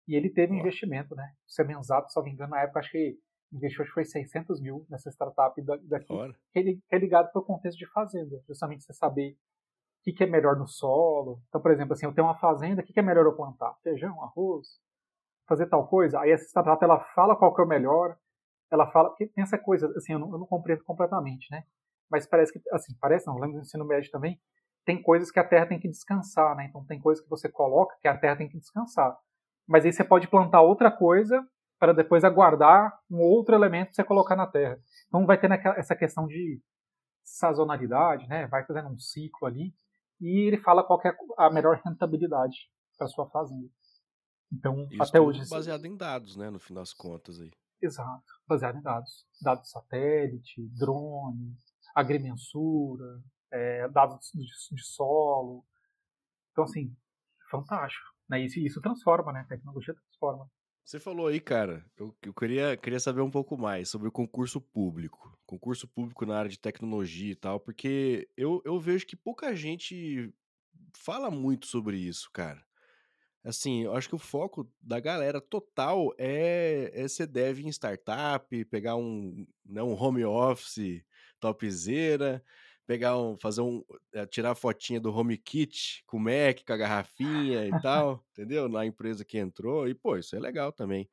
E 0.06 0.14
ele 0.14 0.28
teve 0.28 0.52
um 0.52 0.58
investimento, 0.58 1.14
né? 1.14 1.32
O 1.48 1.50
Semenzato, 1.50 2.12
se 2.12 2.16
não 2.16 2.24
me 2.24 2.30
engano, 2.30 2.50
na 2.50 2.60
época 2.60 2.80
acho 2.80 2.90
que 2.90 3.18
investiu 3.50 3.82
acho 3.82 3.90
que 3.90 3.94
foi 3.94 4.04
600 4.04 4.60
mil 4.60 4.84
nessa 4.90 5.10
startup 5.10 5.60
daqui, 5.62 6.14
que, 6.52 6.80
é 6.90 6.98
ligado 6.98 7.30
para 7.30 7.40
o 7.40 7.44
contexto 7.44 7.78
de 7.78 7.86
fazenda, 7.86 8.42
justamente 8.46 8.84
você 8.84 8.92
saber 8.92 9.32
o 9.32 10.02
que, 10.02 10.12
que, 10.12 10.24
é 10.24 10.26
melhor 10.26 10.56
no 10.56 10.66
solo. 10.66 11.40
Então, 11.48 11.60
por 11.60 11.70
exemplo, 11.70 11.94
assim, 11.94 12.04
eu 12.04 12.12
tenho 12.12 12.26
uma 12.26 12.38
fazenda, 12.38 12.82
o 12.82 12.84
que, 12.84 12.92
que 12.92 13.00
é 13.00 13.02
melhor 13.02 13.24
eu 13.24 13.36
plantar? 13.36 13.74
Feijão, 13.82 14.22
arroz, 14.22 14.78
fazer 15.48 15.66
tal 15.66 15.86
coisa? 15.86 16.20
Aí 16.20 16.30
essa 16.30 16.44
startup 16.44 16.82
ela 16.84 17.00
fala 17.14 17.36
qual 17.36 17.54
que 17.54 17.62
é 17.62 17.64
o 17.64 17.68
melhor, 17.68 18.18
ela 18.74 18.90
fala, 18.90 19.14
que 19.14 19.26
tem 19.26 19.42
essa 19.42 19.58
coisa, 19.58 19.92
assim, 19.96 20.12
eu 20.12 20.18
não, 20.18 20.32
eu 20.32 20.38
não 20.38 20.46
compreendo 20.46 20.84
completamente, 20.84 21.48
né? 21.50 21.64
Mas 22.10 22.26
parece 22.26 22.52
que, 22.52 22.60
assim, 22.72 22.94
parece 23.00 23.26
não, 23.26 23.38
lembro 23.38 23.56
do 23.56 23.62
ensino 23.62 23.84
médio 23.84 24.10
também, 24.10 24.40
tem 24.84 25.02
coisas 25.02 25.30
que 25.30 25.38
a 25.38 25.44
terra 25.44 25.66
tem 25.66 25.80
que 25.80 25.88
descansar, 25.88 26.54
né? 26.56 26.66
Então 26.68 26.84
tem 26.84 27.00
coisas 27.00 27.22
que 27.22 27.30
você 27.30 27.48
coloca 27.48 27.96
que 28.00 28.08
a 28.08 28.16
terra 28.16 28.36
tem 28.36 28.48
que 28.48 28.58
descansar. 28.58 29.16
Mas 29.66 29.84
aí 29.84 29.92
você 29.92 30.04
pode 30.04 30.28
plantar 30.28 30.60
outra 30.60 30.90
coisa 30.90 31.46
para 31.78 31.94
depois 31.94 32.22
aguardar 32.22 32.98
um 33.10 33.18
outro 33.18 33.54
elemento 33.54 33.86
para 33.86 33.94
você 33.94 34.04
colocar 34.04 34.36
na 34.36 34.46
terra. 34.46 34.78
Então 35.08 35.24
vai 35.24 35.38
ter 35.38 35.50
essa 35.76 35.96
questão 35.96 36.26
de 36.26 36.60
sazonalidade, 37.24 38.28
né? 38.28 38.46
Vai 38.46 38.64
fazendo 38.66 38.88
um 38.88 38.98
ciclo 38.98 39.48
ali 39.48 39.74
e 40.20 40.46
ele 40.46 40.58
fala 40.58 40.84
qual 40.84 41.00
é 41.04 41.16
a 41.38 41.50
melhor 41.50 41.80
rentabilidade 41.84 42.70
para 42.98 43.08
sua 43.08 43.28
fazenda. 43.30 43.68
Então, 44.52 44.86
Isso 44.90 45.02
até 45.02 45.20
hoje 45.20 45.48
baseado 45.48 45.84
em 45.86 45.96
dados, 45.96 46.36
né, 46.36 46.48
no 46.50 46.60
fim 46.60 46.74
das 46.74 46.92
contas 46.92 47.40
aí. 47.40 47.50
Exato, 47.80 48.24
baseado 48.46 48.78
em 48.78 48.82
dados, 48.82 49.26
dados 49.42 49.70
satélite, 49.70 50.62
drone, 50.78 51.56
agrimensura, 51.94 53.22
é, 53.52 53.88
dados 53.88 54.30
de, 54.34 54.42
de, 54.42 54.84
solo. 54.84 55.64
Então 56.52 56.64
assim, 56.64 56.94
fantástico, 57.50 58.06
né? 58.28 58.40
Isso, 58.40 58.58
isso 58.60 58.80
transforma, 58.80 59.32
né? 59.32 59.40
A 59.40 59.44
tecnologia 59.44 59.94
transforma. 59.94 60.50
Você 60.84 61.00
falou 61.00 61.28
aí, 61.28 61.40
cara, 61.40 61.84
eu, 61.96 62.14
eu 62.22 62.34
queria, 62.34 62.76
queria 62.76 63.00
saber 63.00 63.22
um 63.22 63.30
pouco 63.30 63.56
mais 63.56 63.88
sobre 63.88 64.06
o 64.06 64.12
concurso 64.12 64.60
público. 64.60 65.38
Concurso 65.46 65.88
público 65.88 66.26
na 66.26 66.36
área 66.36 66.50
de 66.50 66.58
tecnologia 66.58 67.32
e 67.32 67.36
tal, 67.36 67.58
porque 67.58 68.28
eu, 68.36 68.60
eu 68.66 68.78
vejo 68.78 69.06
que 69.06 69.16
pouca 69.16 69.54
gente 69.56 70.32
fala 70.94 71.30
muito 71.30 71.66
sobre 71.66 71.96
isso, 71.96 72.30
cara. 72.32 72.62
Assim, 73.44 73.84
eu 73.84 73.94
acho 73.94 74.08
que 74.08 74.14
o 74.14 74.18
foco 74.18 74.70
da 74.80 74.98
galera 75.00 75.40
total 75.40 76.14
é, 76.18 76.90
é 76.94 77.06
ser 77.08 77.26
dev 77.26 77.60
em 77.60 77.68
startup, 77.70 78.64
pegar 78.66 78.96
um, 78.96 79.46
né, 79.66 79.82
um 79.82 79.92
home 79.92 80.24
office 80.24 81.04
topzera, 81.38 82.42
pegar 82.86 83.18
um, 83.18 83.36
fazer 83.38 83.60
um, 83.60 83.84
é, 84.14 84.24
tirar 84.26 84.52
a 84.52 84.54
fotinha 84.54 84.98
do 84.98 85.12
home 85.14 85.36
kit 85.36 86.02
com 86.06 86.16
o 86.16 86.20
Mac, 86.20 86.64
com 86.66 86.72
a 86.72 86.76
garrafinha 86.78 87.66
e 87.66 87.74
tal, 87.82 88.24
entendeu? 88.32 88.66
Na 88.68 88.86
empresa 88.86 89.24
que 89.24 89.38
entrou, 89.38 89.86
e 89.88 89.94
pô, 89.94 90.16
isso 90.16 90.34
é 90.34 90.40
legal 90.40 90.72
também. 90.72 91.08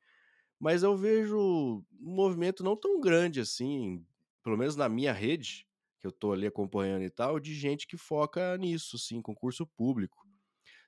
Mas 0.58 0.82
eu 0.82 0.96
vejo 0.96 1.38
um 1.38 2.14
movimento 2.14 2.64
não 2.64 2.76
tão 2.76 3.00
grande 3.00 3.40
assim, 3.40 4.04
pelo 4.42 4.56
menos 4.56 4.76
na 4.76 4.88
minha 4.88 5.12
rede, 5.12 5.66
que 6.00 6.06
eu 6.06 6.12
tô 6.12 6.32
ali 6.32 6.46
acompanhando 6.46 7.02
e 7.04 7.10
tal, 7.10 7.40
de 7.40 7.54
gente 7.54 7.86
que 7.86 7.96
foca 7.96 8.56
nisso, 8.58 8.98
sim, 8.98 9.20
concurso 9.22 9.66
público. 9.66 10.21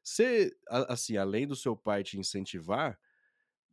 Você, 0.04 0.54
assim, 0.68 1.16
além 1.16 1.46
do 1.46 1.56
seu 1.56 1.74
pai 1.74 2.04
te 2.04 2.18
incentivar, 2.18 2.98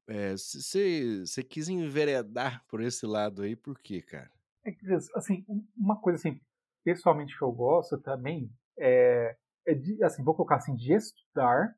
você 0.07 1.25
é, 1.37 1.43
quis 1.43 1.67
enveredar 1.67 2.65
por 2.67 2.81
esse 2.81 3.05
lado 3.05 3.41
aí, 3.41 3.55
por 3.55 3.77
quê, 3.79 4.01
cara? 4.01 4.31
É 4.65 4.71
assim, 5.15 5.45
uma 5.75 5.99
coisa 5.99 6.17
assim, 6.17 6.39
pessoalmente 6.83 7.37
que 7.37 7.43
eu 7.43 7.51
gosto 7.51 7.99
também 7.99 8.49
é, 8.79 9.35
é 9.67 9.73
de, 9.73 10.01
assim, 10.03 10.23
vou 10.23 10.33
colocar 10.33 10.55
assim, 10.55 10.75
de 10.75 10.93
estudar, 10.93 11.75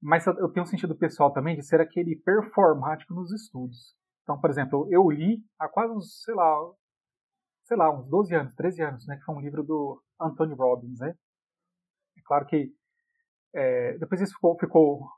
mas 0.00 0.26
eu 0.26 0.50
tenho 0.50 0.64
um 0.64 0.68
sentido 0.68 0.96
pessoal 0.96 1.32
também 1.32 1.56
de 1.56 1.62
ser 1.62 1.80
aquele 1.80 2.16
performático 2.16 3.14
nos 3.14 3.32
estudos. 3.32 3.94
Então, 4.22 4.40
por 4.40 4.48
exemplo, 4.50 4.88
eu 4.90 5.10
li 5.10 5.44
há 5.58 5.68
quase 5.68 5.92
uns, 5.92 6.22
sei 6.22 6.34
lá, 6.34 6.72
sei 7.64 7.76
lá, 7.76 7.94
uns 7.94 8.08
12 8.08 8.34
anos, 8.34 8.54
13 8.54 8.82
anos, 8.82 9.06
né, 9.06 9.16
que 9.16 9.24
foi 9.24 9.34
um 9.34 9.40
livro 9.40 9.62
do 9.62 10.02
Anthony 10.20 10.54
Robbins, 10.54 10.98
né? 11.00 11.14
É 12.16 12.20
claro 12.24 12.46
que 12.46 12.72
é, 13.54 13.96
depois 13.98 14.20
isso 14.20 14.34
ficou, 14.34 14.58
ficou 14.58 15.08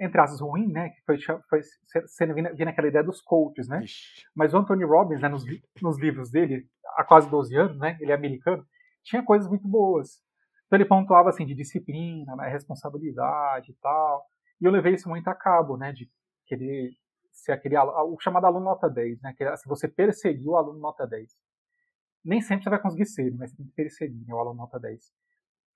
entre 0.00 0.18
aspas, 0.18 0.40
ruim, 0.40 0.66
né? 0.72 0.88
Que 0.88 1.02
foi, 1.02 1.18
foi 1.48 1.60
sendo 2.06 2.34
vindo 2.34 2.68
aquela 2.68 2.88
ideia 2.88 3.04
dos 3.04 3.20
coaches, 3.20 3.68
né? 3.68 3.84
Ixi. 3.84 4.24
Mas 4.34 4.54
o 4.54 4.56
Anthony 4.56 4.84
Robbins, 4.84 5.20
né, 5.20 5.28
nos, 5.28 5.44
nos 5.82 5.98
livros 5.98 6.30
dele, 6.30 6.66
há 6.96 7.04
quase 7.04 7.28
12 7.28 7.54
anos, 7.54 7.78
né? 7.78 7.98
Ele 8.00 8.10
é 8.10 8.14
americano, 8.14 8.66
tinha 9.02 9.22
coisas 9.22 9.46
muito 9.46 9.68
boas. 9.68 10.22
Então 10.66 10.78
ele 10.78 10.86
pontuava 10.86 11.28
assim 11.28 11.44
de 11.44 11.54
disciplina, 11.54 12.34
né, 12.34 12.48
responsabilidade 12.48 13.72
e 13.72 13.74
tal. 13.74 14.24
E 14.60 14.64
eu 14.64 14.70
levei 14.70 14.94
isso 14.94 15.08
muito 15.08 15.28
a 15.28 15.34
cabo, 15.34 15.76
né? 15.76 15.92
De 15.92 16.10
querer 16.46 16.92
ser 17.30 17.52
aquele 17.52 17.76
o 17.76 18.18
chamado 18.20 18.46
aluno 18.46 18.64
nota 18.64 18.88
10, 18.88 19.20
né? 19.20 19.34
Que 19.36 19.54
se 19.58 19.68
você 19.68 19.86
perseguir 19.86 20.48
o 20.48 20.56
aluno 20.56 20.78
nota 20.78 21.06
10. 21.06 21.30
Nem 22.24 22.40
sempre 22.40 22.64
você 22.64 22.70
vai 22.70 22.80
conseguir 22.80 23.06
ser, 23.06 23.34
mas 23.36 23.50
você 23.50 23.56
tem 23.56 23.66
que 23.66 23.72
perseguir 23.72 24.26
né, 24.26 24.34
o 24.34 24.38
aluno 24.38 24.56
nota 24.56 24.78
10. 24.78 25.12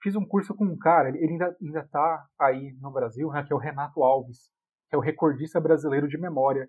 Fiz 0.04 0.14
um 0.14 0.24
curso 0.24 0.54
com 0.54 0.66
um 0.66 0.78
cara, 0.78 1.08
ele 1.08 1.32
ainda 1.32 1.56
ainda 1.60 1.80
está 1.80 2.28
aí 2.38 2.76
no 2.80 2.92
Brasil, 2.92 3.28
né? 3.30 3.42
Que 3.42 3.52
é 3.52 3.56
o 3.56 3.58
Renato 3.58 4.04
Alves, 4.04 4.52
que 4.88 4.94
é 4.94 4.98
o 4.98 5.00
recordista 5.00 5.60
brasileiro 5.60 6.06
de 6.06 6.16
memória. 6.16 6.68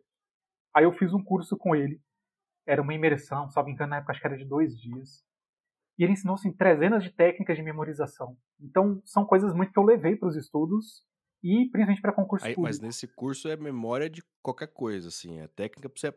Aí 0.73 0.85
eu 0.85 0.91
fiz 0.91 1.13
um 1.13 1.23
curso 1.23 1.55
com 1.55 1.75
ele 1.75 2.01
era 2.65 2.81
uma 2.81 2.93
imersão, 2.93 3.49
só 3.49 3.63
me 3.63 3.71
engano, 3.71 3.91
na 3.91 3.97
época 3.97 4.11
acho 4.11 4.21
que 4.21 4.27
era 4.27 4.37
de 4.37 4.45
dois 4.45 4.75
dias. 4.77 5.23
E 5.97 6.03
ele 6.03 6.13
ensinou 6.13 6.35
assim, 6.35 6.51
trezenas 6.51 7.03
de 7.03 7.11
técnicas 7.11 7.55
de 7.55 7.63
memorização. 7.63 8.35
Então, 8.59 9.01
são 9.05 9.25
coisas 9.25 9.53
muito 9.53 9.71
que 9.71 9.79
eu 9.79 9.83
levei 9.83 10.15
para 10.15 10.27
os 10.27 10.35
estudos 10.35 11.05
e 11.41 11.69
principalmente 11.69 12.01
para 12.01 12.11
concurso 12.11 12.45
Aí, 12.45 12.55
Mas 12.57 12.79
nesse 12.79 13.07
curso 13.07 13.47
é 13.47 13.55
memória 13.55 14.09
de 14.09 14.21
qualquer 14.41 14.67
coisa, 14.67 15.07
assim, 15.07 15.39
é 15.39 15.47
técnica 15.47 15.87
para 15.87 15.99
você. 15.99 16.11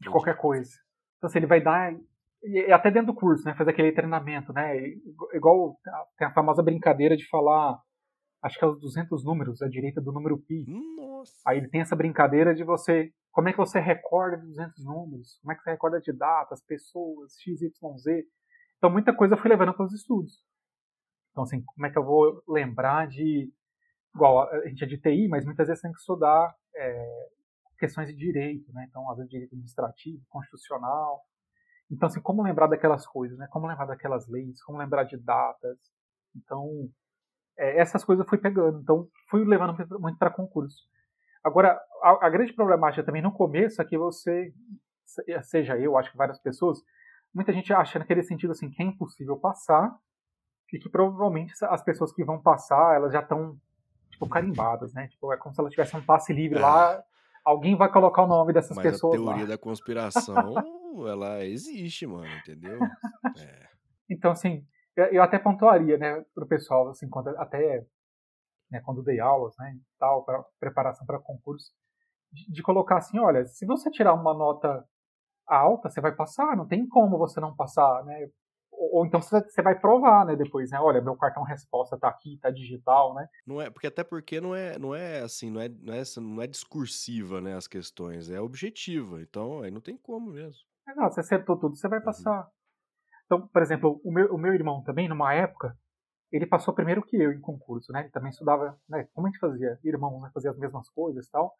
De 0.00 0.10
qualquer 0.10 0.36
coisa. 0.36 0.72
Então, 1.18 1.28
assim, 1.28 1.38
ele 1.38 1.46
vai 1.46 1.60
dar. 1.60 1.94
E 2.46 2.72
até 2.72 2.90
dentro 2.90 3.12
do 3.12 3.18
curso, 3.18 3.44
né? 3.44 3.54
Fazer 3.54 3.70
aquele 3.70 3.92
treinamento, 3.92 4.52
né? 4.52 4.76
Igual 5.34 5.76
tem 6.16 6.26
a 6.26 6.32
famosa 6.32 6.62
brincadeira 6.62 7.16
de 7.16 7.28
falar, 7.28 7.78
acho 8.42 8.58
que 8.58 8.64
é 8.64 8.68
os 8.68 8.80
200 8.80 9.24
números, 9.24 9.62
à 9.62 9.68
direita 9.68 10.00
do 10.00 10.12
número 10.12 10.38
pi. 10.38 10.64
Nossa. 10.96 11.32
Aí 11.46 11.58
ele 11.58 11.68
tem 11.68 11.80
essa 11.80 11.96
brincadeira 11.96 12.54
de 12.54 12.64
você 12.64 13.12
como 13.36 13.50
é 13.50 13.52
que 13.52 13.58
você 13.58 13.78
recorda 13.78 14.38
de 14.38 14.46
200 14.46 14.82
números? 14.82 15.38
Como 15.42 15.52
é 15.52 15.54
que 15.54 15.62
você 15.62 15.70
recorda 15.70 16.00
de 16.00 16.10
datas, 16.10 16.64
pessoas, 16.64 17.34
x, 17.38 17.60
y, 17.60 17.98
z? 17.98 18.26
Então, 18.78 18.90
muita 18.90 19.14
coisa 19.14 19.34
eu 19.34 19.38
fui 19.38 19.50
levando 19.50 19.74
para 19.74 19.84
os 19.84 19.92
estudos. 19.92 20.42
Então, 21.30 21.44
assim, 21.44 21.62
como 21.62 21.86
é 21.86 21.90
que 21.90 21.98
eu 21.98 22.04
vou 22.04 22.42
lembrar 22.48 23.06
de. 23.06 23.52
Igual, 24.14 24.48
a 24.48 24.66
gente 24.68 24.82
é 24.82 24.86
de 24.86 24.96
TI, 24.96 25.28
mas 25.28 25.44
muitas 25.44 25.68
vezes 25.68 25.82
tem 25.82 25.92
que 25.92 25.98
estudar 25.98 26.56
é, 26.74 27.28
questões 27.78 28.08
de 28.08 28.16
direito, 28.16 28.72
né? 28.72 28.86
Então, 28.88 29.06
às 29.10 29.18
vezes, 29.18 29.30
direito 29.30 29.52
administrativo, 29.52 30.24
constitucional. 30.30 31.20
Então, 31.90 32.08
assim, 32.08 32.20
como 32.20 32.42
lembrar 32.42 32.66
daquelas 32.66 33.06
coisas, 33.06 33.38
né? 33.38 33.46
Como 33.50 33.66
lembrar 33.66 33.86
daquelas 33.86 34.26
leis, 34.28 34.62
como 34.62 34.78
lembrar 34.78 35.04
de 35.04 35.16
datas. 35.16 35.78
Então, 36.34 36.88
é, 37.56 37.80
essas 37.80 38.04
coisas 38.04 38.24
eu 38.24 38.28
fui 38.28 38.38
pegando. 38.38 38.80
Então, 38.80 39.08
fui 39.28 39.44
levando 39.44 39.76
muito 39.98 40.18
para 40.18 40.30
concurso. 40.30 40.84
Agora, 41.44 41.80
a, 42.02 42.26
a, 42.26 42.30
grande 42.30 42.52
problemática 42.52 43.04
também 43.04 43.22
no 43.22 43.32
começo 43.32 43.80
é 43.80 43.84
que 43.84 43.96
você, 43.96 44.52
seja 45.42 45.78
eu, 45.78 45.96
acho 45.96 46.10
que 46.10 46.16
várias 46.16 46.40
pessoas, 46.40 46.82
muita 47.32 47.52
gente 47.52 47.72
acha 47.72 48.00
naquele 48.00 48.22
sentido 48.24 48.50
assim 48.50 48.68
que 48.68 48.82
é 48.82 48.86
impossível 48.86 49.36
passar 49.36 49.96
e 50.72 50.78
que 50.78 50.88
provavelmente 50.88 51.52
as 51.66 51.84
pessoas 51.84 52.12
que 52.12 52.24
vão 52.24 52.42
passar, 52.42 52.96
elas 52.96 53.12
já 53.12 53.20
estão 53.20 53.56
tipo 54.10 54.28
carimbadas, 54.28 54.92
né? 54.92 55.06
Tipo, 55.06 55.32
é 55.32 55.36
como 55.36 55.54
se 55.54 55.60
ela 55.60 55.70
tivesse 55.70 55.96
um 55.96 56.04
passe 56.04 56.32
livre 56.32 56.58
é. 56.58 56.62
lá, 56.62 57.04
alguém 57.44 57.76
vai 57.76 57.90
colocar 57.90 58.24
o 58.24 58.26
nome 58.26 58.52
dessas 58.52 58.76
Mas 58.76 58.84
pessoas 58.84 59.14
a 59.14 59.22
teoria 59.22 59.42
lá. 59.42 59.48
da 59.50 59.58
conspiração, 59.58 60.54
ela 61.08 61.44
existe, 61.44 62.06
mano, 62.06 62.28
entendeu? 62.38 62.78
É. 63.38 63.66
Então, 64.08 64.30
assim, 64.30 64.64
eu 64.96 65.22
até 65.22 65.38
pontuaria, 65.38 65.98
né, 65.98 66.24
pro 66.34 66.46
pessoal, 66.46 66.88
assim, 66.88 67.08
quando, 67.08 67.28
até 67.38 67.84
né, 68.70 68.80
quando 68.84 69.02
dei 69.02 69.20
aulas, 69.20 69.54
né, 69.58 69.78
tal, 69.98 70.24
para 70.24 70.44
preparação 70.58 71.06
para 71.06 71.18
concurso, 71.18 71.70
de, 72.32 72.50
de, 72.50 72.62
colocar 72.62 72.96
assim, 72.96 73.18
olha, 73.18 73.46
se 73.46 73.64
você 73.66 73.90
tirar 73.90 74.14
uma 74.14 74.34
nota 74.34 74.84
alta, 75.46 75.88
você 75.88 76.00
vai 76.00 76.14
passar, 76.14 76.56
não 76.56 76.66
tem 76.66 76.86
como 76.88 77.18
você 77.18 77.40
não 77.40 77.54
passar, 77.54 78.04
né, 78.04 78.28
ou, 78.70 78.98
ou 78.98 79.06
então 79.06 79.20
você 79.20 79.62
vai 79.62 79.78
provar, 79.78 80.26
né, 80.26 80.34
depois, 80.34 80.70
né, 80.70 80.80
olha, 80.80 81.00
meu 81.00 81.16
cartão 81.16 81.42
resposta 81.44 81.98
tá 81.98 82.08
aqui, 82.08 82.38
tá 82.40 82.50
digital, 82.50 83.14
né. 83.14 83.28
Não 83.46 83.60
é, 83.60 83.70
porque 83.70 83.86
até 83.86 84.02
porque 84.02 84.40
não 84.40 84.54
é, 84.54 84.78
não 84.78 84.94
é 84.94 85.20
assim, 85.20 85.50
não 85.50 85.60
é, 85.60 85.68
não 85.68 85.94
é, 85.94 86.02
não 86.20 86.42
é 86.42 86.46
discursiva, 86.46 87.40
né, 87.40 87.54
as 87.54 87.68
questões, 87.68 88.30
é 88.30 88.40
objetiva, 88.40 89.20
então 89.20 89.62
aí 89.62 89.70
não 89.70 89.80
tem 89.80 89.96
como 89.96 90.30
mesmo. 90.30 90.66
É, 90.88 90.94
não, 90.94 91.10
você 91.10 91.20
acertou 91.20 91.58
tudo, 91.58 91.76
você 91.76 91.88
vai 91.88 91.98
uhum. 91.98 92.04
passar. 92.04 92.48
Então, 93.24 93.48
por 93.48 93.62
exemplo, 93.62 94.00
o 94.04 94.12
meu, 94.12 94.34
o 94.34 94.38
meu 94.38 94.54
irmão 94.54 94.82
também, 94.82 95.08
numa 95.08 95.34
época, 95.34 95.76
ele 96.30 96.46
passou 96.46 96.74
primeiro 96.74 97.02
que 97.02 97.16
eu 97.16 97.32
em 97.32 97.40
concurso, 97.40 97.92
né? 97.92 98.00
Ele 98.00 98.10
também 98.10 98.30
estudava, 98.30 98.78
né? 98.88 99.08
Como 99.12 99.26
a 99.26 99.30
gente 99.30 99.38
fazia, 99.38 99.78
irmãos, 99.84 100.22
né? 100.22 100.30
fazia 100.32 100.50
as 100.50 100.58
mesmas 100.58 100.88
coisas 100.90 101.26
e 101.26 101.30
tal. 101.30 101.54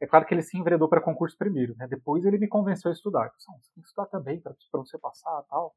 É 0.00 0.06
claro 0.06 0.26
que 0.26 0.34
ele 0.34 0.42
se 0.42 0.58
enveredou 0.58 0.88
para 0.88 1.00
concurso 1.00 1.36
primeiro, 1.38 1.74
né? 1.76 1.86
Depois 1.88 2.24
ele 2.24 2.38
me 2.38 2.48
convenceu 2.48 2.90
a 2.90 2.94
estudar. 2.94 3.32
Então, 3.34 3.58
você 3.58 3.72
tem 3.74 3.82
que 3.82 3.88
estudar 3.88 4.06
também 4.08 4.40
para 4.40 4.54
você 4.72 4.98
passar 4.98 5.42
tal. 5.48 5.74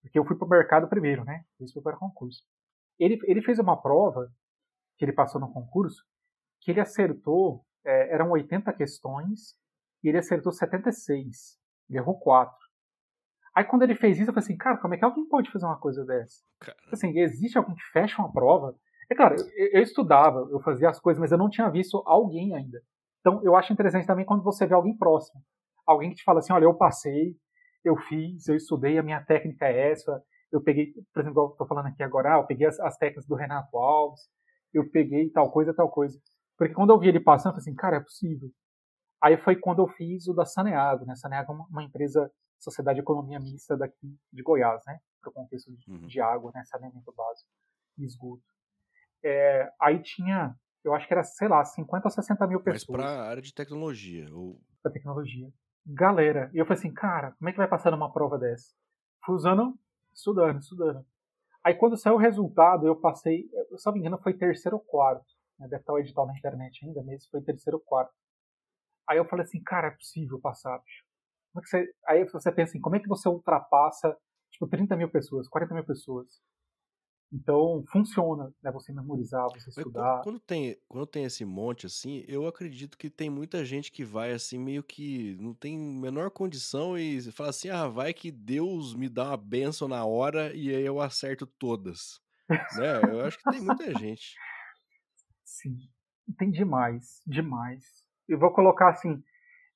Porque 0.00 0.18
eu 0.18 0.24
fui 0.24 0.36
para 0.36 0.46
o 0.46 0.50
mercado 0.50 0.88
primeiro, 0.88 1.24
né? 1.24 1.44
Isso 1.60 1.74
foi 1.74 1.82
para 1.82 1.96
concurso. 1.96 2.42
Ele, 2.98 3.18
ele 3.24 3.40
fez 3.40 3.58
uma 3.58 3.80
prova 3.80 4.28
que 4.96 5.04
ele 5.04 5.12
passou 5.12 5.40
no 5.40 5.52
concurso 5.52 6.04
que 6.62 6.70
ele 6.70 6.80
acertou, 6.80 7.64
é, 7.84 8.14
eram 8.14 8.30
80 8.30 8.72
questões 8.72 9.56
e 10.02 10.08
ele 10.08 10.18
acertou 10.18 10.52
76. 10.52 11.58
Ele 11.92 11.98
errou 11.98 12.18
4. 12.18 12.54
Aí 13.54 13.64
quando 13.64 13.82
ele 13.82 13.94
fez 13.94 14.18
isso, 14.18 14.30
eu 14.30 14.34
falei 14.34 14.44
assim, 14.46 14.56
cara, 14.56 14.78
como 14.78 14.94
é 14.94 14.96
que 14.96 15.04
alguém 15.04 15.28
pode 15.28 15.50
fazer 15.50 15.66
uma 15.66 15.78
coisa 15.78 16.04
dessa? 16.06 16.42
Assim, 16.90 17.16
existe 17.18 17.58
alguém 17.58 17.74
que 17.74 17.82
fecha 17.92 18.20
uma 18.20 18.32
prova? 18.32 18.74
É 19.10 19.14
claro, 19.14 19.36
eu, 19.54 19.68
eu, 19.74 19.82
estudava, 19.82 20.48
eu 20.50 20.58
fazia 20.60 20.88
as 20.88 20.98
coisas, 20.98 21.20
mas 21.20 21.30
eu 21.30 21.38
não 21.38 21.50
tinha 21.50 21.68
visto 21.68 22.02
alguém 22.06 22.54
ainda. 22.54 22.80
Então 23.20 23.42
eu 23.44 23.54
acho 23.54 23.72
interessante 23.72 24.06
também 24.06 24.24
quando 24.24 24.42
você 24.42 24.66
vê 24.66 24.74
alguém 24.74 24.96
próximo. 24.96 25.40
Alguém 25.86 26.10
que 26.10 26.16
te 26.16 26.24
fala 26.24 26.38
assim, 26.38 26.52
olha, 26.52 26.64
eu 26.64 26.74
passei, 26.74 27.36
eu 27.84 27.96
fiz, 27.96 28.48
eu 28.48 28.56
estudei, 28.56 28.98
a 28.98 29.02
minha 29.02 29.22
técnica 29.22 29.66
é 29.66 29.90
essa. 29.90 30.22
Eu 30.50 30.62
peguei, 30.62 30.92
por 31.12 31.20
exemplo, 31.20 31.42
eu 31.42 31.48
estou 31.48 31.66
falando 31.66 31.86
aqui 31.86 32.02
agora, 32.02 32.34
ah, 32.34 32.38
eu 32.38 32.46
peguei 32.46 32.66
as, 32.66 32.80
as, 32.80 32.96
técnicas 32.96 33.26
do 33.26 33.34
Renato 33.34 33.76
Alves, 33.76 34.20
eu 34.72 34.88
peguei 34.90 35.28
tal 35.30 35.50
coisa, 35.50 35.74
tal 35.74 35.90
coisa. 35.90 36.18
Porque 36.56 36.74
quando 36.74 36.90
eu 36.90 36.98
vi 36.98 37.08
ele 37.08 37.20
passando, 37.20 37.52
eu 37.52 37.60
falei 37.60 37.68
assim, 37.68 37.74
cara, 37.74 37.96
é 37.96 38.00
possível. 38.00 38.50
Aí 39.22 39.36
foi 39.36 39.54
quando 39.54 39.80
eu 39.80 39.88
fiz 39.88 40.26
o 40.26 40.34
da 40.34 40.44
Saneago, 40.44 41.04
né? 41.04 41.14
Saneago 41.14 41.52
é 41.52 41.54
uma, 41.54 41.66
uma 41.66 41.82
empresa 41.84 42.30
Sociedade 42.58 42.96
de 42.96 43.02
Economia 43.02 43.38
Mista 43.38 43.76
daqui 43.76 44.18
de 44.32 44.42
Goiás, 44.42 44.82
né? 44.86 44.98
Para 45.20 45.30
o 45.30 45.32
contexto 45.32 45.72
de, 45.72 45.90
uhum. 45.90 46.06
de, 46.06 46.20
água, 46.20 46.50
né? 46.54 46.64
Saneamento 46.64 47.12
básico 47.12 47.48
e 47.98 48.04
esgoto. 48.04 48.42
É, 49.24 49.70
aí 49.80 50.00
tinha, 50.02 50.56
eu 50.84 50.92
acho 50.92 51.06
que 51.06 51.14
era, 51.14 51.22
sei 51.22 51.46
lá, 51.46 51.64
50 51.64 52.06
ou 52.06 52.10
60 52.10 52.46
mil 52.48 52.60
pessoas. 52.60 52.88
Mas 52.88 52.96
para 52.96 53.22
a 53.22 53.28
área 53.28 53.42
de 53.42 53.54
tecnologia? 53.54 54.26
Ou... 54.34 54.60
Para 54.82 54.92
tecnologia. 54.92 55.48
Galera. 55.86 56.50
E 56.52 56.58
eu 56.58 56.66
falei 56.66 56.78
assim, 56.78 56.92
cara, 56.92 57.32
como 57.32 57.48
é 57.48 57.52
que 57.52 57.58
vai 57.58 57.68
passar 57.68 57.90
numa 57.92 58.12
prova 58.12 58.38
dessa? 58.38 58.74
Fui 59.24 59.36
usando, 59.36 59.78
estudando, 60.12 60.60
estudando. 60.60 61.06
Aí 61.64 61.74
quando 61.74 61.96
saiu 61.96 62.16
o 62.16 62.18
resultado, 62.18 62.86
eu 62.86 62.96
passei, 62.96 63.48
se 63.76 63.86
não 63.86 63.92
me 63.92 64.00
engano, 64.00 64.18
foi 64.18 64.34
terceiro 64.34 64.76
ou 64.76 64.82
quarto. 64.82 65.32
Né? 65.58 65.68
Deve 65.68 65.82
estar 65.82 65.92
o 65.92 65.98
edital 65.98 66.26
na 66.26 66.36
internet 66.36 66.84
ainda, 66.84 67.02
mas 67.04 67.26
foi 67.26 67.40
terceiro 67.40 67.78
ou 67.78 67.84
quarto. 67.84 68.12
Aí 69.12 69.18
eu 69.18 69.26
falei 69.26 69.44
assim, 69.44 69.62
cara, 69.62 69.88
é 69.88 69.90
possível 69.90 70.40
passar, 70.40 70.78
bicho. 70.78 71.04
Como 71.52 71.60
é 71.60 71.62
que 71.62 71.68
você, 71.68 71.94
aí 72.08 72.24
você 72.24 72.50
pensa 72.50 72.70
assim, 72.70 72.80
como 72.80 72.96
é 72.96 72.98
que 72.98 73.06
você 73.06 73.28
ultrapassa 73.28 74.16
tipo 74.50 74.66
30 74.66 74.96
mil 74.96 75.10
pessoas, 75.10 75.46
40 75.48 75.74
mil 75.74 75.84
pessoas? 75.84 76.40
Então 77.30 77.84
funciona, 77.92 78.50
né? 78.62 78.72
Você 78.72 78.90
memorizar, 78.90 79.46
você 79.50 79.68
estudar. 79.68 80.22
Quando 80.22 80.40
tem, 80.40 80.78
quando 80.88 81.06
tem 81.06 81.24
esse 81.24 81.44
monte 81.44 81.84
assim, 81.84 82.24
eu 82.26 82.46
acredito 82.46 82.96
que 82.96 83.10
tem 83.10 83.28
muita 83.28 83.66
gente 83.66 83.92
que 83.92 84.02
vai 84.02 84.32
assim 84.32 84.58
meio 84.58 84.82
que 84.82 85.36
não 85.38 85.52
tem 85.52 85.78
menor 85.78 86.30
condição 86.30 86.96
e 86.96 87.20
fala 87.32 87.50
assim, 87.50 87.68
ah, 87.68 87.88
vai 87.88 88.14
que 88.14 88.30
Deus 88.30 88.94
me 88.94 89.10
dá 89.10 89.28
uma 89.28 89.36
benção 89.36 89.88
na 89.88 90.06
hora 90.06 90.54
e 90.56 90.74
aí 90.74 90.86
eu 90.86 91.02
acerto 91.02 91.46
todas, 91.46 92.18
né? 92.48 93.02
Eu 93.10 93.20
acho 93.26 93.36
que 93.36 93.50
tem 93.50 93.60
muita 93.60 93.94
gente. 93.98 94.36
Sim, 95.44 95.76
tem 96.38 96.50
demais, 96.50 97.20
demais. 97.26 98.01
Eu 98.28 98.38
vou 98.38 98.52
colocar 98.52 98.90
assim, 98.90 99.22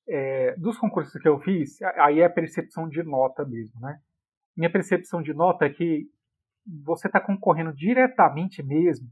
é, 0.08 0.54
dos 0.56 0.78
concursos 0.78 1.20
que 1.20 1.28
eu 1.28 1.38
fiz, 1.40 1.80
aí 1.82 2.20
é 2.20 2.24
a 2.24 2.30
percepção 2.30 2.88
de 2.88 3.02
nota 3.02 3.44
mesmo, 3.44 3.80
né? 3.80 3.98
Minha 4.56 4.70
percepção 4.70 5.20
de 5.20 5.34
nota 5.34 5.66
é 5.66 5.70
que 5.70 6.08
você 6.84 7.08
está 7.08 7.20
concorrendo 7.20 7.72
diretamente 7.74 8.62
mesmo 8.62 9.08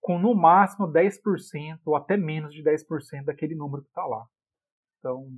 com 0.00 0.18
no 0.18 0.34
máximo 0.34 0.88
10% 0.88 1.80
ou 1.84 1.96
até 1.96 2.16
menos 2.16 2.52
de 2.52 2.62
10% 2.62 3.24
daquele 3.24 3.54
número 3.54 3.82
que 3.82 3.88
está 3.88 4.04
lá. 4.04 4.24
Então, 4.98 5.28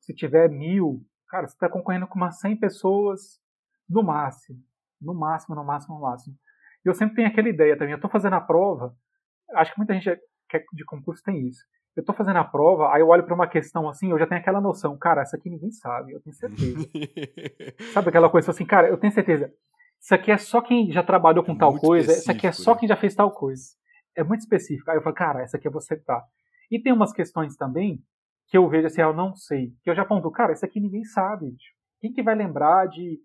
se 0.00 0.14
tiver 0.14 0.48
mil, 0.48 1.04
cara, 1.28 1.46
você 1.46 1.54
está 1.54 1.68
concorrendo 1.68 2.06
com 2.06 2.16
umas 2.16 2.38
100 2.40 2.58
pessoas 2.58 3.40
no 3.88 4.02
máximo. 4.02 4.62
No 5.00 5.14
máximo, 5.14 5.54
no 5.54 5.64
máximo, 5.64 5.96
no 5.96 6.02
máximo. 6.02 6.36
E 6.84 6.88
eu 6.88 6.94
sempre 6.94 7.16
tenho 7.16 7.28
aquela 7.28 7.48
ideia 7.48 7.76
também. 7.76 7.92
Eu 7.92 7.96
estou 7.96 8.10
fazendo 8.10 8.34
a 8.34 8.40
prova, 8.40 8.96
acho 9.54 9.72
que 9.72 9.78
muita 9.78 9.94
gente 9.94 10.20
que 10.48 10.56
é 10.56 10.64
de 10.72 10.84
concurso 10.84 11.22
tem 11.22 11.46
isso 11.46 11.64
eu 11.96 12.04
tô 12.04 12.12
fazendo 12.12 12.36
a 12.36 12.44
prova, 12.44 12.92
aí 12.92 13.00
eu 13.00 13.08
olho 13.08 13.24
para 13.24 13.34
uma 13.34 13.48
questão 13.48 13.88
assim, 13.88 14.10
eu 14.10 14.18
já 14.18 14.26
tenho 14.26 14.40
aquela 14.40 14.60
noção, 14.60 14.96
cara, 14.98 15.22
essa 15.22 15.36
aqui 15.36 15.48
ninguém 15.48 15.72
sabe, 15.72 16.12
eu 16.12 16.20
tenho 16.20 16.36
certeza. 16.36 16.86
sabe 17.94 18.08
aquela 18.10 18.28
coisa 18.28 18.50
assim, 18.50 18.66
cara, 18.66 18.88
eu 18.88 18.98
tenho 18.98 19.12
certeza. 19.12 19.50
Isso 19.98 20.14
aqui 20.14 20.30
é 20.30 20.36
só 20.36 20.60
quem 20.60 20.92
já 20.92 21.02
trabalhou 21.02 21.42
com 21.42 21.52
é 21.52 21.58
tal 21.58 21.74
coisa, 21.78 22.12
isso 22.12 22.30
aqui 22.30 22.46
é 22.46 22.52
só 22.52 22.74
né? 22.74 22.80
quem 22.80 22.88
já 22.88 22.96
fez 22.96 23.14
tal 23.14 23.32
coisa. 23.32 23.64
É 24.14 24.22
muito 24.22 24.40
específico. 24.40 24.90
Aí 24.90 24.98
eu 24.98 25.02
falo, 25.02 25.14
cara, 25.14 25.42
essa 25.42 25.56
aqui 25.56 25.66
é 25.66 25.70
você 25.70 25.96
tá. 25.96 26.22
E 26.70 26.80
tem 26.80 26.92
umas 26.92 27.12
questões 27.12 27.56
também 27.56 27.98
que 28.48 28.58
eu 28.58 28.68
vejo 28.68 28.86
assim, 28.86 29.00
ah, 29.00 29.06
eu 29.06 29.14
não 29.14 29.34
sei. 29.34 29.72
Que 29.82 29.90
eu 29.90 29.94
já 29.94 30.02
aponto, 30.02 30.30
cara, 30.30 30.52
isso 30.52 30.64
aqui 30.64 30.78
ninguém 30.78 31.02
sabe. 31.04 31.56
Quem 32.00 32.12
que 32.12 32.22
vai 32.22 32.34
lembrar 32.34 32.86
de 32.86 33.18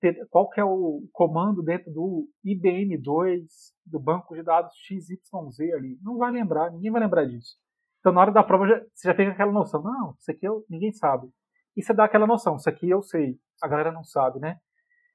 ter, 0.00 0.26
qual 0.30 0.48
que 0.48 0.60
é 0.60 0.64
o 0.64 1.02
comando 1.12 1.62
dentro 1.62 1.92
do 1.92 2.28
IBM2 2.46 3.42
do 3.84 3.98
banco 3.98 4.34
de 4.34 4.42
dados 4.42 4.72
XYZ 4.86 5.74
ali? 5.74 5.98
Não 6.02 6.18
vai 6.18 6.30
lembrar, 6.30 6.70
ninguém 6.70 6.90
vai 6.90 7.02
lembrar 7.02 7.24
disso. 7.24 7.56
Então, 8.02 8.12
na 8.12 8.20
hora 8.20 8.32
da 8.32 8.42
prova, 8.42 8.66
você 8.92 9.08
já 9.08 9.14
tem 9.14 9.28
aquela 9.28 9.52
noção. 9.52 9.80
Não, 9.80 10.16
isso 10.18 10.28
aqui 10.28 10.44
eu, 10.44 10.64
ninguém 10.68 10.92
sabe. 10.92 11.28
E 11.76 11.82
você 11.82 11.94
dá 11.94 12.04
aquela 12.04 12.26
noção. 12.26 12.56
Isso 12.56 12.68
aqui 12.68 12.90
eu 12.90 13.00
sei. 13.00 13.36
A 13.62 13.68
galera 13.68 13.92
não 13.92 14.02
sabe, 14.02 14.40
né? 14.40 14.56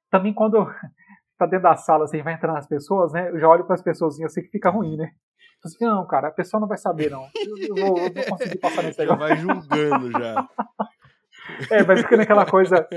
Também 0.09 0.33
quando 0.33 0.65
tá 1.37 1.45
dentro 1.45 1.63
da 1.63 1.75
sala, 1.75 2.05
assim, 2.05 2.23
vai 2.23 2.33
entrando 2.33 2.57
as 2.57 2.65
pessoas, 2.65 3.11
né? 3.11 3.29
Eu 3.29 3.39
já 3.39 3.49
olho 3.49 3.65
para 3.65 3.75
as 3.75 3.81
pessoas 3.81 4.17
eu 4.17 4.29
sei 4.29 4.41
que 4.43 4.49
fica 4.49 4.69
ruim, 4.69 4.95
né? 4.95 5.11
Assim, 5.65 5.83
não, 5.83 6.07
cara, 6.07 6.29
a 6.29 6.31
pessoa 6.31 6.61
não 6.61 6.67
vai 6.67 6.77
saber, 6.77 7.11
não. 7.11 7.27
Eu, 7.35 7.57
eu, 7.57 7.75
vou, 7.75 7.97
eu 7.97 8.13
vou 8.13 8.25
conseguir 8.29 8.57
passar 8.57 8.83
nesse 8.83 8.99
negócio. 8.99 9.19
Já 9.21 9.27
vai 9.27 9.37
julgando 9.37 10.11
já. 10.11 10.49
é, 11.75 11.83
vai 11.83 11.97
ficando 11.97 12.21
aquela 12.21 12.45
coisa. 12.45 12.87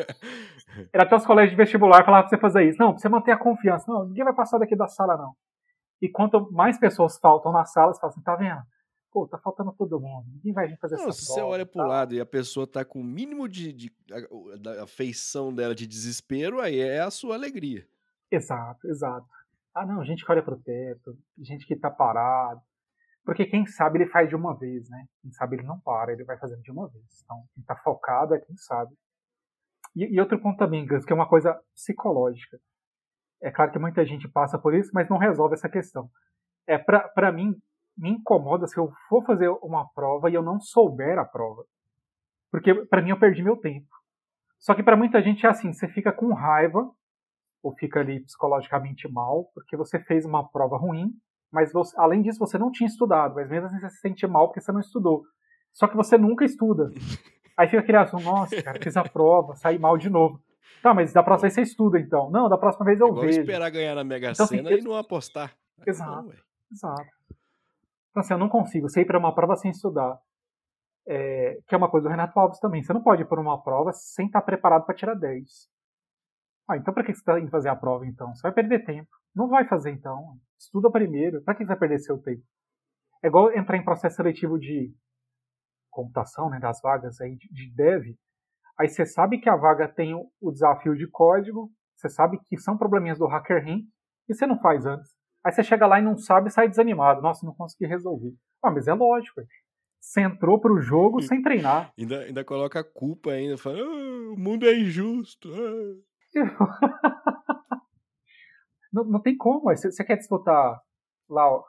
Era 0.93 1.03
até 1.03 1.17
os 1.17 1.27
colégios 1.27 1.51
de 1.51 1.57
vestibular 1.57 2.05
falavam 2.05 2.29
pra 2.29 2.37
você 2.37 2.41
fazer 2.41 2.69
isso. 2.69 2.79
Não, 2.79 2.93
pra 2.93 3.01
você 3.01 3.09
manter 3.09 3.33
a 3.33 3.37
confiança. 3.37 3.91
Não, 3.91 4.07
ninguém 4.07 4.23
vai 4.23 4.35
passar 4.35 4.59
daqui 4.59 4.77
da 4.77 4.87
sala, 4.87 5.17
não. 5.17 5.33
E 6.01 6.09
quanto 6.09 6.49
mais 6.53 6.79
pessoas 6.79 7.19
faltam 7.19 7.51
na 7.51 7.65
sala, 7.65 7.93
você 7.93 8.01
fala 8.01 8.13
assim, 8.13 8.23
tá 8.23 8.37
vendo? 8.37 8.63
Pô, 9.11 9.27
tá 9.27 9.39
faltando 9.39 9.73
todo 9.73 10.01
mundo, 10.01 10.27
ninguém 10.33 10.53
vai 10.53 10.69
vir 10.69 10.79
fazer 10.79 10.97
não, 10.97 11.09
essa 11.09 11.13
se 11.13 11.27
prova, 11.27 11.41
você 11.41 11.47
olha 11.47 11.67
pro 11.67 11.87
lado 11.87 12.15
e 12.15 12.21
a 12.21 12.27
pessoa 12.27 12.67
tá 12.67 12.85
com 12.85 13.01
o 13.01 13.05
mínimo 13.05 13.49
de, 13.49 13.73
de 13.73 13.93
a, 14.11 14.83
a 14.83 14.87
feição 14.87 15.53
dela 15.53 15.75
de 15.75 15.87
desespero, 15.87 16.61
aí 16.61 16.79
é 16.81 17.01
a 17.01 17.11
sua 17.11 17.35
alegria. 17.35 17.87
Exato, 18.31 18.87
exato. 18.89 19.27
Ah, 19.75 19.87
não, 19.87 20.05
gente 20.05 20.25
que 20.25 20.31
olha 20.31 20.43
pro 20.43 20.61
teto, 20.61 21.17
gente 21.39 21.67
que 21.67 21.77
tá 21.77 21.91
parado. 21.91 22.61
Porque 23.25 23.47
quem 23.47 23.67
sabe 23.67 23.99
ele 23.99 24.11
faz 24.11 24.29
de 24.29 24.35
uma 24.35 24.57
vez, 24.57 24.89
né? 24.89 25.07
Quem 25.21 25.31
sabe 25.33 25.57
ele 25.57 25.67
não 25.67 25.79
para, 25.81 26.13
ele 26.13 26.25
vai 26.25 26.39
fazendo 26.39 26.63
de 26.63 26.71
uma 26.71 26.89
vez. 26.89 27.05
Então, 27.23 27.45
quem 27.55 27.63
tá 27.65 27.77
focado 27.77 28.35
é 28.35 28.41
quem 28.41 28.57
sabe. 28.57 28.93
E, 29.95 30.05
e 30.15 30.21
outro 30.21 30.41
ponto 30.41 30.59
também, 30.59 30.87
Gus, 30.87 31.05
que 31.05 31.13
é 31.13 31.15
uma 31.17 31.29
coisa 31.29 31.61
psicológica. 31.75 32.59
É 33.43 33.51
claro 33.51 33.73
que 33.73 33.79
muita 33.79 34.05
gente 34.05 34.29
passa 34.29 34.59
por 34.59 34.75
isso, 34.75 34.91
mas 34.93 35.09
não 35.09 35.19
resolve 35.19 35.55
essa 35.55 35.69
questão. 35.69 36.11
É 36.67 36.79
para 36.79 37.33
mim, 37.33 37.55
me 38.01 38.11
incomoda 38.11 38.67
se 38.67 38.79
eu 38.79 38.91
for 39.09 39.23
fazer 39.25 39.49
uma 39.63 39.87
prova 39.93 40.31
e 40.31 40.35
eu 40.35 40.43
não 40.43 40.59
souber 40.59 41.19
a 41.19 41.25
prova. 41.25 41.65
Porque 42.51 42.75
para 42.75 43.03
mim 43.03 43.11
eu 43.11 43.19
perdi 43.19 43.43
meu 43.43 43.57
tempo. 43.57 43.89
Só 44.59 44.75
que 44.75 44.83
para 44.83 44.97
muita 44.97 45.23
gente 45.23 45.45
é 45.47 45.49
assim, 45.49 45.73
você 45.73 45.87
fica 45.87 46.11
com 46.11 46.33
raiva 46.33 46.91
ou 47.63 47.75
fica 47.77 48.01
ali 48.01 48.21
psicologicamente 48.21 49.07
mal 49.07 49.51
porque 49.55 49.77
você 49.77 50.01
fez 50.01 50.25
uma 50.25 50.49
prova 50.49 50.79
ruim, 50.79 51.13
mas 51.53 51.73
você, 51.73 51.95
além 52.01 52.23
disso 52.23 52.39
você 52.39 52.57
não 52.57 52.71
tinha 52.71 52.89
estudado, 52.89 53.35
mas 53.35 53.49
mesmo 53.49 53.67
assim 53.67 53.79
você 53.79 53.91
se 53.91 54.01
sente 54.01 54.27
mal 54.27 54.49
porque 54.49 54.61
você 54.61 54.73
não 54.73 54.81
estudou. 54.81 55.23
Só 55.73 55.87
que 55.87 55.97
você 55.97 56.17
nunca 56.17 56.45
estuda. 56.45 56.91
Aí 57.57 57.69
fica 57.69 57.83
aquele 57.83 57.99
assunto, 57.99 58.25
nossa, 58.25 58.63
cara, 58.63 58.81
fiz 58.83 58.97
a 58.97 59.05
prova, 59.05 59.55
saí 59.55 59.79
mal 59.79 59.99
de 59.99 60.09
novo. 60.09 60.43
Tá, 60.83 60.95
mas 60.95 61.13
da 61.13 61.23
próxima 61.23 61.49
vez 61.49 61.55
você 61.55 61.63
estuda, 61.63 61.99
então. 61.99 62.31
Não, 62.31 62.49
da 62.49 62.57
próxima 62.57 62.87
vez 62.87 62.99
eu 62.99 63.09
Igual 63.09 63.27
vejo. 63.27 63.41
esperar 63.41 63.71
ganhar 63.71 63.95
na 63.95 64.03
Mega 64.03 64.31
Então, 64.31 64.47
assim, 64.47 64.57
Sena 64.57 64.73
e 64.73 64.81
não 64.81 64.97
apostar. 64.97 65.55
Exato. 65.87 66.29
Não. 66.29 66.35
Exato. 66.73 67.20
Então, 68.11 68.21
assim, 68.21 68.35
eu 68.35 68.39
não 68.39 68.49
consigo. 68.49 68.89
Você 68.89 69.03
ir 69.03 69.07
para 69.07 69.19
uma 69.19 69.35
prova 69.35 69.57
sem 69.57 69.71
estudar. 69.71 70.19
É, 71.07 71.59
que 71.67 71.75
é 71.75 71.79
uma 71.79 71.91
coisa 71.91 72.09
do 72.09 72.11
Renato 72.11 72.39
Alves 72.39 72.61
também. 72.61 72.83
Você 72.83 72.93
não 72.93 73.03
pode 73.03 73.23
ir 73.23 73.29
por 73.29 73.39
uma 73.39 73.63
prova 73.63 73.93
sem 73.93 74.27
estar 74.27 74.43
preparado 74.43 74.85
para 74.85 74.95
tirar 74.95 75.15
10. 75.15 75.69
Ah, 76.69 76.77
então 76.77 76.95
para 76.95 77.03
que 77.03 77.13
você 77.13 77.19
está 77.19 77.41
indo 77.41 77.51
fazer 77.51 77.69
a 77.69 77.77
prova, 77.77 78.07
então? 78.07 78.35
Você 78.35 78.43
vai 78.43 78.53
perder 78.53 78.85
tempo. 78.85 79.09
Não 79.35 79.49
vai 79.49 79.67
fazer, 79.67 79.91
então. 79.91 80.37
Estuda 80.59 80.91
primeiro. 80.91 81.43
Para 81.43 81.55
que 81.55 81.65
você 81.65 81.69
vai 81.69 81.79
perder 81.79 81.99
seu 81.99 82.19
tempo? 82.19 82.43
É 83.23 83.29
igual 83.29 83.53
entrar 83.53 83.77
em 83.77 83.85
processo 83.85 84.17
seletivo 84.17 84.59
de 84.59 84.95
computação, 85.91 86.49
né, 86.49 86.59
das 86.59 86.81
vagas 86.81 87.21
aí 87.21 87.37
de, 87.37 87.49
de 87.53 87.75
dev. 87.75 88.17
Aí 88.79 88.89
você 88.89 89.05
sabe 89.05 89.39
que 89.39 89.49
a 89.49 89.57
vaga 89.57 89.89
tem 89.89 90.15
o, 90.15 90.31
o 90.41 90.51
desafio 90.51 90.97
de 90.97 91.07
código, 91.09 91.71
você 91.97 92.09
sabe 92.09 92.39
que 92.47 92.57
são 92.59 92.79
probleminhas 92.79 93.19
do 93.19 93.27
HackerRank, 93.27 93.85
e 94.29 94.35
você 94.35 94.47
não 94.47 94.59
faz 94.59 94.87
antes. 94.87 95.20
Aí 95.45 95.53
você 95.53 95.63
chega 95.63 95.87
lá 95.87 95.99
e 95.99 96.03
não 96.03 96.17
sabe 96.17 96.49
e 96.49 96.53
sai 96.53 96.69
desanimado. 96.69 97.23
Nossa, 97.23 97.47
não 97.47 97.55
consegui 97.55 97.87
resolver. 97.87 98.35
Ah, 98.63 98.71
mas 98.71 98.87
é 98.87 98.93
lógico. 98.95 99.41
Você 99.99 100.21
entrou 100.23 100.59
pro 100.61 100.81
jogo 100.81 101.21
sem 101.23 101.43
treinar. 101.43 101.93
Ainda, 101.99 102.21
ainda 102.21 102.45
coloca 102.45 102.81
a 102.81 102.85
culpa 102.85 103.31
ainda, 103.33 103.57
fala, 103.59 103.79
"Ah, 103.79 104.33
o 104.33 104.37
mundo 104.37 104.67
é 104.67 104.75
injusto. 104.75 105.49
ah." 105.53 106.11
Não, 108.93 109.05
não 109.05 109.21
tem 109.21 109.37
como. 109.37 109.63
Você, 109.75 109.91
você 109.91 110.05
quer 110.05 110.17
disputar 110.17 110.81
lá 111.29 111.49
ó, 111.49 111.65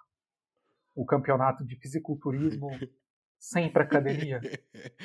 o 0.95 1.05
campeonato 1.05 1.63
de 1.65 1.75
fisiculturismo 1.75 2.67
sem 3.39 3.67
ir 3.67 3.71
pra 3.71 3.83
academia? 3.83 4.41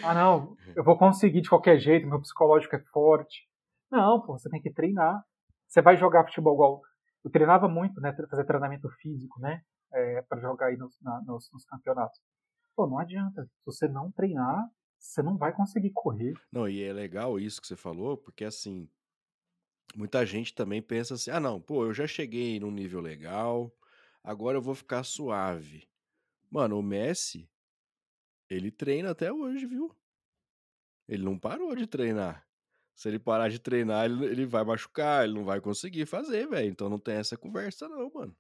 Ah, 0.03 0.15
não, 0.15 0.57
eu 0.75 0.83
vou 0.83 0.97
conseguir 0.97 1.43
de 1.43 1.49
qualquer 1.49 1.79
jeito, 1.79 2.07
meu 2.07 2.21
psicológico 2.21 2.75
é 2.75 2.81
forte. 2.91 3.47
Não, 3.91 4.21
pô, 4.23 4.39
você 4.39 4.49
tem 4.49 4.61
que 4.63 4.73
treinar. 4.73 5.23
Você 5.69 5.83
vai 5.83 5.97
jogar 5.97 6.25
futebol 6.25 6.55
igual. 6.55 6.83
Eu 7.27 7.31
treinava 7.33 7.69
muito, 7.69 8.01
né? 8.01 8.15
Fazer 8.31 8.45
treinamento 8.45 8.89
físico, 9.01 9.41
né? 9.41 9.61
É, 9.93 10.23
para 10.23 10.41
jogar 10.41 10.67
aí 10.69 10.77
nos, 10.77 10.97
na- 11.03 11.21
nos- 11.23 11.51
nos 11.53 11.65
campeonatos. 11.65 12.21
Pô, 12.77 12.87
não 12.87 13.01
adianta. 13.01 13.43
Se 13.45 13.67
você 13.67 13.89
não 13.89 14.13
treinar, 14.13 14.65
você 14.97 15.25
não 15.25 15.37
vai 15.37 15.53
conseguir 15.53 15.91
correr. 15.93 16.35
Não, 16.53 16.69
e 16.69 16.85
é 16.85 16.93
legal 16.93 17.37
isso 17.41 17.61
que 17.61 17.67
você 17.67 17.75
falou, 17.75 18.17
porque 18.17 18.45
assim, 18.45 18.89
muita 19.97 20.25
gente 20.25 20.55
também 20.55 20.81
pensa 20.81 21.15
assim: 21.15 21.33
ah, 21.33 21.41
não, 21.41 21.61
pô, 21.61 21.85
eu 21.87 21.93
já 21.93 22.07
cheguei 22.07 22.61
num 22.61 22.71
nível 22.71 23.01
legal, 23.01 23.73
agora 24.23 24.59
eu 24.59 24.63
vou 24.63 24.77
ficar 24.77 25.03
suave. 25.03 25.89
Mano, 26.49 26.79
o 26.79 26.83
Messi, 26.83 27.51
ele 28.49 28.71
treina 28.71 29.11
até 29.11 29.33
hoje, 29.33 29.67
viu? 29.67 29.93
Ele 31.09 31.25
não 31.25 31.37
parou 31.37 31.75
de 31.75 31.89
treinar. 31.89 32.47
Se 32.97 33.09
ele 33.09 33.19
parar 33.19 33.49
de 33.51 33.61
treinar, 33.61 34.07
ele, 34.07 34.25
ele 34.25 34.47
vai 34.47 34.65
machucar, 34.65 35.23
ele 35.25 35.35
não 35.35 35.45
vai 35.45 35.61
conseguir 35.61 36.07
fazer, 36.07 36.49
velho. 36.49 36.69
Então 36.69 36.89
não 36.89 36.99
tem 36.99 37.17
essa 37.17 37.37
conversa, 37.37 37.87
não, 37.89 38.11
mano. 38.13 38.35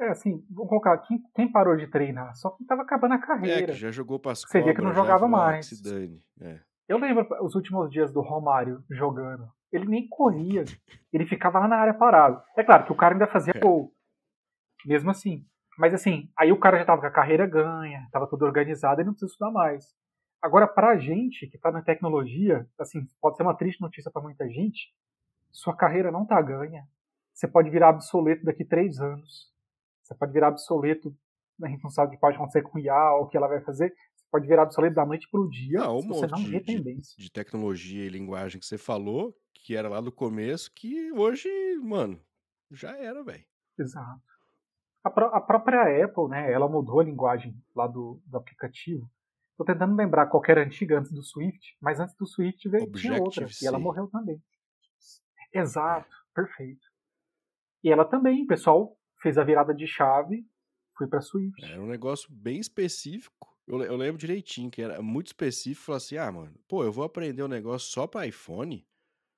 É 0.00 0.08
assim, 0.08 0.44
vamos 0.50 0.68
colocar, 0.68 0.98
quem, 0.98 1.22
quem 1.34 1.50
parou 1.52 1.76
de 1.76 1.86
treinar? 1.86 2.34
Só 2.34 2.50
quem 2.50 2.66
tava 2.66 2.82
acabando 2.82 3.12
a 3.14 3.16
É, 3.16 3.20
carreira. 3.20 3.66
que 3.72 3.78
já 3.78 3.92
jogou 3.92 4.18
pras 4.18 4.40
Você 4.42 4.60
via 4.60 4.74
que 4.74 4.80
não 4.82 4.88
já 4.92 4.96
jogava 5.02 5.24
"Ah, 5.24 5.28
que 5.28 5.30
mais." 5.32 5.66
se 5.66 5.80
dane. 5.82 6.20
É. 6.40 6.58
Eu 6.88 6.98
lembro 6.98 7.26
os 7.44 7.54
últimos 7.54 7.88
dias 7.90 8.12
do 8.12 8.20
Romário 8.20 8.82
jogando. 8.90 9.48
Ele 9.72 9.86
nem 9.86 10.08
corria. 10.08 10.64
Ele 11.12 11.24
ficava 11.24 11.60
lá 11.60 11.68
na 11.68 11.76
área 11.76 11.94
parado. 11.94 12.42
É 12.56 12.64
claro 12.64 12.84
que 12.84 12.92
o 12.92 12.96
cara 12.96 13.14
ainda 13.14 13.28
fazia 13.28 13.52
É. 13.56 13.60
gol. 13.60 13.94
Mesmo 14.84 15.10
assim. 15.10 15.46
Mas 15.78 15.94
assim, 15.94 16.28
aí 16.36 16.50
o 16.50 16.58
cara 16.58 16.78
já 16.78 16.84
tava 16.84 17.00
com 17.00 17.06
a 17.06 17.10
carreira 17.10 17.46
ganha, 17.46 18.06
tava 18.10 18.26
tudo 18.26 18.44
organizado 18.44 19.00
e 19.00 19.04
não 19.04 19.12
precisa 19.12 19.30
estudar 19.32 19.52
mais. 19.52 19.86
Agora, 20.42 20.66
pra 20.66 20.98
gente 20.98 21.46
que 21.46 21.56
tá 21.56 21.70
na 21.70 21.80
tecnologia, 21.82 22.68
assim, 22.78 23.06
pode 23.20 23.36
ser 23.36 23.44
uma 23.44 23.56
triste 23.56 23.80
notícia 23.80 24.10
pra 24.10 24.20
muita 24.20 24.48
gente, 24.50 24.92
sua 25.52 25.74
carreira 25.76 26.10
não 26.10 26.26
tá 26.26 26.40
ganha. 26.42 26.84
Você 27.32 27.46
pode 27.46 27.70
virar 27.70 27.90
obsoleto 27.90 28.44
daqui 28.44 28.64
três 28.64 28.98
anos. 28.98 29.52
Você 30.02 30.14
pode 30.14 30.32
virar 30.32 30.48
obsoleto, 30.48 31.14
a 31.62 31.68
gente 31.68 31.82
não 31.84 31.90
sabe 31.90 32.08
o 32.08 32.10
que 32.14 32.20
pode 32.20 32.36
acontecer 32.36 32.62
com 32.62 32.76
o 32.76 32.80
IA, 32.80 33.12
ou 33.14 33.24
o 33.24 33.28
que 33.28 33.36
ela 33.36 33.46
vai 33.46 33.60
fazer. 33.60 33.94
Você 34.16 34.26
pode 34.32 34.48
virar 34.48 34.64
obsoleto 34.64 34.96
da 34.96 35.06
noite 35.06 35.28
pro 35.30 35.48
dia, 35.48 35.78
Não, 35.78 35.98
um 35.98 36.08
você 36.08 36.26
não 36.26 36.42
vê 36.44 36.58
de- 36.58 36.64
tendência. 36.66 37.14
de 37.16 37.30
tecnologia 37.30 38.04
e 38.04 38.08
linguagem 38.08 38.58
que 38.58 38.66
você 38.66 38.76
falou, 38.76 39.34
que 39.54 39.76
era 39.76 39.88
lá 39.88 40.00
do 40.00 40.10
começo, 40.10 40.72
que 40.74 41.12
hoje, 41.12 41.48
mano, 41.80 42.20
já 42.70 42.96
era, 42.98 43.22
velho. 43.22 43.44
Exato. 43.78 44.20
A, 45.04 45.10
pró- 45.10 45.30
a 45.32 45.40
própria 45.40 46.04
Apple, 46.04 46.28
né, 46.28 46.50
ela 46.52 46.68
mudou 46.68 46.98
a 47.00 47.04
linguagem 47.04 47.54
lá 47.76 47.86
do, 47.86 48.20
do 48.26 48.36
aplicativo. 48.36 49.08
Tô 49.56 49.64
tentando 49.64 49.94
lembrar 49.94 50.26
qual 50.26 50.42
que 50.42 50.50
era 50.50 50.64
antiga 50.64 50.98
antes 50.98 51.12
do 51.12 51.22
Swift, 51.22 51.76
mas 51.80 52.00
antes 52.00 52.14
do 52.16 52.26
Swift 52.26 52.68
veio, 52.68 52.90
tinha 52.92 53.20
outra, 53.20 53.46
e 53.60 53.66
ela 53.66 53.78
morreu 53.78 54.08
também. 54.08 54.42
Exato, 55.52 56.10
perfeito. 56.34 56.86
E 57.84 57.90
ela 57.90 58.04
também, 58.04 58.44
o 58.44 58.46
pessoal 58.46 58.96
fez 59.20 59.36
a 59.36 59.44
virada 59.44 59.74
de 59.74 59.86
chave, 59.86 60.46
foi 60.96 61.06
para 61.06 61.20
Swift. 61.20 61.64
Era 61.64 61.80
um 61.80 61.86
negócio 61.86 62.32
bem 62.32 62.58
específico. 62.58 63.54
Eu, 63.66 63.82
eu 63.82 63.96
lembro 63.96 64.18
direitinho 64.18 64.70
que 64.70 64.82
era 64.82 65.02
muito 65.02 65.28
específico. 65.28 65.86
Falou 65.86 65.96
assim: 65.98 66.16
ah, 66.16 66.32
mano, 66.32 66.54
pô, 66.66 66.84
eu 66.84 66.92
vou 66.92 67.04
aprender 67.04 67.42
um 67.42 67.48
negócio 67.48 67.90
só 67.90 68.06
pra 68.06 68.26
iPhone? 68.26 68.86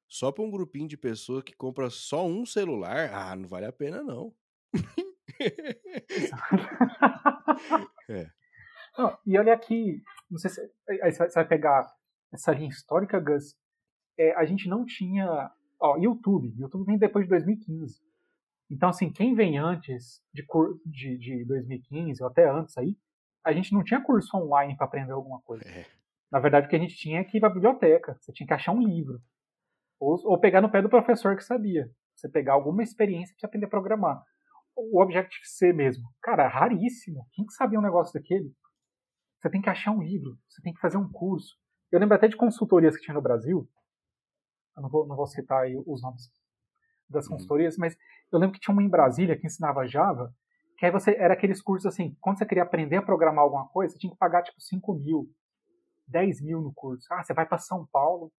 Só 0.09 0.31
pra 0.31 0.45
um 0.45 0.51
grupinho 0.51 0.87
de 0.87 0.97
pessoas 0.97 1.43
que 1.43 1.55
compra 1.55 1.91
só 1.91 2.27
um 2.27 2.47
celular? 2.47 3.11
Ah, 3.12 3.35
não 3.35 3.49
vale 3.49 3.67
a 3.67 3.73
pena, 3.73 4.03
não. 4.03 4.33
É. 8.09 8.31
Não, 8.97 9.18
e 9.26 9.38
olha 9.38 9.53
aqui, 9.53 10.03
não 10.30 10.38
sei 10.38 10.51
se 10.51 10.61
aí 11.03 11.12
você 11.12 11.28
vai- 11.34 11.49
pegar 11.49 11.86
essa 12.32 12.53
linha 12.53 12.68
histórica, 12.68 13.18
Gus. 13.20 13.57
É, 14.18 14.34
a 14.34 14.45
gente 14.45 14.68
não 14.68 14.84
tinha. 14.84 15.51
Ó, 15.80 15.97
YouTube. 15.97 16.55
YouTube 16.57 16.86
vem 16.86 16.99
depois 16.99 17.24
de 17.24 17.30
2015. 17.30 18.01
Então, 18.70 18.88
assim, 18.88 19.11
quem 19.12 19.34
vem 19.34 19.59
antes 19.59 20.22
de, 20.32 20.45
de, 20.86 21.18
de 21.18 21.45
2015, 21.45 22.22
ou 22.22 22.28
até 22.28 22.49
antes 22.49 22.76
aí, 22.78 22.97
a 23.45 23.53
gente 23.53 23.72
não 23.72 23.84
tinha 23.84 24.01
curso 24.01 24.36
online 24.36 24.76
para 24.76 24.86
aprender 24.86 25.12
alguma 25.12 25.40
coisa. 25.42 25.64
É. 25.68 25.84
Na 26.30 26.38
verdade, 26.40 26.66
o 26.66 26.70
que 26.70 26.76
a 26.76 26.78
gente 26.78 26.97
tinha 26.97 27.20
é 27.20 27.24
que 27.24 27.36
ir 27.36 27.40
para 27.40 27.51
biblioteca. 27.51 28.16
Você 28.20 28.32
tinha 28.32 28.47
que 28.47 28.55
achar 28.55 28.72
um 28.72 28.82
livro. 28.82 29.20
Ou, 30.01 30.16
ou 30.24 30.40
pegar 30.40 30.61
no 30.61 30.70
pé 30.70 30.80
do 30.80 30.88
professor 30.88 31.36
que 31.36 31.45
sabia. 31.45 31.90
Você 32.14 32.28
pegar 32.28 32.55
alguma 32.55 32.82
experiência 32.82 33.34
para 33.38 33.49
aprender 33.49 33.66
a 33.66 33.70
programar. 33.70 34.22
O 34.76 35.01
Objective-C 35.03 35.72
mesmo. 35.72 36.05
Cara, 36.22 36.49
raríssimo. 36.49 37.26
Quem 37.32 37.45
que 37.45 37.53
sabia 37.53 37.78
um 37.78 37.82
negócio 37.82 38.12
daquele? 38.18 38.53
Você 39.45 39.51
tem 39.51 39.61
que 39.61 39.68
achar 39.68 39.90
um 39.90 40.03
livro. 40.03 40.38
Você 40.49 40.62
tem 40.62 40.72
que 40.72 40.80
fazer 40.80 40.97
um 40.97 41.07
curso. 41.07 41.55
Eu 41.92 42.01
lembro 42.01 42.14
até 42.16 42.26
de 42.26 42.34
consultorias 42.34 42.97
que 42.97 43.03
tinha 43.03 43.12
no 43.14 43.20
Brasil. 43.20 43.68
Eu 44.74 44.82
não 44.82 44.88
vou, 44.88 45.07
não 45.07 45.14
vou 45.14 45.26
citar 45.26 45.64
aí 45.64 45.76
os 45.86 46.01
nomes 46.01 46.30
das 47.11 47.26
Uhum. 47.26 47.32
consultorias, 47.32 47.76
mas 47.76 47.95
eu 48.32 48.38
lembro 48.38 48.55
que 48.55 48.61
tinha 48.61 48.72
uma 48.72 48.82
em 48.82 48.88
Brasília 48.88 49.38
que 49.38 49.47
ensinava 49.47 49.86
Java, 49.86 50.34
que 50.78 50.86
aí 50.86 50.90
você 50.90 51.14
era 51.16 51.34
aqueles 51.34 51.61
cursos 51.61 51.84
assim, 51.84 52.16
quando 52.22 52.38
você 52.38 52.47
queria 52.47 52.62
aprender 52.62 52.97
a 52.97 53.03
programar 53.03 53.45
alguma 53.45 53.68
coisa, 53.68 53.92
você 53.92 53.99
tinha 53.99 54.11
que 54.11 54.16
pagar 54.18 54.42
tipo 54.42 54.59
5 54.62 54.95
mil, 54.95 55.28
10 56.09 56.40
mil 56.40 56.62
no 56.62 56.72
curso. 56.72 57.07
Ah, 57.12 57.22
você 57.22 57.34
vai 57.34 57.47
para 57.47 57.59
São 57.59 57.86
Paulo, 57.92 58.32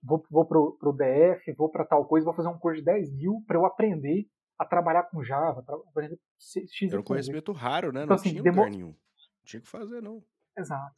vou, 0.00 0.24
vou 0.30 0.46
pro, 0.46 0.76
pro 0.78 0.92
DF, 0.92 1.52
vou 1.58 1.68
para 1.68 1.84
tal 1.84 2.06
coisa, 2.06 2.24
vou 2.24 2.32
fazer 2.34 2.48
um 2.48 2.58
curso 2.60 2.78
de 2.78 2.84
10 2.84 3.12
mil 3.12 3.42
para 3.44 3.56
eu 3.56 3.66
aprender 3.66 4.24
a 4.56 4.64
trabalhar 4.64 5.02
com 5.10 5.20
Java, 5.24 5.64
tra- 5.64 5.74
aprender 5.88 6.16
X, 6.38 6.92
Era 6.92 7.00
um 7.00 7.04
conhecimento 7.04 7.50
raro, 7.52 7.88
né? 7.92 8.04
Então, 8.04 8.14
não 8.14 8.14
assim, 8.14 8.30
tinha 8.30 8.44
lugar 8.44 8.70
nenhum. 8.70 8.90
Não 8.90 9.44
tinha 9.44 9.60
que 9.60 9.68
fazer, 9.68 10.00
não. 10.00 10.22
Exato. 10.58 10.94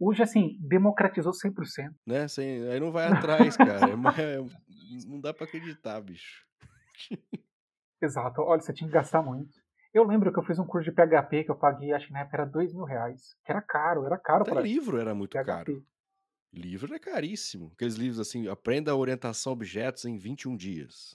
Hoje, 0.00 0.22
assim, 0.22 0.58
democratizou 0.60 1.32
100%. 1.32 1.94
Né? 2.06 2.26
Sem, 2.28 2.66
aí 2.68 2.80
não 2.80 2.90
vai 2.90 3.06
atrás, 3.06 3.56
cara. 3.56 3.86
É 3.90 3.92
é- 4.40 5.06
não 5.06 5.20
dá 5.20 5.32
pra 5.32 5.44
acreditar, 5.46 6.00
bicho. 6.00 6.44
Exato. 8.02 8.40
Olha, 8.42 8.60
você 8.60 8.72
tinha 8.72 8.88
que 8.88 8.94
gastar 8.94 9.22
muito. 9.22 9.54
Eu 9.94 10.04
lembro 10.04 10.32
que 10.32 10.38
eu 10.38 10.42
fiz 10.42 10.58
um 10.58 10.66
curso 10.66 10.90
de 10.90 10.96
PHP 10.96 11.44
que 11.44 11.50
eu 11.50 11.56
paguei, 11.58 11.92
acho 11.92 12.06
que 12.08 12.12
na 12.12 12.20
época 12.20 12.36
era 12.38 12.46
2 12.46 12.72
mil 12.74 12.84
reais. 12.84 13.36
Que 13.44 13.52
era 13.52 13.62
caro, 13.62 14.04
era 14.06 14.18
caro 14.18 14.44
para 14.44 14.60
livro 14.60 14.98
era 14.98 15.14
muito 15.14 15.32
PHP. 15.32 15.44
caro. 15.46 15.86
Livro 16.52 16.94
é 16.94 16.98
caríssimo. 16.98 17.70
Aqueles 17.74 17.94
livros 17.94 18.18
assim, 18.18 18.48
aprenda 18.48 18.90
a 18.90 18.96
orientação 18.96 19.52
a 19.52 19.54
objetos 19.54 20.04
em 20.04 20.16
21 20.16 20.56
dias. 20.56 21.14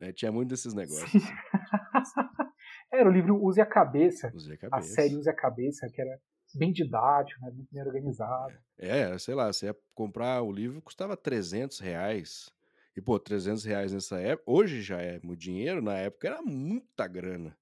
Né? 0.00 0.12
Tinha 0.12 0.30
muito 0.30 0.50
desses 0.50 0.72
negócios. 0.74 1.10
Era 2.92 3.08
o 3.08 3.12
livro 3.12 3.36
Use 3.42 3.60
a 3.60 3.66
Cabeça. 3.66 4.30
Usei 4.34 4.54
a 4.62 4.66
A 4.66 4.70
cabeça. 4.70 4.94
série 4.94 5.16
Use 5.16 5.28
a 5.28 5.34
Cabeça, 5.34 5.88
que 5.92 6.00
era 6.00 6.18
bem 6.54 6.72
didático, 6.72 7.40
né, 7.42 7.50
muito 7.50 7.68
bem 7.72 7.82
organizado. 7.82 8.54
É, 8.78 9.18
sei 9.18 9.34
lá, 9.34 9.52
você 9.52 9.66
ia 9.66 9.76
comprar 9.94 10.42
o 10.42 10.52
livro, 10.52 10.80
custava 10.80 11.16
300 11.16 11.78
reais. 11.80 12.50
E, 12.96 13.00
pô, 13.00 13.18
300 13.18 13.64
reais 13.64 13.92
nessa 13.92 14.18
época, 14.18 14.50
hoje 14.50 14.82
já 14.82 15.00
é 15.00 15.20
muito 15.22 15.38
dinheiro, 15.38 15.80
na 15.80 15.94
época 15.94 16.28
era 16.28 16.42
muita 16.42 17.06
grana. 17.06 17.56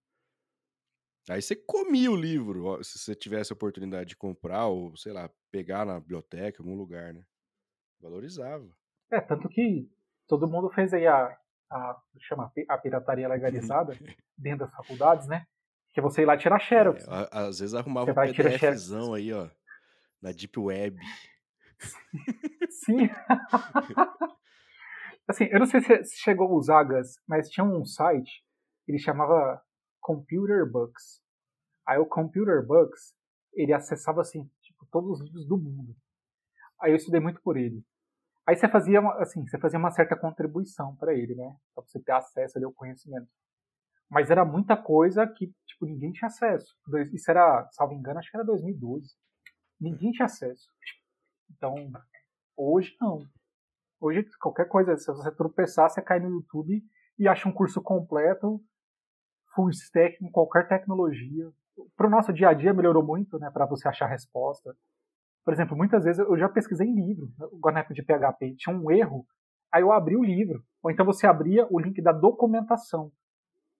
Aí 1.28 1.42
você 1.42 1.56
comia 1.56 2.10
o 2.10 2.16
livro, 2.16 2.82
se 2.84 2.98
você 2.98 3.14
tivesse 3.14 3.52
a 3.52 3.54
oportunidade 3.54 4.10
de 4.10 4.16
comprar 4.16 4.66
ou, 4.66 4.96
sei 4.96 5.12
lá, 5.12 5.28
pegar 5.50 5.84
na 5.84 5.98
biblioteca, 5.98 6.62
em 6.62 6.64
algum 6.64 6.78
lugar, 6.78 7.12
né? 7.12 7.24
Valorizava. 8.00 8.68
É, 9.10 9.20
tanto 9.20 9.48
que 9.48 9.90
todo 10.28 10.48
mundo 10.48 10.70
fez 10.70 10.94
aí 10.94 11.06
a, 11.06 11.36
a 11.70 12.00
chama 12.20 12.52
a 12.68 12.78
pirataria 12.78 13.26
legalizada 13.28 13.94
dentro 14.38 14.66
das 14.66 14.74
faculdades, 14.74 15.26
né? 15.26 15.46
Que 15.96 16.00
você 16.02 16.20
ir 16.20 16.26
lá 16.26 16.36
tirar 16.36 16.58
xerox. 16.58 17.08
É, 17.08 17.10
né? 17.10 17.26
Às 17.32 17.58
vezes 17.58 17.74
arrumava 17.74 18.10
um 18.10 18.14
PDFzão 18.14 19.14
aí, 19.14 19.32
ó, 19.32 19.48
na 20.20 20.30
Deep 20.30 20.60
Web. 20.60 21.00
Sim. 22.68 23.08
assim, 25.26 25.44
eu 25.44 25.58
não 25.58 25.64
sei 25.64 25.80
se 25.80 26.18
chegou 26.18 26.48
a 26.48 26.54
usar, 26.54 26.84
Gus, 26.84 27.18
mas 27.26 27.48
tinha 27.48 27.64
um 27.64 27.82
site, 27.86 28.44
ele 28.86 28.98
chamava 28.98 29.64
Computer 29.98 30.70
Books. 30.70 31.22
Aí 31.88 31.96
o 31.96 32.04
Computer 32.04 32.62
Books, 32.62 33.14
ele 33.54 33.72
acessava 33.72 34.20
assim, 34.20 34.46
tipo, 34.60 34.86
todos 34.92 35.12
os 35.12 35.24
livros 35.24 35.48
do 35.48 35.56
mundo. 35.56 35.96
Aí 36.78 36.92
eu 36.92 36.96
estudei 36.96 37.20
muito 37.20 37.40
por 37.40 37.56
ele. 37.56 37.82
Aí 38.46 38.54
você 38.54 38.68
fazia, 38.68 39.00
assim, 39.12 39.48
você 39.48 39.58
fazia 39.58 39.78
uma 39.78 39.90
certa 39.90 40.14
contribuição 40.14 40.94
para 40.96 41.14
ele, 41.14 41.34
né? 41.34 41.56
Para 41.74 41.84
você 41.84 41.98
ter 41.98 42.12
acesso 42.12 42.58
ali 42.58 42.66
ao 42.66 42.72
conhecimento. 42.74 43.30
Mas 44.10 44.30
era 44.30 44.44
muita 44.44 44.76
coisa 44.76 45.26
que, 45.26 45.52
tipo, 45.66 45.86
ninguém 45.86 46.12
tinha 46.12 46.28
acesso. 46.28 46.76
Isso 47.12 47.30
era, 47.30 47.68
salvo 47.72 47.94
engano, 47.94 48.18
acho 48.18 48.30
que 48.30 48.36
era 48.36 48.46
2012. 48.46 49.14
Ninguém 49.80 50.12
tinha 50.12 50.26
acesso. 50.26 50.68
Então, 51.50 51.74
hoje 52.56 52.96
não. 53.00 53.20
Hoje, 54.00 54.24
qualquer 54.40 54.68
coisa, 54.68 54.96
se 54.96 55.06
você 55.06 55.34
tropeçar, 55.34 55.90
você 55.90 56.02
cai 56.02 56.20
no 56.20 56.28
YouTube 56.28 56.82
e 57.18 57.26
acha 57.26 57.48
um 57.48 57.52
curso 57.52 57.82
completo, 57.82 58.60
full 59.54 59.70
stack, 59.70 60.18
com 60.18 60.30
qualquer 60.30 60.68
tecnologia. 60.68 61.50
Para 61.96 62.06
o 62.06 62.10
nosso 62.10 62.32
dia 62.32 62.50
a 62.50 62.54
dia 62.54 62.74
melhorou 62.74 63.04
muito, 63.04 63.38
né? 63.38 63.50
Para 63.50 63.66
você 63.66 63.88
achar 63.88 64.06
resposta. 64.06 64.76
Por 65.44 65.52
exemplo, 65.52 65.76
muitas 65.76 66.04
vezes 66.04 66.18
eu 66.18 66.36
já 66.36 66.48
pesquisei 66.48 66.86
em 66.86 67.06
livro, 67.06 67.32
agora 67.40 67.74
na 67.74 67.80
época 67.80 67.94
de 67.94 68.02
PHP, 68.02 68.56
tinha 68.56 68.76
um 68.76 68.90
erro, 68.90 69.24
aí 69.72 69.80
eu 69.80 69.92
abri 69.92 70.16
o 70.16 70.24
livro. 70.24 70.62
Ou 70.82 70.90
então 70.90 71.06
você 71.06 71.26
abria 71.26 71.66
o 71.70 71.78
link 71.78 72.02
da 72.02 72.12
documentação. 72.12 73.12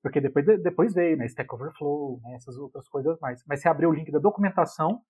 Porque 0.07 0.21
depois, 0.21 0.47
depois 0.63 0.95
veio, 0.95 1.17
né, 1.17 1.27
Stack 1.27 1.53
Overflow, 1.53 2.21
né, 2.23 2.37
essas 2.37 2.57
outras 2.57 2.89
coisas 2.89 3.19
mais. 3.19 3.43
Mas 3.45 3.61
você 3.61 3.69
abriu 3.69 3.89
o 3.89 3.93
link 3.93 4.09
da 4.13 4.21
documentação 4.21 5.03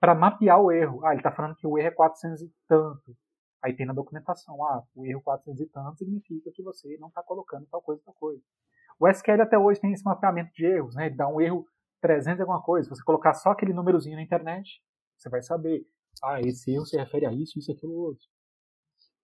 para 0.00 0.14
mapear 0.14 0.58
o 0.58 0.72
erro. 0.72 1.04
Ah, 1.04 1.10
ele 1.10 1.18
está 1.18 1.30
falando 1.30 1.54
que 1.56 1.66
o 1.66 1.76
erro 1.76 1.88
é 1.88 1.90
400 1.90 2.40
e 2.40 2.50
tanto. 2.66 3.14
Aí 3.62 3.76
tem 3.76 3.84
na 3.84 3.92
documentação, 3.92 4.64
ah, 4.64 4.82
o 4.94 5.04
erro 5.04 5.20
400 5.20 5.60
e 5.60 5.66
tanto 5.66 5.98
significa 5.98 6.50
que 6.54 6.62
você 6.62 6.96
não 6.98 7.08
está 7.08 7.22
colocando 7.22 7.66
tal 7.70 7.82
coisa, 7.82 8.00
tal 8.02 8.14
coisa. 8.14 8.40
O 8.98 9.06
SQL 9.06 9.42
até 9.42 9.58
hoje 9.58 9.78
tem 9.78 9.92
esse 9.92 10.04
mapeamento 10.04 10.54
de 10.54 10.64
erros, 10.64 10.94
né? 10.94 11.08
Ele 11.08 11.16
dá 11.16 11.28
um 11.28 11.38
erro 11.38 11.66
300 12.00 12.38
e 12.38 12.40
alguma 12.40 12.62
coisa. 12.62 12.88
Se 12.88 12.96
você 12.96 13.04
colocar 13.04 13.34
só 13.34 13.50
aquele 13.50 13.74
númerozinho 13.74 14.16
na 14.16 14.22
internet, 14.22 14.80
você 15.18 15.28
vai 15.28 15.42
saber. 15.42 15.84
Ah, 16.24 16.40
esse 16.40 16.72
erro 16.72 16.86
se 16.86 16.96
refere 16.96 17.26
a 17.26 17.32
isso, 17.34 17.58
isso, 17.58 17.70
aquilo, 17.70 17.92
outro. 17.92 18.24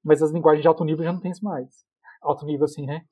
Mas 0.04 0.20
as 0.20 0.30
linguagens 0.30 0.60
de 0.60 0.68
alto 0.68 0.84
nível 0.84 1.06
já 1.06 1.12
não 1.14 1.20
tem 1.20 1.30
isso 1.30 1.42
mais. 1.42 1.86
Alto 2.20 2.44
nível 2.44 2.66
assim, 2.66 2.84
né? 2.84 3.06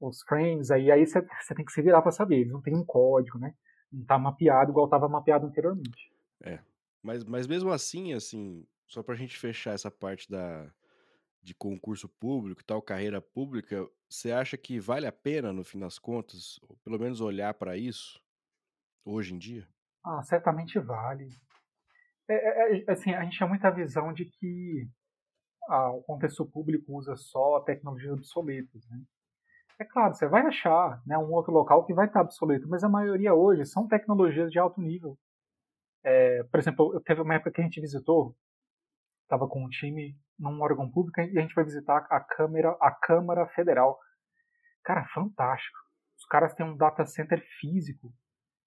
Os 0.00 0.22
frames, 0.22 0.70
aí, 0.70 0.90
aí 0.90 1.06
você, 1.06 1.22
tem 1.54 1.64
que 1.64 1.72
se 1.72 1.82
virar 1.82 2.00
para 2.00 2.10
saber. 2.10 2.36
Eles 2.36 2.52
não 2.52 2.62
tem 2.62 2.74
um 2.74 2.84
código, 2.84 3.38
né? 3.38 3.54
Não 3.92 4.04
tá 4.04 4.18
mapeado 4.18 4.70
igual 4.70 4.86
estava 4.86 5.08
mapeado 5.08 5.46
anteriormente. 5.46 6.12
É. 6.42 6.58
Mas, 7.02 7.24
mas 7.24 7.46
mesmo 7.46 7.70
assim, 7.70 8.12
assim, 8.12 8.66
só 8.86 9.02
pra 9.02 9.14
gente 9.14 9.38
fechar 9.38 9.74
essa 9.74 9.90
parte 9.90 10.30
da, 10.30 10.70
de 11.42 11.54
concurso 11.54 12.08
público 12.08 12.64
tal, 12.64 12.82
carreira 12.82 13.20
pública, 13.20 13.86
você 14.08 14.32
acha 14.32 14.56
que 14.56 14.78
vale 14.78 15.06
a 15.06 15.12
pena, 15.12 15.52
no 15.52 15.64
fim 15.64 15.78
das 15.78 15.98
contas, 15.98 16.58
ou 16.68 16.76
pelo 16.78 16.98
menos 16.98 17.20
olhar 17.20 17.54
para 17.54 17.76
isso, 17.76 18.22
hoje 19.04 19.34
em 19.34 19.38
dia? 19.38 19.66
Ah, 20.04 20.22
certamente 20.22 20.78
vale. 20.78 21.28
É, 22.28 22.34
é, 22.34 22.84
é, 22.86 22.90
assim, 22.90 23.12
a 23.12 23.22
gente 23.24 23.38
tem 23.38 23.48
muita 23.48 23.70
visão 23.70 24.12
de 24.12 24.24
que 24.24 24.88
ah, 25.68 25.90
o 25.90 26.02
contexto 26.02 26.44
público 26.44 26.96
usa 26.96 27.16
só 27.16 27.60
tecnologias 27.60 28.12
obsoletas. 28.12 28.86
Né? 28.88 29.02
É 29.80 29.84
claro, 29.84 30.14
você 30.14 30.28
vai 30.28 30.42
achar 30.42 31.02
né, 31.06 31.16
um 31.16 31.32
outro 31.32 31.52
local 31.52 31.86
que 31.86 31.94
vai 31.94 32.06
estar 32.06 32.20
obsoleto, 32.20 32.68
mas 32.68 32.84
a 32.84 32.88
maioria 32.88 33.34
hoje 33.34 33.64
são 33.64 33.88
tecnologias 33.88 34.50
de 34.52 34.58
alto 34.58 34.80
nível. 34.80 35.16
É, 36.04 36.44
por 36.44 36.60
exemplo, 36.60 36.94
eu 36.94 37.00
teve 37.00 37.22
uma 37.22 37.34
época 37.34 37.50
que 37.50 37.60
a 37.60 37.64
gente 37.64 37.80
visitou, 37.80 38.36
estava 39.22 39.48
com 39.48 39.64
um 39.64 39.68
time 39.68 40.16
num 40.38 40.60
órgão 40.60 40.90
público 40.90 41.20
e 41.20 41.38
a 41.38 41.40
gente 41.40 41.54
foi 41.54 41.64
visitar 41.64 42.06
a 42.10 42.20
Câmara, 42.20 42.76
a 42.80 42.90
Câmara 42.90 43.46
Federal. 43.48 43.98
Cara, 44.84 45.06
fantástico. 45.14 45.78
Os 46.18 46.26
caras 46.26 46.54
têm 46.54 46.66
um 46.66 46.76
data 46.76 47.04
center 47.06 47.42
físico 47.58 48.12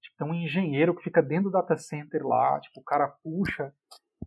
Tipo, 0.04 0.18
tem 0.18 0.28
um 0.28 0.34
engenheiro 0.34 0.96
que 0.96 1.04
fica 1.04 1.22
dentro 1.22 1.46
do 1.46 1.52
data 1.52 1.78
center 1.78 2.26
lá, 2.26 2.60
tipo, 2.60 2.82
o 2.82 2.84
cara 2.84 3.08
puxa 3.24 3.74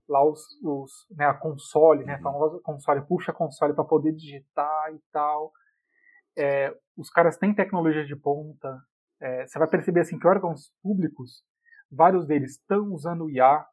lá 0.08 0.24
os, 0.24 0.40
os 0.62 1.06
né, 1.10 1.26
a 1.26 1.34
console, 1.34 2.04
né, 2.04 2.14
a 2.14 2.16
uhum. 2.16 2.22
famosa 2.22 2.60
console, 2.62 3.06
puxa 3.06 3.32
a 3.32 3.34
console 3.34 3.74
para 3.74 3.84
poder 3.84 4.12
digitar 4.12 4.94
e 4.94 5.00
tal. 5.12 5.52
É, 6.36 6.74
os 6.96 7.10
caras 7.10 7.36
têm 7.36 7.54
tecnologia 7.54 8.04
de 8.04 8.16
ponta. 8.16 8.80
É, 9.20 9.46
você 9.46 9.58
vai 9.58 9.68
perceber 9.68 10.00
assim 10.00 10.18
que 10.18 10.26
órgãos 10.26 10.72
públicos, 10.82 11.42
vários 11.90 12.26
deles 12.26 12.52
estão 12.52 12.92
usando 12.92 13.30
IA, 13.30 13.64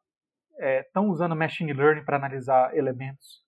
estão 0.86 1.06
é, 1.06 1.08
usando 1.08 1.36
machine 1.36 1.72
learning 1.72 2.04
para 2.04 2.16
analisar 2.16 2.76
elementos. 2.76 3.42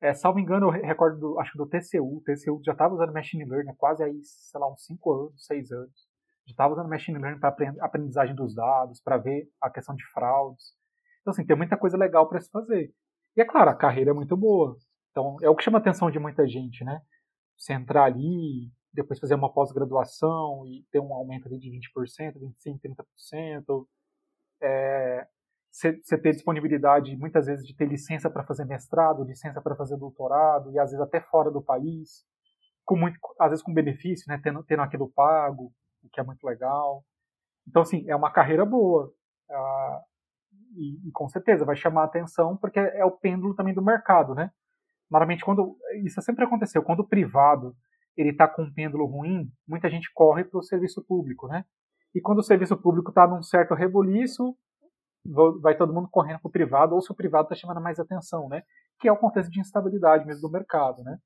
É, 0.00 0.12
salvo 0.12 0.38
engano, 0.38 0.66
eu 0.66 0.82
recordo, 0.82 1.18
do, 1.18 1.40
acho 1.40 1.52
que 1.52 1.58
do 1.58 1.66
TCU, 1.66 2.18
o 2.18 2.22
TCU 2.22 2.60
já 2.64 2.72
estava 2.72 2.94
usando 2.94 3.12
machine 3.12 3.44
learning 3.44 3.70
há 3.70 3.74
quase 3.74 4.02
aí, 4.02 4.20
sei 4.22 4.60
lá, 4.60 4.70
uns 4.70 4.84
5 4.84 5.12
anos, 5.12 5.46
6 5.46 5.72
anos 5.72 6.14
estava 6.52 6.74
usando 6.74 6.88
machine 6.88 7.18
learning 7.18 7.40
para 7.40 7.54
aprendizagem 7.80 8.34
dos 8.34 8.54
dados, 8.54 9.00
para 9.00 9.16
ver 9.16 9.48
a 9.60 9.70
questão 9.70 9.94
de 9.94 10.04
fraudes. 10.12 10.72
Então, 11.20 11.30
assim, 11.30 11.46
tem 11.46 11.56
muita 11.56 11.76
coisa 11.76 11.96
legal 11.96 12.28
para 12.28 12.40
se 12.40 12.50
fazer. 12.50 12.92
E 13.36 13.40
é 13.40 13.44
claro, 13.44 13.70
a 13.70 13.74
carreira 13.74 14.10
é 14.10 14.14
muito 14.14 14.36
boa. 14.36 14.76
Então, 15.10 15.36
é 15.42 15.48
o 15.48 15.56
que 15.56 15.62
chama 15.62 15.78
a 15.78 15.80
atenção 15.80 16.10
de 16.10 16.18
muita 16.18 16.46
gente, 16.46 16.84
né? 16.84 17.00
Você 17.56 17.72
entrar 17.72 18.04
ali, 18.04 18.70
depois 18.92 19.18
fazer 19.18 19.34
uma 19.34 19.52
pós-graduação 19.52 20.66
e 20.66 20.84
ter 20.90 21.00
um 21.00 21.12
aumento 21.12 21.46
ali 21.46 21.58
de 21.58 21.70
20%, 21.70 22.34
25%, 22.64 22.80
30%. 23.26 23.86
É, 24.62 25.26
você 25.70 26.16
ter 26.16 26.30
disponibilidade, 26.32 27.16
muitas 27.16 27.46
vezes, 27.46 27.66
de 27.66 27.74
ter 27.74 27.86
licença 27.86 28.30
para 28.30 28.44
fazer 28.44 28.64
mestrado, 28.64 29.24
licença 29.24 29.60
para 29.60 29.74
fazer 29.74 29.96
doutorado, 29.96 30.70
e 30.70 30.78
às 30.78 30.90
vezes 30.90 31.04
até 31.04 31.20
fora 31.20 31.50
do 31.50 31.60
país, 31.60 32.24
com 32.84 32.96
muito, 32.96 33.18
às 33.40 33.50
vezes 33.50 33.64
com 33.64 33.74
benefício, 33.74 34.24
né? 34.28 34.40
Tendo, 34.42 34.62
tendo 34.62 34.82
aquilo 34.82 35.10
pago 35.10 35.72
o 36.02 36.08
que 36.12 36.20
é 36.20 36.22
muito 36.22 36.44
legal. 36.44 37.04
Então, 37.66 37.82
assim, 37.82 38.08
é 38.08 38.14
uma 38.14 38.30
carreira 38.30 38.64
boa. 38.64 39.12
Uh, 39.50 40.00
e, 40.76 41.08
e, 41.08 41.12
com 41.12 41.28
certeza 41.28 41.64
vai 41.64 41.76
chamar 41.76 42.02
a 42.02 42.06
atenção, 42.06 42.56
porque 42.56 42.78
é 42.78 43.04
o 43.04 43.10
pêndulo 43.10 43.54
também 43.54 43.74
do 43.74 43.82
mercado, 43.82 44.34
né? 44.34 44.50
Normalmente, 45.14 45.44
quando. 45.44 45.76
Isso 46.04 46.20
sempre 46.22 46.44
aconteceu, 46.44 46.82
quando 46.82 47.00
o 47.00 47.06
privado 47.06 47.72
ele 48.16 48.30
está 48.30 48.48
com 48.48 48.62
um 48.62 48.72
pêndulo 48.72 49.06
ruim, 49.06 49.48
muita 49.66 49.88
gente 49.88 50.12
corre 50.12 50.42
para 50.42 50.58
o 50.58 50.62
serviço 50.62 51.04
público, 51.04 51.46
né? 51.46 51.64
E 52.12 52.20
quando 52.20 52.40
o 52.40 52.42
serviço 52.42 52.76
público 52.76 53.10
está 53.10 53.24
num 53.24 53.40
certo 53.40 53.74
reboliço, 53.74 54.56
vai 55.60 55.76
todo 55.76 55.92
mundo 55.92 56.08
correndo 56.10 56.40
para 56.40 56.48
o 56.48 56.52
privado, 56.52 56.96
ou 56.96 57.00
se 57.00 57.12
o 57.12 57.14
privado 57.14 57.44
está 57.44 57.54
chamando 57.54 57.80
mais 57.80 58.00
atenção, 58.00 58.48
né? 58.48 58.62
Que 58.98 59.06
é 59.06 59.12
o 59.12 59.16
contexto 59.16 59.52
de 59.52 59.60
instabilidade 59.60 60.26
mesmo 60.26 60.42
do 60.42 60.52
mercado, 60.52 61.04
né? 61.04 61.16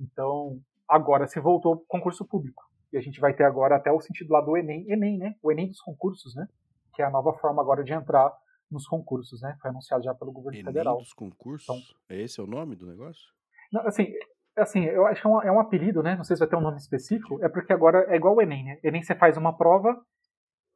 Então, 0.00 0.58
agora 0.88 1.26
se 1.26 1.38
voltou 1.38 1.76
para 1.76 1.84
o 1.84 1.86
concurso 1.86 2.26
público. 2.26 2.62
E 2.90 2.96
a 2.96 3.00
gente 3.02 3.20
vai 3.20 3.34
ter 3.34 3.44
agora 3.44 3.76
até 3.76 3.92
o 3.92 4.00
sentido 4.00 4.32
lá 4.32 4.40
do 4.40 4.56
Enem, 4.56 4.90
Enem, 4.90 5.18
né? 5.18 5.34
O 5.42 5.52
Enem 5.52 5.68
dos 5.68 5.82
concursos, 5.82 6.34
né? 6.34 6.46
Que 6.94 7.02
é 7.02 7.04
a 7.04 7.10
nova 7.10 7.34
forma 7.34 7.60
agora 7.60 7.84
de 7.84 7.92
entrar 7.92 8.32
nos 8.70 8.86
concursos, 8.86 9.40
né? 9.40 9.56
Foi 9.60 9.70
anunciado 9.70 10.02
já 10.02 10.14
pelo 10.14 10.32
governo 10.32 10.58
Enem 10.58 10.64
federal. 10.64 10.98
dos 10.98 11.12
concursos? 11.12 11.64
Então, 11.64 11.80
é 12.08 12.22
esse 12.22 12.40
é 12.40 12.42
o 12.42 12.46
nome 12.46 12.76
do 12.76 12.86
negócio? 12.86 13.22
Não, 13.72 13.86
assim, 13.86 14.06
assim, 14.56 14.84
eu 14.84 15.06
acho 15.06 15.20
que 15.20 15.26
é 15.26 15.30
um, 15.30 15.42
é 15.42 15.52
um, 15.52 15.60
apelido, 15.60 16.02
né? 16.02 16.16
Não 16.16 16.24
sei 16.24 16.36
se 16.36 16.40
vai 16.40 16.48
ter 16.48 16.56
um 16.56 16.60
nome 16.60 16.76
específico. 16.76 17.42
É 17.42 17.48
porque 17.48 17.72
agora 17.72 18.04
é 18.08 18.16
igual 18.16 18.34
o 18.34 18.42
Enem, 18.42 18.64
né? 18.64 18.78
Enem 18.82 19.02
você 19.02 19.14
faz 19.14 19.36
uma 19.36 19.56
prova 19.56 19.96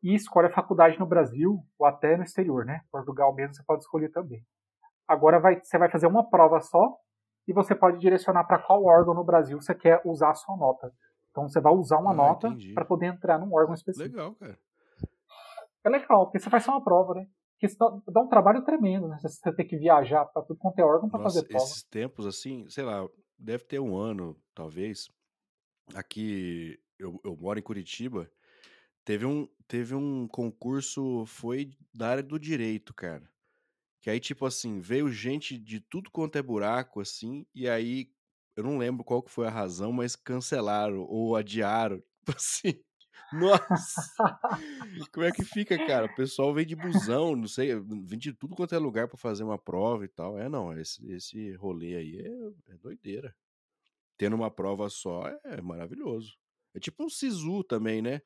e 0.03 0.15
escolhe 0.15 0.49
a 0.49 0.53
faculdade 0.53 0.99
no 0.99 1.07
Brasil 1.07 1.65
ou 1.79 1.87
até 1.87 2.17
no 2.17 2.25
exterior, 2.25 2.65
né? 2.65 2.81
Portugal 2.91 3.35
mesmo 3.35 3.55
você 3.55 3.63
pode 3.65 3.83
escolher 3.83 4.11
também. 4.11 4.43
Agora 5.07 5.39
vai, 5.39 5.61
você 5.61 5.79
vai 5.79 5.91
fazer 5.91 6.07
uma 6.07 6.29
prova 6.29 6.61
só 6.61 6.97
e 7.47 7.53
você 7.53 7.75
pode 7.75 7.99
direcionar 7.99 8.45
para 8.45 8.59
qual 8.59 8.85
órgão 8.85 9.15
no 9.15 9.25
Brasil 9.25 9.61
você 9.61 9.75
quer 9.75 10.01
usar 10.05 10.31
a 10.31 10.35
sua 10.35 10.57
nota. 10.57 10.93
Então 11.31 11.49
você 11.49 11.61
vai 11.61 11.73
usar 11.73 11.99
uma 11.99 12.13
ah, 12.13 12.15
nota 12.15 12.55
para 12.75 12.85
poder 12.85 13.07
entrar 13.07 13.39
num 13.39 13.53
órgão 13.53 13.75
específico. 13.75 14.17
Legal, 14.17 14.35
cara. 14.35 14.59
É 15.85 15.89
legal, 15.89 16.27
porque 16.27 16.39
você 16.39 16.49
faz 16.49 16.65
só 16.65 16.73
uma 16.73 16.85
prova, 16.85 17.15
né? 17.15 17.27
Isso 17.63 17.77
dá, 17.79 18.21
um 18.21 18.29
trabalho 18.29 18.65
tremendo, 18.65 19.09
né? 19.09 19.19
Você 19.23 19.53
tem 19.53 19.67
que 19.67 19.77
viajar 19.77 20.25
para 20.27 20.43
tudo 20.43 20.59
quanto 20.59 20.79
é 20.79 20.85
órgão 20.85 21.09
para 21.09 21.23
fazer 21.23 21.45
prova. 21.45 21.65
Esses 21.65 21.83
tempos, 21.85 22.27
assim, 22.27 22.69
sei 22.69 22.85
lá, 22.85 23.09
deve 23.39 23.65
ter 23.65 23.79
um 23.79 23.97
ano, 23.97 24.37
talvez. 24.55 25.09
Aqui, 25.95 26.79
eu, 26.99 27.21
eu 27.25 27.37
moro 27.37 27.59
em 27.59 27.63
Curitiba. 27.63 28.31
Teve 29.05 29.27
um, 29.27 29.49
teve 29.67 29.95
um 29.95 30.27
concurso, 30.29 31.25
foi 31.27 31.71
da 31.93 32.09
área 32.09 32.23
do 32.23 32.39
direito, 32.39 32.93
cara. 32.93 33.29
Que 34.01 34.11
aí, 34.11 34.19
tipo 34.19 34.45
assim, 34.45 34.81
veio 34.81 35.09
gente 35.09 35.57
de 35.57 35.81
tudo 35.81 36.11
quanto 36.11 36.37
é 36.37 36.43
buraco, 36.43 37.01
assim, 37.01 37.47
e 37.55 37.69
aí 37.69 38.11
eu 38.57 38.65
não 38.65 38.77
lembro 38.77 39.05
qual 39.05 39.23
que 39.23 39.31
foi 39.31 39.47
a 39.47 39.51
razão, 39.51 39.93
mas 39.93 40.17
cancelaram 40.17 41.01
ou 41.09 41.37
adiaram. 41.37 41.99
Tipo 41.99 42.07
assim. 42.37 42.83
Nossa! 43.33 44.39
Como 45.13 45.27
é 45.27 45.33
que 45.33 45.45
fica, 45.45 45.77
cara? 45.87 46.07
O 46.07 46.15
pessoal 46.15 46.53
vem 46.53 46.67
de 46.67 46.77
busão, 46.77 47.35
não 47.35 47.47
sei, 47.47 47.75
vem 47.79 48.19
de 48.19 48.33
tudo 48.33 48.55
quanto 48.55 48.75
é 48.75 48.79
lugar 48.79 49.09
para 49.09 49.19
fazer 49.19 49.45
uma 49.45 49.59
prova 49.59 50.05
e 50.05 50.09
tal. 50.09 50.39
É, 50.39 50.49
não, 50.49 50.77
esse, 50.79 51.07
esse 51.13 51.55
rolê 51.55 51.97
aí 51.97 52.19
é, 52.21 52.73
é 52.73 52.77
doideira. 52.77 53.35
Tendo 54.19 54.37
uma 54.37 54.51
prova 54.51 54.89
só 54.89 55.29
é 55.45 55.61
maravilhoso. 55.61 56.37
É 56.75 56.81
tipo 56.81 57.05
um 57.05 57.09
SISU 57.09 57.65
também, 57.65 58.01
né? 58.03 58.21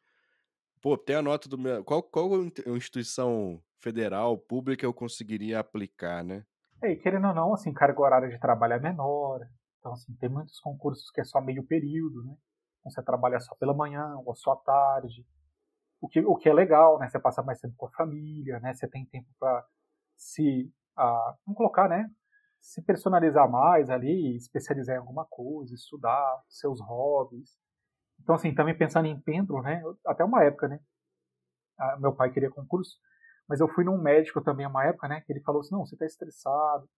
Pô, 0.81 0.97
tem 0.97 1.17
a 1.17 1.23
nota 1.23 1.49
do 1.49 1.59
meu. 1.59 1.83
Qual, 1.85 2.03
qual 2.03 2.45
instituição 2.45 3.63
federal, 3.81 4.39
pública 4.39 4.85
eu 4.85 4.93
conseguiria 4.93 5.59
aplicar, 5.59 6.25
né? 6.25 6.45
É, 6.83 6.93
e 6.93 6.97
querendo 6.97 7.29
ou 7.29 7.35
não, 7.35 7.55
assim, 7.55 7.73
carga 7.73 8.01
horária 8.01 8.29
de 8.29 8.39
trabalho 8.39 8.75
é 8.75 8.81
menor. 8.81 9.41
Então, 9.79 9.93
assim, 9.93 10.15
tem 10.17 10.29
muitos 10.29 10.59
concursos 10.61 11.11
que 11.11 11.21
é 11.21 11.25
só 11.25 11.41
meio 11.41 11.65
período, 11.65 12.23
né? 12.25 12.37
Então, 12.87 12.91
você 12.93 13.03
trabalha 13.03 13.41
só 13.41 13.55
pela 13.57 13.75
manhã 13.75 14.17
ou 14.25 14.35
só 14.37 14.53
à 14.53 14.57
tarde. 14.57 15.27
O 16.01 16.09
que, 16.09 16.21
o 16.21 16.37
que 16.37 16.49
é 16.49 16.55
legal, 16.55 16.99
né? 16.99 17.09
Você 17.09 17.19
passa 17.19 17.43
mais 17.43 17.61
tempo 17.61 17.75
com 17.77 17.87
a 17.87 17.91
família, 17.91 18.61
né? 18.61 18.73
Você 18.75 18.87
tem 18.89 19.05
tempo 19.07 19.29
para 19.41 19.67
se. 20.17 20.73
Uh, 20.97 21.35
vamos 21.45 21.57
colocar, 21.57 21.89
né? 21.89 22.09
Se 22.61 22.81
personalizar 22.83 23.51
mais 23.51 23.91
ali, 23.91 24.37
especializar 24.37 24.95
em 24.97 25.01
alguma 25.01 25.27
coisa, 25.29 25.75
estudar 25.75 26.43
seus 26.49 26.81
hobbies. 26.81 27.59
Então, 28.21 28.37
assim, 28.37 28.55
também 28.55 28.77
pensando 28.77 29.07
em 29.07 29.21
pêndulo, 29.21 29.63
né? 29.63 29.83
Até 30.07 30.25
uma 30.25 30.45
época, 30.45 30.69
né? 30.69 30.79
Meu 31.99 32.15
pai 32.15 32.31
queria 32.31 32.51
concurso. 32.51 32.99
Mas 33.49 33.61
eu 33.61 33.69
fui 33.69 33.85
num 33.85 34.01
médico 34.01 34.41
também 34.43 34.67
uma 34.67 34.85
época, 34.85 35.09
né? 35.09 35.21
Que 35.23 35.33
ele 35.33 35.43
falou 35.43 35.61
assim: 35.61 35.75
não, 35.75 35.85
você 35.85 35.97
está 35.97 36.07
estressado. 36.07 36.89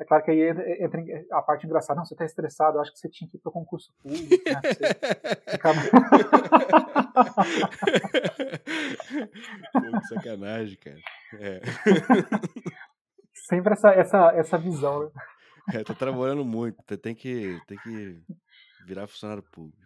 É 0.00 0.04
claro 0.04 0.24
que 0.24 0.32
aí 0.32 0.40
entra 0.80 1.00
a 1.32 1.42
parte 1.42 1.66
engraçada. 1.66 1.98
Não, 1.98 2.04
você 2.04 2.14
está 2.14 2.24
estressado, 2.24 2.78
eu 2.78 2.82
acho 2.82 2.92
que 2.92 2.98
você 2.98 3.08
tinha 3.08 3.30
que 3.30 3.36
ir 3.36 3.40
para 3.40 3.50
o 3.50 3.52
concurso 3.52 3.92
público. 4.02 4.34
Né? 4.44 4.60
Pô, 9.72 10.00
que 10.00 10.06
sacanagem, 10.08 10.76
cara. 10.78 10.98
É. 11.38 11.60
Sempre 13.48 13.74
essa, 13.74 13.90
essa, 13.90 14.32
essa 14.34 14.58
visão, 14.58 15.04
né? 15.04 15.10
É, 15.72 15.84
tá 15.84 15.94
trabalhando 15.94 16.44
muito, 16.44 16.76
tem 16.98 17.14
que, 17.14 17.60
tem 17.66 17.78
que 17.78 18.20
virar 18.86 19.06
funcionário 19.06 19.44
público. 19.44 19.78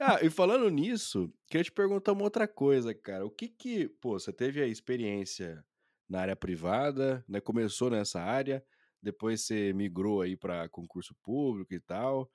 ah, 0.00 0.18
e 0.22 0.28
falando 0.28 0.68
nisso, 0.68 1.32
queria 1.46 1.64
te 1.64 1.72
perguntar 1.72 2.12
uma 2.12 2.24
outra 2.24 2.46
coisa, 2.48 2.92
cara. 2.92 3.24
O 3.24 3.30
que 3.30 3.48
que, 3.48 3.88
pô, 3.88 4.18
você 4.18 4.32
teve 4.32 4.60
a 4.60 4.66
experiência 4.66 5.64
na 6.08 6.20
área 6.20 6.36
privada, 6.36 7.24
né? 7.28 7.40
Começou 7.40 7.90
nessa 7.90 8.20
área, 8.20 8.64
depois 9.02 9.42
você 9.42 9.72
migrou 9.72 10.22
aí 10.22 10.36
para 10.36 10.68
concurso 10.68 11.14
público 11.22 11.74
e 11.74 11.80
tal. 11.80 12.30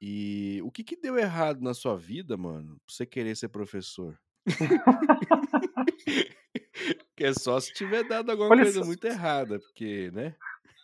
E 0.00 0.60
o 0.62 0.70
que 0.70 0.84
que 0.84 0.96
deu 0.96 1.18
errado 1.18 1.60
na 1.62 1.72
sua 1.72 1.96
vida, 1.96 2.36
mano, 2.36 2.76
pra 2.84 2.94
você 2.94 3.06
querer 3.06 3.36
ser 3.36 3.48
professor? 3.48 4.18
que 7.16 7.24
é 7.24 7.32
só 7.32 7.58
se 7.60 7.72
tiver 7.72 8.04
dado 8.04 8.30
alguma 8.30 8.50
Olha 8.50 8.64
coisa 8.64 8.80
só. 8.80 8.86
muito 8.86 9.04
errada, 9.06 9.58
porque, 9.58 10.10
né? 10.12 10.34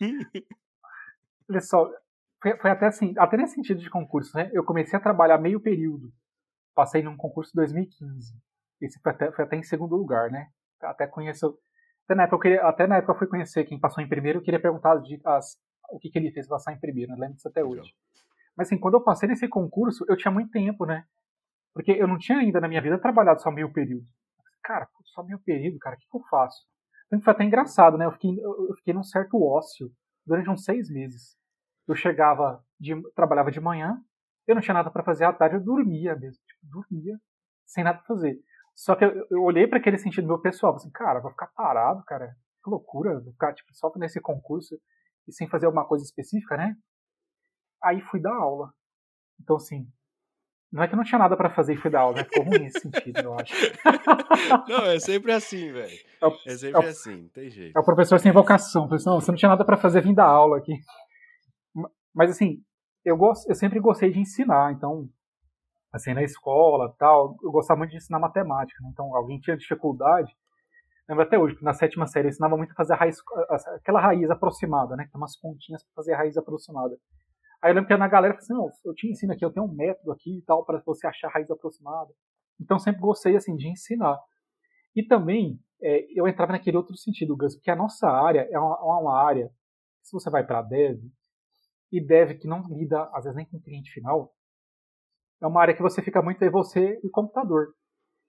Olha 1.51 1.61
só, 1.61 1.91
foi, 2.41 2.57
foi, 2.57 2.71
até 2.71 2.87
assim, 2.87 3.13
até 3.19 3.37
nesse 3.37 3.55
sentido 3.55 3.81
de 3.81 3.91
concurso, 3.91 4.37
né? 4.37 4.51
Eu 4.53 4.65
comecei 4.65 4.99
a 4.99 5.03
trabalhar 5.03 5.39
meio 5.39 5.61
período. 5.61 6.13
Passei 6.75 7.03
num 7.03 7.17
concurso 7.17 7.51
em 7.55 7.57
2015. 7.57 8.35
Esse 8.81 8.99
foi 9.01 9.13
até, 9.13 9.33
foi 9.33 9.45
até 9.45 9.57
em 9.57 9.63
segundo 9.63 9.97
lugar, 9.97 10.31
né? 10.31 10.49
Até 10.81 11.07
conheço. 11.07 11.59
Até 12.11 12.17
na 12.17 12.25
época 12.25 12.37
eu, 12.37 12.41
queria, 12.41 12.63
até 12.67 12.87
na 12.89 12.97
época 12.97 13.13
eu 13.13 13.19
fui 13.19 13.29
conhecer 13.29 13.65
quem 13.65 13.79
passou 13.79 14.03
em 14.03 14.09
primeiro, 14.09 14.41
eu 14.41 14.43
queria 14.43 14.59
perguntar 14.59 15.01
as, 15.27 15.57
o 15.93 15.99
que, 16.01 16.11
que 16.11 16.19
ele 16.19 16.33
fez 16.33 16.49
passar 16.49 16.73
em 16.73 16.81
primeiro, 16.81 17.13
né? 17.13 17.19
lembro 17.21 17.37
disso 17.37 17.47
até 17.47 17.63
hoje. 17.63 17.95
Mas 18.57 18.67
assim, 18.67 18.77
quando 18.77 18.95
eu 18.95 19.01
passei 19.01 19.29
nesse 19.29 19.47
concurso, 19.47 20.05
eu 20.09 20.17
tinha 20.17 20.33
muito 20.33 20.51
tempo, 20.51 20.85
né? 20.85 21.05
Porque 21.73 21.93
eu 21.93 22.09
não 22.09 22.19
tinha 22.19 22.39
ainda 22.39 22.61
na 22.61 22.67
minha 22.67 22.83
vida 22.83 22.99
trabalhado 22.99 23.41
só 23.41 23.53
meio 23.53 23.73
período. 23.73 24.05
Cara, 24.61 24.89
só 25.15 25.23
meio 25.23 25.39
período, 25.39 25.79
cara, 25.79 25.95
o 25.95 25.99
que, 26.01 26.09
que 26.11 26.17
eu 26.17 26.21
faço? 26.29 26.67
Então 27.07 27.21
foi 27.21 27.33
até 27.33 27.45
engraçado, 27.45 27.97
né? 27.97 28.07
Eu 28.07 28.13
fiquei, 28.13 28.37
eu 28.43 28.75
fiquei 28.79 28.93
num 28.93 29.05
certo 29.05 29.41
ócio 29.41 29.89
durante 30.27 30.51
uns 30.51 30.65
seis 30.65 30.91
meses. 30.91 31.37
Eu 31.87 31.95
chegava, 31.95 32.61
de, 32.79 33.01
trabalhava 33.15 33.53
de 33.53 33.61
manhã, 33.61 34.03
eu 34.49 34.57
não 34.57 34.63
tinha 34.63 34.75
nada 34.75 34.91
para 34.91 35.05
fazer 35.05 35.27
à 35.27 35.33
tarde, 35.33 35.55
eu 35.55 35.63
dormia 35.63 36.17
mesmo, 36.17 36.43
tipo, 36.45 36.61
dormia, 36.65 37.21
sem 37.65 37.85
nada 37.85 37.99
pra 37.99 38.07
fazer. 38.09 38.37
Só 38.75 38.95
que 38.95 39.05
eu, 39.05 39.27
eu 39.31 39.43
olhei 39.43 39.67
para 39.67 39.79
aquele 39.79 39.99
sentido 39.99 40.27
meu 40.27 40.41
pessoal, 40.41 40.75
assim, 40.75 40.91
cara, 40.91 41.21
vou 41.21 41.31
ficar 41.31 41.49
parado, 41.49 42.03
cara, 42.05 42.35
que 42.63 42.71
loucura, 42.71 43.21
vou 43.21 43.33
ficar 43.33 43.53
tipo, 43.55 43.75
só 43.75 43.93
nesse 43.97 44.21
concurso 44.21 44.79
e 45.29 45.33
sem 45.33 45.49
fazer 45.49 45.67
alguma 45.67 45.87
coisa 45.87 46.05
específica, 46.05 46.57
né? 46.57 46.75
Aí 47.83 48.01
fui 48.01 48.21
dar 48.21 48.35
aula. 48.35 48.73
Então, 49.41 49.57
assim, 49.57 49.87
não 50.73 50.83
é 50.83 50.89
que 50.89 50.95
não 50.95 51.03
tinha 51.03 51.19
nada 51.19 51.37
para 51.37 51.51
fazer 51.51 51.75
e 51.75 51.77
fui 51.77 51.91
dar 51.91 52.01
aula, 52.01 52.17
né? 52.17 52.25
Ficou 52.25 52.45
ruim 52.45 52.67
esse 52.67 52.81
sentido, 52.81 53.19
eu 53.19 53.35
acho. 53.35 53.53
Não, 54.69 54.87
é 54.87 55.01
sempre 55.01 55.33
assim, 55.33 55.73
velho. 55.73 55.99
É, 56.23 56.53
é, 56.53 56.57
sempre 56.57 56.87
é 56.87 56.89
assim, 56.89 57.23
não 57.23 57.29
tem 57.29 57.51
jeito. 57.51 57.77
É 57.77 57.81
o 57.81 57.85
professor 57.85 58.19
sem 58.19 58.33
vocação. 58.33 58.89
Não, 58.89 59.21
você 59.21 59.31
não 59.31 59.37
tinha 59.37 59.49
nada 59.49 59.65
para 59.65 59.77
fazer, 59.77 60.01
vim 60.01 60.15
dar 60.15 60.27
aula 60.27 60.59
aqui. 60.59 60.73
Mas 62.15 62.31
assim, 62.31 62.63
eu, 63.05 63.17
gosto, 63.17 63.49
eu 63.51 63.55
sempre 63.55 63.81
gostei 63.81 64.11
de 64.11 64.21
ensinar, 64.21 64.73
então, 64.73 65.09
assim, 65.93 66.15
na 66.15 66.23
escola 66.23 66.95
tal, 66.99 67.37
eu 67.43 67.51
gostava 67.51 67.79
muito 67.79 67.91
de 67.91 67.97
ensinar 67.97 68.19
matemática. 68.19 68.83
Né? 68.83 68.91
Então, 68.93 69.15
alguém 69.15 69.39
tinha 69.41 69.57
dificuldade, 69.57 70.33
lembro 71.09 71.25
até 71.25 71.39
hoje, 71.39 71.57
na 71.61 71.75
sétima 71.75 72.07
série 72.07 72.29
eu 72.29 72.31
ensinava 72.31 72.57
muito 72.57 72.73
a 72.73 72.75
fazer 72.75 72.93
a 72.93 72.97
raiz, 72.97 73.17
aquela 73.77 74.01
raiz 74.01 74.31
aproximada, 74.31 74.95
né? 74.95 75.05
Que 75.05 75.11
tem 75.11 75.21
umas 75.21 75.37
pontinhas 75.39 75.83
para 75.83 75.95
fazer 75.97 76.15
a 76.15 76.19
raiz 76.19 76.37
aproximada. 76.37 76.97
Aí 77.63 77.71
eu 77.71 77.75
lembro 77.75 77.89
que 77.89 77.97
na 77.97 78.09
galera 78.09 78.35
falou 78.35 78.45
assim, 78.45 78.55
não, 78.55 78.91
eu 78.91 78.95
te 78.95 79.11
ensino 79.11 79.33
aqui, 79.33 79.45
eu 79.45 79.53
tenho 79.53 79.67
um 79.67 79.75
método 79.75 80.13
aqui 80.13 80.39
e 80.39 80.43
tal, 80.43 80.65
para 80.65 80.81
você 80.87 81.07
achar 81.07 81.29
a 81.29 81.33
raiz 81.33 81.51
aproximada. 81.51 82.11
Então 82.61 82.79
sempre 82.79 83.01
gostei, 83.01 83.37
assim, 83.37 83.57
de 83.57 83.69
ensinar. 83.69 84.19
E 84.95 85.03
também, 85.03 85.59
é, 85.83 86.07
eu 86.15 86.27
entrava 86.27 86.53
naquele 86.53 86.77
outro 86.77 86.97
sentido, 86.97 87.37
Gus, 87.37 87.57
porque 87.57 87.71
a 87.71 87.77
nossa 87.77 88.09
área 88.09 88.49
é 88.51 88.59
uma, 88.59 89.01
uma 89.01 89.19
área, 89.19 89.51
se 90.03 90.13
você 90.13 90.31
vai 90.31 90.47
para 90.47 90.63
dev, 90.63 91.01
e 91.93 92.01
dev 92.01 92.39
que 92.39 92.47
não 92.47 92.63
lida, 92.69 93.03
às 93.13 93.25
vezes, 93.25 93.37
nem 93.37 93.47
com 93.47 93.57
o 93.57 93.63
cliente 93.63 93.91
final, 93.91 94.33
é 95.41 95.47
uma 95.47 95.61
área 95.61 95.75
que 95.75 95.83
você 95.83 96.03
fica 96.03 96.21
muito 96.23 96.43
aí 96.43 96.51
você 96.51 97.01
e 97.03 97.09
computador. 97.09 97.75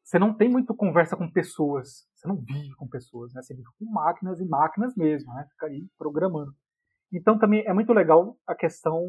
Você 0.04 0.18
não 0.18 0.34
tem 0.34 0.50
muito 0.50 0.74
conversa 0.76 1.16
com 1.16 1.32
pessoas, 1.32 2.08
você 2.16 2.28
não 2.28 2.36
vive 2.36 2.74
com 2.76 2.88
pessoas, 2.88 3.34
né? 3.34 3.42
Você 3.42 3.54
vive 3.54 3.68
com 3.78 3.86
máquinas 3.86 4.40
e 4.40 4.46
máquinas 4.46 4.96
mesmo, 4.96 5.34
né? 5.34 5.46
Fica 5.52 5.68
aí 5.68 5.88
programando. 5.98 6.54
Então 7.14 7.38
também 7.38 7.66
é 7.68 7.74
muito 7.74 7.94
legal 7.94 8.38
a 8.48 8.56
questão 8.56 9.04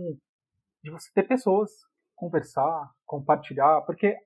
de 0.83 0.91
você 0.91 1.11
ter 1.15 1.23
pessoas, 1.23 1.71
conversar, 2.15 2.91
compartilhar, 3.07 3.83
porque 3.83 4.17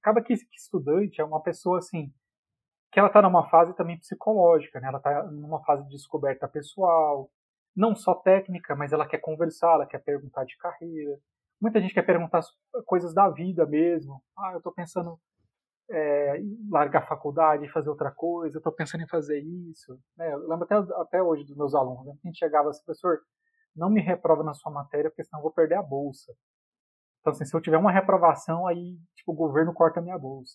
acaba 0.00 0.22
que 0.22 0.32
estudante 0.32 1.20
é 1.20 1.24
uma 1.24 1.42
pessoa 1.42 1.78
assim 1.78 2.12
que 2.90 2.98
ela 2.98 3.08
está 3.08 3.20
numa 3.20 3.48
fase 3.50 3.74
também 3.74 3.98
psicológica, 3.98 4.80
né? 4.80 4.88
Ela 4.88 4.98
está 4.98 5.24
numa 5.24 5.62
fase 5.64 5.84
de 5.84 5.90
descoberta 5.90 6.48
pessoal, 6.48 7.30
não 7.76 7.94
só 7.94 8.14
técnica, 8.14 8.74
mas 8.74 8.92
ela 8.92 9.06
quer 9.06 9.18
conversar, 9.18 9.74
ela 9.74 9.86
quer 9.86 9.98
perguntar 9.98 10.44
de 10.44 10.56
carreira. 10.56 11.18
Muita 11.60 11.80
gente 11.80 11.94
quer 11.94 12.02
perguntar 12.02 12.40
coisas 12.86 13.12
da 13.12 13.28
vida 13.28 13.66
mesmo. 13.66 14.22
Ah, 14.36 14.52
eu 14.52 14.58
estou 14.58 14.72
pensando 14.72 15.18
é, 15.90 16.38
em 16.38 16.68
largar 16.70 17.02
a 17.02 17.06
faculdade 17.06 17.64
e 17.64 17.70
fazer 17.70 17.88
outra 17.88 18.10
coisa, 18.10 18.56
eu 18.56 18.60
estou 18.60 18.72
pensando 18.72 19.02
em 19.02 19.08
fazer 19.08 19.40
isso. 19.40 19.98
Né? 20.16 20.32
Eu 20.32 20.46
lembro 20.46 20.64
até, 20.64 20.76
até 21.00 21.22
hoje 21.22 21.44
dos 21.44 21.56
meus 21.56 21.74
alunos, 21.74 22.06
né? 22.06 22.12
a 22.12 22.26
gente 22.26 22.38
chegava 22.38 22.68
assim, 22.68 22.84
professor, 22.84 23.20
não 23.74 23.90
me 23.90 24.00
reprova 24.00 24.42
na 24.42 24.54
sua 24.54 24.70
matéria, 24.70 25.10
porque 25.10 25.24
senão 25.24 25.40
eu 25.40 25.44
vou 25.44 25.52
perder 25.52 25.76
a 25.76 25.82
bolsa. 25.82 26.32
Então, 27.20 27.32
assim, 27.32 27.44
se 27.44 27.54
eu 27.54 27.60
tiver 27.60 27.78
uma 27.78 27.92
reprovação, 27.92 28.66
aí 28.66 28.98
tipo, 29.16 29.32
o 29.32 29.34
governo 29.34 29.72
corta 29.72 30.00
a 30.00 30.02
minha 30.02 30.18
bolsa. 30.18 30.54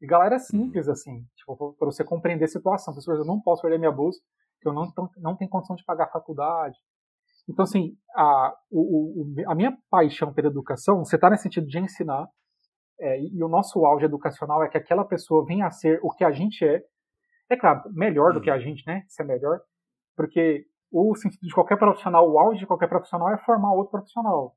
E 0.00 0.06
galera 0.06 0.38
simples, 0.38 0.88
assim, 0.88 1.24
tipo, 1.36 1.74
para 1.74 1.86
você 1.86 2.02
compreender 2.02 2.44
a 2.46 2.48
situação. 2.48 2.92
Professor, 2.92 3.18
eu 3.18 3.24
não 3.24 3.40
posso 3.40 3.62
perder 3.62 3.78
minha 3.78 3.92
bolsa, 3.92 4.20
que 4.60 4.68
eu 4.68 4.72
não, 4.72 4.92
não 5.18 5.36
tenho 5.36 5.50
condição 5.50 5.76
de 5.76 5.84
pagar 5.84 6.04
a 6.04 6.10
faculdade. 6.10 6.76
Então, 7.48 7.64
assim, 7.64 7.96
a, 8.14 8.54
o, 8.70 9.22
o, 9.22 9.50
a 9.50 9.54
minha 9.54 9.76
paixão 9.90 10.32
pela 10.32 10.48
educação, 10.48 11.04
você 11.04 11.16
está 11.16 11.28
nesse 11.28 11.44
sentido 11.44 11.66
de 11.66 11.78
ensinar, 11.78 12.28
é, 13.00 13.20
e 13.20 13.42
o 13.42 13.48
nosso 13.48 13.84
auge 13.84 14.04
educacional 14.04 14.62
é 14.62 14.68
que 14.68 14.78
aquela 14.78 15.04
pessoa 15.04 15.44
venha 15.44 15.66
a 15.66 15.70
ser 15.70 15.98
o 16.02 16.10
que 16.10 16.24
a 16.24 16.30
gente 16.30 16.64
é. 16.64 16.82
É 17.50 17.56
claro, 17.56 17.82
melhor 17.92 18.32
do 18.32 18.40
que 18.40 18.50
a 18.50 18.54
uhum. 18.54 18.60
gente, 18.60 18.86
né? 18.86 19.04
Ser 19.08 19.24
melhor. 19.24 19.60
Porque 20.16 20.64
o 20.90 21.14
sentido 21.16 21.40
de 21.42 21.54
qualquer 21.54 21.76
profissional, 21.78 22.30
o 22.30 22.38
auge 22.38 22.60
de 22.60 22.66
qualquer 22.66 22.88
profissional 22.88 23.30
é 23.30 23.38
formar 23.38 23.72
outro 23.72 23.90
profissional. 23.90 24.56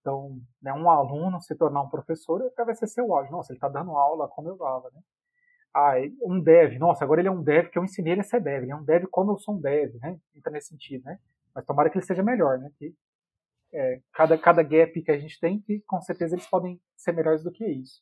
Então, 0.00 0.36
né, 0.60 0.72
um 0.72 0.90
aluno 0.90 1.40
se 1.40 1.56
tornar 1.56 1.82
um 1.82 1.88
professor, 1.88 2.42
vai 2.56 2.74
ser 2.74 2.88
seu 2.88 3.14
auge. 3.14 3.30
Nossa, 3.30 3.52
ele 3.52 3.56
está 3.56 3.68
dando 3.68 3.92
aula 3.92 4.28
como 4.28 4.48
eu 4.48 4.56
dava, 4.56 4.90
né? 4.92 5.00
ah, 5.74 5.94
um 6.22 6.40
dev, 6.40 6.78
nossa, 6.78 7.04
agora 7.04 7.20
ele 7.20 7.28
é 7.28 7.32
um 7.32 7.42
dev 7.42 7.68
que 7.70 7.78
eu 7.78 7.84
ensinei 7.84 8.12
ele 8.12 8.20
a 8.20 8.24
ser 8.24 8.40
dev, 8.40 8.62
ele 8.62 8.72
é 8.72 8.76
um 8.76 8.84
dev 8.84 9.06
como 9.10 9.32
eu 9.32 9.38
sou 9.38 9.54
um 9.54 9.60
dev, 9.60 9.94
né? 10.00 10.18
Entra 10.36 10.52
nesse 10.52 10.68
sentido, 10.68 11.04
né? 11.04 11.18
Mas 11.54 11.64
tomara 11.64 11.90
que 11.90 11.98
ele 11.98 12.04
seja 12.06 12.22
melhor, 12.22 12.58
né? 12.58 12.70
Que, 12.78 12.94
é, 13.74 14.00
cada, 14.12 14.36
cada 14.38 14.62
gap 14.62 15.02
que 15.02 15.10
a 15.10 15.18
gente 15.18 15.38
tem, 15.40 15.60
que 15.60 15.80
com 15.86 16.00
certeza 16.00 16.34
eles 16.34 16.46
podem 16.46 16.80
ser 16.96 17.12
melhores 17.12 17.42
do 17.42 17.50
que 17.50 17.66
isso. 17.66 18.00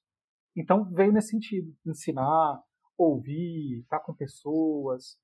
Então 0.57 0.85
veio 0.93 1.13
nesse 1.13 1.29
sentido, 1.29 1.73
ensinar, 1.87 2.61
ouvir, 2.99 3.81
estar 3.81 4.01
com 4.01 4.13
pessoas. 4.15 5.17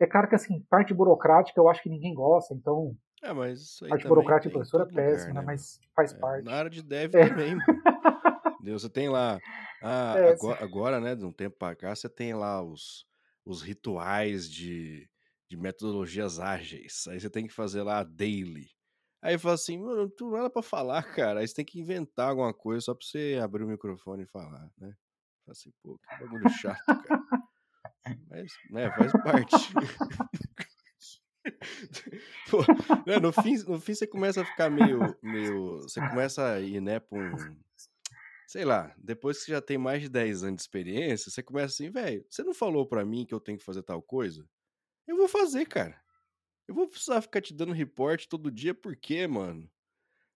É 0.00 0.06
claro 0.06 0.28
que 0.28 0.34
assim, 0.34 0.62
parte 0.68 0.92
burocrática 0.94 1.58
eu 1.60 1.68
acho 1.68 1.82
que 1.82 1.88
ninguém 1.88 2.14
gosta, 2.14 2.54
então 2.54 2.94
É, 3.22 3.32
mas 3.32 3.60
isso 3.60 3.84
aí 3.84 3.92
Arte 3.92 4.02
também 4.02 4.14
burocrática 4.14 4.48
de 4.48 4.52
tem 4.54 4.62
em 4.62 4.70
professor 4.70 4.88
é 4.88 4.94
péssima, 4.94 5.40
né? 5.40 5.42
Mas 5.46 5.80
faz 5.96 6.12
É, 6.12 6.18
parte. 6.18 6.44
na 6.44 6.52
área 6.52 6.70
de 6.70 6.82
dev 6.82 7.14
É. 7.14 7.28
também. 7.28 7.56
Entendeu? 8.60 8.78
Você 8.78 8.90
tem 8.90 9.08
lá. 9.08 9.38
Ah, 9.82 10.14
É, 10.18 10.30
agora, 10.32 10.64
agora, 10.64 11.00
né, 11.00 11.14
de 11.16 11.24
um 11.24 11.32
tempo 11.32 11.56
pra 11.56 11.74
cá, 11.74 11.94
você 11.94 12.08
tem 12.08 12.34
lá 12.34 12.62
os, 12.62 13.06
os 13.44 13.62
rituais 13.62 14.48
de, 14.50 15.08
de 15.48 15.56
metodologias 15.56 16.38
ágeis. 16.38 17.06
Aí 17.08 17.18
você 17.20 17.30
tem 17.30 17.46
que 17.46 17.52
fazer 17.52 17.82
lá 17.82 18.00
a 18.00 18.04
daily. 18.04 18.70
Aí 19.20 19.36
fala 19.36 19.54
assim, 19.54 19.78
mano, 19.78 20.02
não 20.02 20.10
tem 20.10 20.30
nada 20.30 20.50
pra 20.50 20.62
falar, 20.62 21.02
cara. 21.14 21.40
Aí 21.40 21.48
você 21.48 21.54
tem 21.54 21.64
que 21.64 21.80
inventar 21.80 22.28
alguma 22.28 22.54
coisa 22.54 22.82
só 22.82 22.94
pra 22.94 23.04
você 23.04 23.38
abrir 23.42 23.64
o 23.64 23.68
microfone 23.68 24.22
e 24.22 24.26
falar, 24.26 24.70
né? 24.78 24.94
Fala 25.44 25.52
assim, 25.52 25.72
pô, 25.82 25.98
que 25.98 26.24
bagulho 26.24 26.48
chato, 26.50 26.84
cara. 26.86 27.48
Mas, 28.30 28.52
né, 28.70 28.90
faz 28.92 29.12
parte. 29.12 29.56
Pô, 32.50 32.58
né, 33.06 33.18
no, 33.18 33.32
fim, 33.32 33.56
no 33.66 33.80
fim 33.80 33.94
você 33.94 34.06
começa 34.06 34.42
a 34.42 34.44
ficar 34.44 34.70
meio, 34.70 35.16
meio. 35.22 35.80
Você 35.82 36.00
começa 36.08 36.46
a 36.52 36.60
ir, 36.60 36.80
né, 36.80 37.00
pra 37.00 37.18
um. 37.18 37.56
Sei 38.46 38.64
lá, 38.64 38.94
depois 38.98 39.38
que 39.38 39.44
você 39.44 39.52
já 39.52 39.60
tem 39.60 39.76
mais 39.76 40.02
de 40.02 40.08
10 40.08 40.42
anos 40.42 40.56
de 40.56 40.62
experiência, 40.62 41.30
você 41.30 41.42
começa 41.42 41.74
assim, 41.74 41.90
velho, 41.90 42.24
você 42.30 42.42
não 42.42 42.54
falou 42.54 42.86
pra 42.86 43.04
mim 43.04 43.26
que 43.26 43.34
eu 43.34 43.40
tenho 43.40 43.58
que 43.58 43.64
fazer 43.64 43.82
tal 43.82 44.00
coisa? 44.02 44.46
Eu 45.08 45.16
vou 45.16 45.26
fazer, 45.26 45.64
cara. 45.64 45.98
Eu 46.68 46.74
vou 46.74 46.86
precisar 46.86 47.22
ficar 47.22 47.40
te 47.40 47.54
dando 47.54 47.72
report 47.72 48.26
todo 48.26 48.50
dia, 48.50 48.74
por 48.74 48.94
quê, 48.94 49.26
mano? 49.26 49.66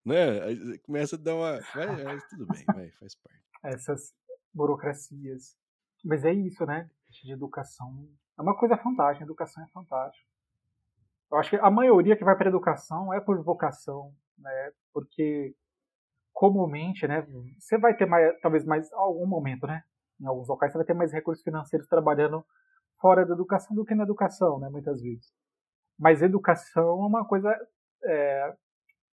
Né? 0.03 0.79
Começa 0.83 1.15
a 1.15 1.19
dar 1.19 1.35
uma. 1.35 1.61
Vai, 1.77 2.05
mas 2.05 2.27
tudo 2.31 2.47
bem, 2.47 2.65
vai, 2.67 2.91
faz 2.93 3.15
parte. 3.15 3.45
essas 3.63 4.15
burocracias. 4.53 5.55
Mas 6.03 6.25
é 6.25 6.33
isso, 6.33 6.65
né? 6.65 6.91
De 7.11 7.33
educação. 7.33 8.09
É 8.39 8.43
uma 8.43 8.57
coisa 8.59 8.79
fantástica, 8.79 9.25
educação 9.25 9.63
é 9.63 9.69
fantástica. 9.69 10.27
Eu 11.31 11.39
acho 11.39 11.51
que 11.51 11.57
a 11.57 11.71
maioria 11.71 12.17
que 12.17 12.25
vai 12.25 12.35
para 12.35 12.49
a 12.49 12.51
educação 12.51 13.13
é 13.13 13.21
por 13.21 13.43
vocação, 13.45 14.15
né? 14.39 14.73
Porque 14.93 15.55
comumente, 16.33 17.07
né? 17.07 17.27
Você 17.59 17.77
vai 17.77 17.95
ter 17.95 18.07
mais, 18.07 18.41
talvez 18.41 18.65
mais 18.65 18.91
algum 18.95 19.27
momento, 19.27 19.67
né? 19.67 19.85
Em 20.19 20.27
alguns 20.27 20.49
locais 20.49 20.73
você 20.73 20.79
vai 20.79 20.87
ter 20.87 20.95
mais 20.95 21.13
recursos 21.13 21.45
financeiros 21.45 21.87
trabalhando 21.87 22.45
fora 23.03 23.27
da 23.27 23.35
educação 23.35 23.75
do 23.75 23.85
que 23.85 23.95
na 23.95 24.05
educação, 24.05 24.61
né? 24.61 24.69
Muitas 24.71 25.03
vezes. 25.03 25.35
Mas 25.99 26.23
educação 26.23 27.03
é 27.03 27.07
uma 27.07 27.27
coisa 27.27 27.55
é, 28.05 28.57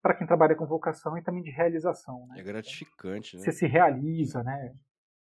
para 0.01 0.15
quem 0.15 0.27
trabalha 0.27 0.55
com 0.55 0.65
vocação 0.65 1.17
e 1.17 1.23
também 1.23 1.41
de 1.41 1.49
realização, 1.49 2.27
né? 2.27 2.39
É 2.39 2.43
gratificante, 2.43 3.35
né? 3.35 3.43
você 3.43 3.51
se 3.51 3.65
realiza, 3.65 4.43
né? 4.43 4.73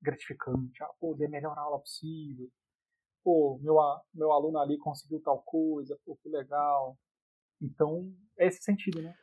Gratificante. 0.00 0.82
Ah, 0.82 0.90
pô, 1.00 1.14
dei 1.14 1.26
a 1.26 1.30
melhor 1.30 1.58
aula 1.58 1.78
possível. 1.80 2.48
Pô, 3.24 3.58
meu, 3.62 3.76
meu 4.14 4.32
aluno 4.32 4.58
ali 4.58 4.78
conseguiu 4.78 5.20
tal 5.20 5.42
coisa, 5.42 5.98
pô, 6.04 6.16
que 6.22 6.28
legal. 6.28 6.96
Então, 7.60 8.12
é 8.38 8.46
esse 8.46 8.62
sentido, 8.62 9.02
né? 9.02 9.14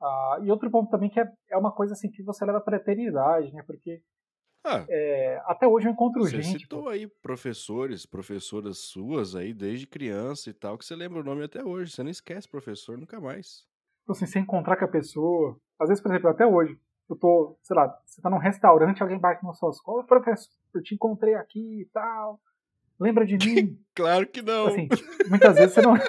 Ah, 0.00 0.38
e 0.42 0.50
outro 0.50 0.70
ponto 0.70 0.90
também 0.90 1.10
que 1.10 1.20
é, 1.20 1.32
é 1.50 1.56
uma 1.56 1.72
coisa 1.72 1.94
assim 1.94 2.10
que 2.10 2.22
você 2.22 2.44
leva 2.44 2.60
para 2.60 2.76
a 2.76 2.80
eternidade, 2.80 3.52
né? 3.52 3.62
Porque 3.62 4.02
Ah, 4.64 4.86
é, 4.88 5.42
até 5.46 5.66
hoje 5.68 5.86
eu 5.86 5.92
encontro 5.92 6.22
Você 6.22 6.40
gente. 6.40 6.60
citou 6.60 6.84
pô, 6.84 6.88
aí 6.88 7.06
professores, 7.06 8.06
professoras 8.06 8.78
suas 8.78 9.36
aí 9.36 9.52
desde 9.52 9.86
criança 9.86 10.48
e 10.48 10.54
tal, 10.54 10.78
que 10.78 10.86
você 10.86 10.96
lembra 10.96 11.20
o 11.20 11.24
nome 11.24 11.44
até 11.44 11.62
hoje. 11.62 11.92
Você 11.92 12.02
não 12.02 12.10
esquece 12.10 12.48
professor 12.48 12.96
nunca 12.96 13.20
mais. 13.20 13.66
tipo 14.00 14.12
assim, 14.12 14.26
se 14.26 14.38
encontrar 14.38 14.76
com 14.76 14.86
a 14.86 14.88
pessoa. 14.88 15.58
Às 15.78 15.88
vezes, 15.88 16.02
por 16.02 16.10
exemplo, 16.10 16.30
até 16.30 16.46
hoje, 16.46 16.78
eu 17.10 17.16
tô, 17.16 17.58
sei 17.62 17.76
lá, 17.76 17.88
você 18.06 18.22
tá 18.22 18.30
num 18.30 18.38
restaurante, 18.38 19.02
alguém 19.02 19.18
bate 19.18 19.44
na 19.44 19.52
sua 19.52 19.70
escola, 19.70 20.00
"Ô, 20.02 20.06
professor, 20.06 20.50
eu 20.74 20.82
te 20.82 20.94
encontrei 20.94 21.34
aqui 21.34 21.82
e 21.82 21.84
tal. 21.92 22.40
Lembra 22.98 23.26
de 23.26 23.36
mim? 23.68 23.78
Claro 23.94 24.26
que 24.26 24.40
não. 24.40 24.68
Assim, 24.68 24.88
muitas 25.28 25.56
vezes 25.56 25.74
você 25.74 25.82
não. 25.82 25.94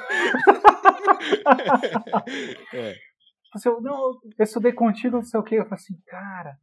é, 2.73 2.95
Assim, 3.53 3.69
eu, 3.69 3.79
não, 3.81 4.19
eu 4.37 4.43
estudei 4.43 4.73
contigo, 4.73 5.15
não 5.15 5.23
sei 5.23 5.39
o 5.39 5.43
que. 5.43 5.55
Eu 5.55 5.63
falei 5.63 5.75
assim, 5.75 5.97
cara. 6.05 6.57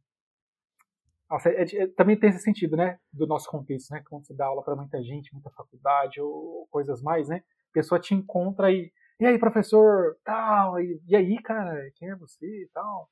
Nossa, 1.33 1.49
é- 1.49 1.63
é- 1.63 1.87
também 1.87 2.15
tem 2.19 2.29
esse 2.29 2.41
sentido, 2.43 2.77
né? 2.77 2.99
Do 3.11 3.25
nosso 3.25 3.49
contexto, 3.49 3.89
né? 3.89 4.03
Quando 4.07 4.23
você 4.23 4.35
dá 4.35 4.45
aula 4.45 4.63
para 4.63 4.75
muita 4.75 5.01
gente, 5.01 5.33
muita 5.33 5.49
faculdade 5.49 6.21
ou 6.21 6.67
coisas 6.69 7.01
mais, 7.01 7.27
né? 7.27 7.37
A 7.37 7.73
pessoa 7.73 7.99
te 7.99 8.13
encontra 8.13 8.71
e. 8.71 8.91
E 9.19 9.25
aí, 9.25 9.39
professor? 9.39 10.15
Tal. 10.23 10.79
E, 10.79 11.01
e 11.07 11.15
aí, 11.15 11.41
cara? 11.41 11.89
Quem 11.95 12.11
é 12.11 12.15
você? 12.15 12.45
E 12.45 12.69
tal. 12.71 13.09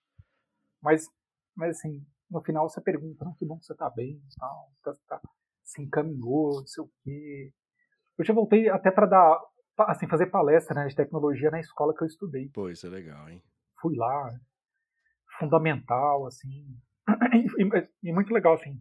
Mas, 0.84 1.08
mas 1.56 1.78
assim, 1.78 2.06
no 2.30 2.44
final 2.44 2.70
você 2.70 2.80
pergunta, 2.80 3.26
não, 3.26 3.34
que 3.34 3.44
bom 3.46 3.58
que 3.58 3.66
você 3.66 3.74
tá 3.74 3.90
bem 3.90 4.22
tal. 4.40 4.72
Tá, 4.84 4.94
tá, 5.08 5.22
se 5.64 5.82
encaminhou, 5.82 6.60
não 6.60 6.68
sei 6.68 6.84
o 6.84 6.92
quê. 7.04 7.52
Eu 8.20 8.26
já 8.26 8.36
voltei 8.36 8.70
até 8.70 8.92
para 8.92 9.08
dar. 9.08 9.42
Assim, 9.80 10.08
fazer 10.08 10.28
palestra 10.28 10.76
né, 10.76 10.88
de 10.88 10.96
tecnologia 10.96 11.50
na 11.50 11.60
escola 11.60 11.96
que 11.96 12.04
eu 12.04 12.08
estudei 12.08 12.50
pô, 12.50 12.70
isso 12.70 12.86
é 12.86 12.90
legal, 12.90 13.28
hein? 13.28 13.42
fui 13.82 13.96
lá, 13.96 14.32
fundamental, 15.40 16.28
assim, 16.28 16.68
e, 18.04 18.14
muito 18.14 18.34
legal, 18.34 18.54
assim, 18.54 18.80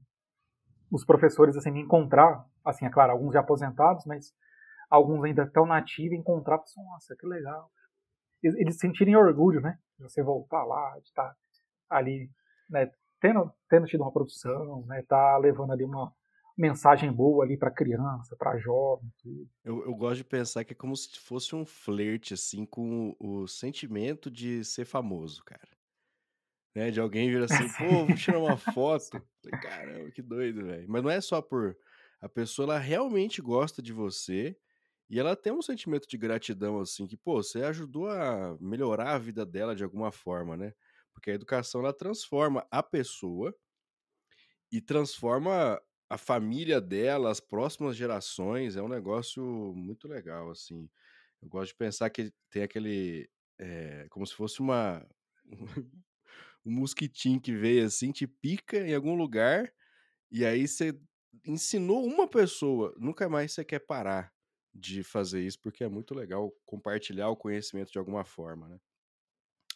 os 0.90 1.04
professores, 1.04 1.56
assim, 1.56 1.70
me 1.70 1.80
encontrar, 1.80 2.44
assim, 2.64 2.86
é 2.86 2.90
claro, 2.90 3.12
alguns 3.12 3.32
já 3.32 3.40
aposentados, 3.40 4.04
mas 4.04 4.34
alguns 4.90 5.24
ainda 5.24 5.46
tão 5.46 5.66
nativos, 5.66 6.18
encontrar, 6.18 6.56
assim, 6.56 6.82
nossa, 6.84 7.16
que 7.16 7.26
legal. 7.26 7.70
Eles, 8.42 8.78
sentirem 8.78 9.16
orgulho, 9.16 9.60
né, 9.60 9.78
de 9.98 10.02
você 10.02 10.22
voltar 10.22 10.64
lá, 10.64 10.98
de 10.98 11.08
estar 11.08 11.34
ali, 11.88 12.30
né, 12.68 12.90
tendo, 13.20 13.52
tendo 13.68 13.86
tido 13.86 14.02
uma 14.02 14.12
produção, 14.12 14.84
né, 14.86 15.02
tá 15.02 15.36
levando 15.36 15.72
ali 15.72 15.84
uma 15.84 16.12
mensagem 16.56 17.12
boa 17.12 17.44
ali 17.44 17.56
para 17.56 17.70
criança, 17.70 18.36
para 18.36 18.58
jovem, 18.58 19.10
tudo. 19.22 19.48
Eu, 19.64 19.84
eu 19.84 19.94
gosto 19.94 20.16
de 20.16 20.24
pensar 20.24 20.64
que 20.64 20.72
é 20.72 20.76
como 20.76 20.96
se 20.96 21.18
fosse 21.20 21.54
um 21.54 21.64
flerte, 21.64 22.34
assim, 22.34 22.66
com 22.66 23.14
o, 23.18 23.42
o 23.42 23.48
sentimento 23.48 24.30
de 24.30 24.64
ser 24.64 24.84
famoso, 24.84 25.42
cara. 25.44 25.79
Né? 26.74 26.90
De 26.90 27.00
alguém 27.00 27.30
vir 27.30 27.42
assim, 27.42 27.68
pô, 27.78 28.06
vou 28.06 28.16
tirar 28.16 28.38
uma 28.38 28.56
foto. 28.56 29.10
Falei, 29.42 29.60
Caramba, 29.60 30.10
que 30.10 30.22
doido, 30.22 30.66
velho. 30.66 30.86
Mas 30.88 31.02
não 31.02 31.10
é 31.10 31.20
só 31.20 31.40
por. 31.42 31.76
A 32.20 32.28
pessoa, 32.28 32.66
ela 32.66 32.78
realmente 32.78 33.40
gosta 33.40 33.80
de 33.80 33.92
você 33.94 34.54
e 35.08 35.18
ela 35.18 35.34
tem 35.34 35.52
um 35.52 35.62
sentimento 35.62 36.06
de 36.06 36.16
gratidão, 36.18 36.78
assim, 36.78 37.06
que, 37.06 37.16
pô, 37.16 37.42
você 37.42 37.62
ajudou 37.64 38.08
a 38.08 38.56
melhorar 38.60 39.14
a 39.14 39.18
vida 39.18 39.44
dela 39.44 39.74
de 39.74 39.82
alguma 39.82 40.12
forma, 40.12 40.56
né? 40.56 40.72
Porque 41.12 41.30
a 41.30 41.34
educação, 41.34 41.80
ela 41.80 41.92
transforma 41.92 42.66
a 42.70 42.82
pessoa 42.82 43.54
e 44.70 44.80
transforma 44.80 45.80
a 46.08 46.18
família 46.18 46.80
dela, 46.80 47.30
as 47.30 47.40
próximas 47.40 47.96
gerações. 47.96 48.76
É 48.76 48.82
um 48.82 48.88
negócio 48.88 49.42
muito 49.74 50.06
legal, 50.08 50.50
assim. 50.50 50.88
Eu 51.42 51.48
gosto 51.48 51.68
de 51.72 51.76
pensar 51.76 52.10
que 52.10 52.32
tem 52.50 52.62
aquele. 52.62 53.28
é, 53.58 54.06
como 54.10 54.26
se 54.26 54.34
fosse 54.34 54.60
uma. 54.60 55.06
um 56.64 56.72
mosquitinho 56.72 57.40
que 57.40 57.54
veio 57.54 57.86
assim, 57.86 58.12
te 58.12 58.26
pica 58.26 58.78
em 58.78 58.94
algum 58.94 59.14
lugar, 59.14 59.72
e 60.30 60.44
aí 60.44 60.68
você 60.68 60.98
ensinou 61.46 62.04
uma 62.06 62.28
pessoa. 62.28 62.94
Nunca 62.98 63.28
mais 63.28 63.52
você 63.52 63.64
quer 63.64 63.80
parar 63.80 64.32
de 64.74 65.02
fazer 65.04 65.42
isso, 65.42 65.60
porque 65.60 65.84
é 65.84 65.88
muito 65.88 66.14
legal 66.14 66.52
compartilhar 66.66 67.28
o 67.30 67.36
conhecimento 67.36 67.92
de 67.92 67.98
alguma 67.98 68.24
forma, 68.24 68.68
né? 68.68 68.78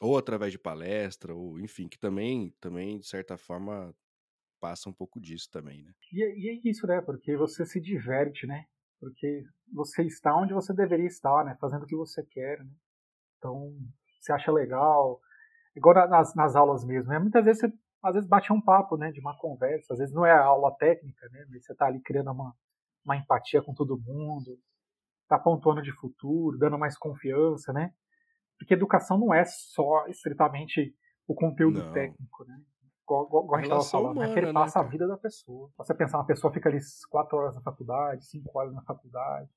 Ou 0.00 0.16
através 0.18 0.52
de 0.52 0.58
palestra, 0.58 1.34
ou 1.34 1.58
enfim, 1.60 1.88
que 1.88 1.98
também, 1.98 2.52
também 2.60 2.98
de 2.98 3.06
certa 3.06 3.36
forma, 3.36 3.94
passa 4.60 4.88
um 4.90 4.94
pouco 4.94 5.20
disso 5.20 5.50
também, 5.50 5.82
né? 5.84 5.94
E, 6.12 6.22
é- 6.22 6.38
e 6.38 6.48
é 6.48 6.70
isso, 6.70 6.86
né? 6.86 7.00
Porque 7.00 7.36
você 7.36 7.64
se 7.66 7.80
diverte, 7.80 8.46
né? 8.46 8.64
Porque 9.00 9.44
você 9.72 10.02
está 10.04 10.34
onde 10.36 10.54
você 10.54 10.72
deveria 10.72 11.06
estar, 11.06 11.44
né? 11.44 11.56
Fazendo 11.60 11.82
o 11.84 11.86
que 11.86 11.96
você 11.96 12.22
quer, 12.24 12.64
né? 12.64 12.70
Então, 13.38 13.76
você 14.20 14.32
acha 14.32 14.52
legal. 14.52 15.20
Igual 15.76 15.94
na- 15.94 16.06
nas, 16.06 16.34
nas 16.34 16.54
aulas 16.56 16.84
mesmo, 16.84 17.10
né? 17.10 17.18
Muitas 17.18 17.44
vezes 17.44 17.60
você 17.60 17.72
às 18.02 18.14
vezes 18.14 18.28
bate 18.28 18.52
um 18.52 18.60
papo, 18.60 18.96
né? 18.96 19.10
De 19.10 19.20
uma 19.20 19.36
conversa. 19.38 19.94
Às 19.94 19.98
vezes 19.98 20.14
não 20.14 20.26
é 20.26 20.32
a 20.32 20.44
aula 20.44 20.74
técnica, 20.76 21.26
né? 21.30 21.46
Mas 21.50 21.64
você 21.64 21.72
está 21.72 21.86
ali 21.86 22.00
criando 22.02 22.30
uma, 22.30 22.54
uma 23.04 23.16
empatia 23.16 23.62
com 23.62 23.72
todo 23.74 23.98
mundo. 23.98 24.58
Tá 25.26 25.38
pontuando 25.38 25.80
de 25.82 25.90
futuro, 25.92 26.58
dando 26.58 26.78
mais 26.78 26.98
confiança, 26.98 27.72
né? 27.72 27.90
Porque 28.58 28.74
educação 28.74 29.18
não 29.18 29.32
é 29.32 29.44
só 29.44 30.06
estritamente 30.06 30.94
o 31.26 31.34
conteúdo 31.34 31.82
Não. 31.82 31.92
técnico, 31.92 32.44
né? 32.44 32.60
Igual, 33.04 33.26
igual, 33.26 33.54
a 33.54 33.56
gente 33.58 33.64
estava 33.72 33.84
falando, 33.84 34.16
né? 34.16 34.26
humana, 34.26 34.32
Que 34.32 34.38
ele 34.40 34.46
né, 34.46 34.52
passa 34.52 34.78
a 34.78 34.82
cara? 34.82 34.90
vida 34.92 35.06
da 35.08 35.16
pessoa. 35.18 35.70
Você 35.76 35.94
pensar, 35.94 36.18
uma 36.18 36.26
pessoa 36.26 36.52
fica 36.52 36.68
ali 36.68 36.78
quatro 37.10 37.36
horas 37.36 37.54
na 37.54 37.62
faculdade, 37.62 38.24
cinco 38.26 38.58
horas 38.58 38.72
na 38.72 38.82
faculdade. 38.82 39.50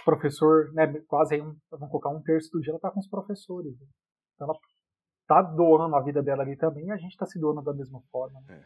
O 0.00 0.04
professor, 0.04 0.72
né, 0.72 0.86
quase 1.06 1.34
aí, 1.34 1.40
um, 1.42 1.54
vamos 1.70 1.88
colocar 1.90 2.10
um 2.10 2.22
terço 2.22 2.50
do 2.52 2.60
dia, 2.60 2.72
ela 2.72 2.80
tá 2.80 2.90
com 2.90 3.00
os 3.00 3.08
professores. 3.08 3.78
né? 3.78 3.86
Então 4.34 4.48
ela 4.48 4.58
tá 5.26 5.42
doando 5.42 5.96
a 5.96 6.00
vida 6.00 6.22
dela 6.22 6.42
ali 6.42 6.56
também 6.56 6.90
a 6.90 6.96
gente 6.96 7.16
tá 7.16 7.26
se 7.26 7.38
doando 7.38 7.62
da 7.62 7.72
mesma 7.72 8.00
forma. 8.10 8.40
Né? 8.46 8.64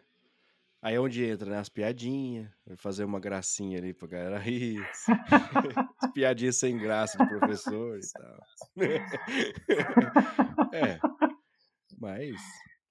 Aí 0.83 0.95
é 0.95 1.01
onde 1.01 1.25
entra, 1.25 1.51
né? 1.51 1.59
As 1.59 1.69
piadinhas, 1.69 2.49
fazer 2.77 3.05
uma 3.05 3.19
gracinha 3.19 3.79
ali 3.79 3.93
pra 3.93 4.07
galera 4.07 4.39
rir. 4.39 4.79
As 6.01 6.13
piadinhas 6.13 6.57
sem 6.57 6.79
graça 6.79 7.19
do 7.19 7.27
professor 7.27 7.99
e 7.99 8.13
tal. 8.13 8.41
é. 10.73 10.99
Mas. 11.99 12.37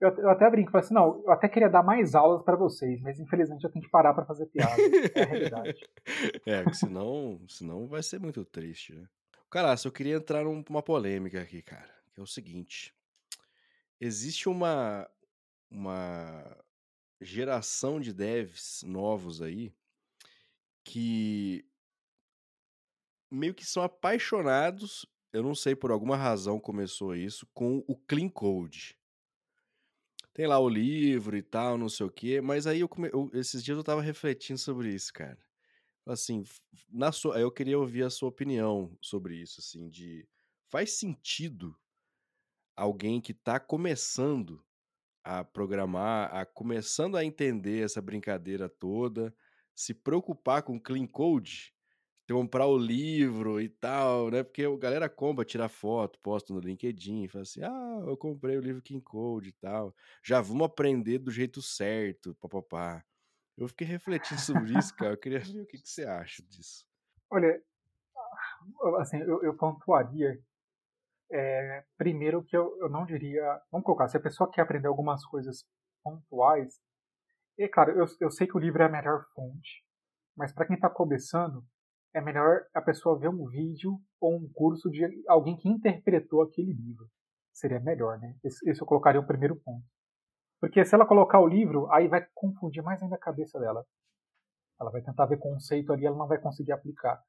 Eu, 0.01 0.09
eu 0.17 0.29
até 0.29 0.49
brinco, 0.49 0.71
falo 0.71 0.83
assim, 0.83 0.93
não, 0.93 1.23
eu 1.25 1.31
até 1.31 1.47
queria 1.47 1.69
dar 1.69 1.83
mais 1.83 2.15
aulas 2.15 2.43
para 2.43 2.57
vocês, 2.57 2.99
mas 3.01 3.17
infelizmente 3.17 3.63
eu 3.63 3.71
tenho 3.71 3.85
que 3.85 3.89
parar 3.89 4.13
para 4.13 4.25
fazer 4.25 4.47
piada. 4.47 4.75
É 5.15 5.21
a 5.21 5.25
realidade. 5.25 5.79
É, 6.45 6.63
porque 6.63 6.77
senão, 6.77 7.39
senão 7.47 7.87
vai 7.87 8.03
ser 8.03 8.19
muito 8.19 8.43
triste, 8.43 8.93
né? 8.93 9.07
Cara, 9.49 9.73
eu 9.83 9.91
queria 9.91 10.17
entrar 10.17 10.43
numa 10.43 10.83
polêmica 10.83 11.41
aqui, 11.41 11.61
cara. 11.61 11.89
que 12.13 12.19
é 12.19 12.23
o 12.23 12.27
seguinte: 12.27 12.93
existe 13.99 14.49
uma, 14.49 15.09
uma 15.69 16.57
geração 17.21 17.99
de 17.99 18.13
devs 18.13 18.83
novos 18.83 19.41
aí 19.41 19.73
que 20.83 21.65
meio 23.31 23.53
que 23.53 23.65
são 23.65 23.83
apaixonados, 23.83 25.05
eu 25.33 25.43
não 25.43 25.55
sei 25.55 25.75
por 25.75 25.91
alguma 25.91 26.15
razão 26.15 26.59
começou 26.59 27.15
isso, 27.15 27.47
com 27.53 27.83
o 27.87 27.95
clean 27.95 28.29
code. 28.29 28.97
Tem 30.33 30.47
lá 30.47 30.59
o 30.59 30.69
livro 30.69 31.35
e 31.35 31.41
tal, 31.41 31.77
não 31.77 31.89
sei 31.89 32.05
o 32.05 32.11
quê, 32.11 32.41
mas 32.41 32.67
aí 32.67 32.81
eu, 32.81 32.89
come... 32.89 33.09
eu 33.11 33.29
esses 33.33 33.63
dias 33.63 33.77
eu 33.77 33.83
tava 33.83 34.01
refletindo 34.01 34.59
sobre 34.59 34.93
isso, 34.93 35.11
cara. 35.13 35.39
Assim, 36.05 36.43
na 36.87 37.11
sua, 37.11 37.39
eu 37.39 37.51
queria 37.51 37.79
ouvir 37.79 38.03
a 38.03 38.09
sua 38.09 38.29
opinião 38.29 38.95
sobre 39.01 39.35
isso, 39.37 39.59
assim, 39.59 39.89
de 39.89 40.27
faz 40.69 40.91
sentido 40.91 41.75
alguém 42.75 43.21
que 43.21 43.33
tá 43.33 43.59
começando 43.59 44.63
a 45.23 45.43
programar, 45.43 46.33
a 46.35 46.45
começando 46.45 47.17
a 47.17 47.25
entender 47.25 47.83
essa 47.83 48.01
brincadeira 48.01 48.69
toda, 48.69 49.35
se 49.75 49.93
preocupar 49.93 50.63
com 50.63 50.79
clean 50.79 51.07
code, 51.07 51.73
comprar 52.29 52.67
o 52.67 52.77
livro 52.77 53.61
e 53.61 53.69
tal, 53.69 54.31
né? 54.31 54.43
Porque 54.43 54.63
a 54.63 54.77
galera 54.77 55.09
compra, 55.09 55.45
tira 55.45 55.69
foto, 55.69 56.19
posta 56.21 56.53
no 56.53 56.59
LinkedIn, 56.59 57.27
fala 57.27 57.43
assim: 57.43 57.61
"Ah, 57.63 58.03
eu 58.07 58.17
comprei 58.17 58.57
o 58.57 58.61
livro 58.61 58.81
Clean 58.83 59.01
Code 59.01 59.49
e 59.49 59.53
tal. 59.53 59.95
Já 60.23 60.41
vamos 60.41 60.65
aprender 60.67 61.19
do 61.19 61.31
jeito 61.31 61.61
certo, 61.61 62.35
papapá". 62.35 63.03
Eu 63.57 63.67
fiquei 63.69 63.87
refletindo 63.87 64.41
sobre 64.41 64.75
isso, 64.77 64.95
cara. 64.95 65.13
Eu 65.13 65.19
queria 65.19 65.39
ver 65.41 65.61
o 65.63 65.67
que, 65.67 65.79
que 65.79 65.89
você 65.89 66.05
acha 66.05 66.43
disso. 66.43 66.85
Olha, 67.29 67.61
assim, 68.99 69.19
eu, 69.19 69.43
eu 69.43 69.55
pontuaria 69.55 70.39
é, 71.31 71.83
primeiro 71.97 72.43
que 72.43 72.55
eu, 72.55 72.77
eu 72.79 72.89
não 72.89 73.05
diria. 73.05 73.43
Vamos 73.71 73.85
colocar, 73.85 74.07
se 74.07 74.17
a 74.17 74.21
pessoa 74.21 74.49
quer 74.51 74.61
aprender 74.61 74.87
algumas 74.87 75.25
coisas 75.25 75.63
pontuais, 76.03 76.79
é 77.57 77.67
claro, 77.67 77.91
eu, 77.91 78.05
eu 78.19 78.31
sei 78.31 78.47
que 78.47 78.57
o 78.57 78.59
livro 78.59 78.81
é 78.81 78.85
a 78.85 78.91
melhor 78.91 79.25
fonte, 79.33 79.83
mas 80.35 80.53
para 80.53 80.65
quem 80.65 80.75
está 80.75 80.89
começando, 80.89 81.63
é 82.13 82.21
melhor 82.21 82.61
a 82.73 82.81
pessoa 82.81 83.19
ver 83.19 83.29
um 83.29 83.45
vídeo 83.47 83.99
ou 84.21 84.35
um 84.35 84.49
curso 84.53 84.89
de 84.89 85.03
alguém 85.27 85.57
que 85.57 85.69
interpretou 85.69 86.41
aquele 86.41 86.71
livro. 86.71 87.07
Seria 87.53 87.79
melhor, 87.79 88.17
né? 88.19 88.35
Esse, 88.43 88.69
esse 88.69 88.81
eu 88.81 88.87
colocaria 88.87 89.19
o 89.19 89.27
primeiro 89.27 89.55
ponto. 89.57 89.85
Porque 90.59 90.83
se 90.83 90.95
ela 90.95 91.05
colocar 91.05 91.39
o 91.39 91.47
livro, 91.47 91.91
aí 91.91 92.07
vai 92.07 92.25
confundir 92.33 92.83
mais 92.83 93.01
ainda 93.01 93.15
a 93.15 93.19
cabeça 93.19 93.59
dela. 93.59 93.85
Ela 94.79 94.91
vai 94.91 95.01
tentar 95.01 95.25
ver 95.25 95.39
conceito 95.39 95.91
ali, 95.91 96.05
ela 96.05 96.17
não 96.17 96.27
vai 96.27 96.39
conseguir 96.39 96.71
aplicar. 96.71 97.21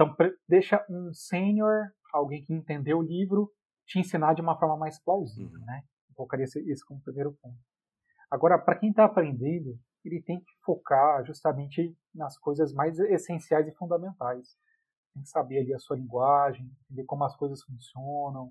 Então, 0.00 0.16
deixa 0.48 0.82
um 0.88 1.12
sênior 1.12 1.90
alguém 2.10 2.42
que 2.42 2.54
entendeu 2.54 3.00
o 3.00 3.02
livro 3.02 3.52
te 3.86 3.98
ensinar 3.98 4.32
de 4.32 4.40
uma 4.40 4.58
forma 4.58 4.78
mais 4.78 4.98
plausível, 4.98 5.58
uhum. 5.60 5.66
né? 5.66 5.82
Eu 6.08 6.14
colocaria 6.14 6.44
esse 6.44 6.84
como 6.86 7.02
primeiro 7.02 7.36
ponto. 7.42 7.58
Agora, 8.30 8.58
para 8.58 8.78
quem 8.78 8.88
está 8.88 9.04
aprendendo, 9.04 9.78
ele 10.02 10.22
tem 10.22 10.40
que 10.40 10.52
focar 10.64 11.22
justamente 11.26 11.94
nas 12.14 12.38
coisas 12.38 12.72
mais 12.72 12.98
essenciais 12.98 13.68
e 13.68 13.74
fundamentais. 13.74 14.56
Tem 15.12 15.22
que 15.22 15.28
saber 15.28 15.58
ali 15.58 15.74
a 15.74 15.78
sua 15.78 15.98
linguagem, 15.98 16.70
entender 16.84 17.04
como 17.04 17.24
as 17.24 17.36
coisas 17.36 17.62
funcionam, 17.62 18.50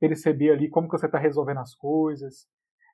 perceber 0.00 0.50
ali 0.50 0.68
como 0.68 0.88
que 0.88 0.98
você 0.98 1.06
está 1.06 1.18
resolvendo 1.18 1.60
as 1.60 1.76
coisas. 1.76 2.48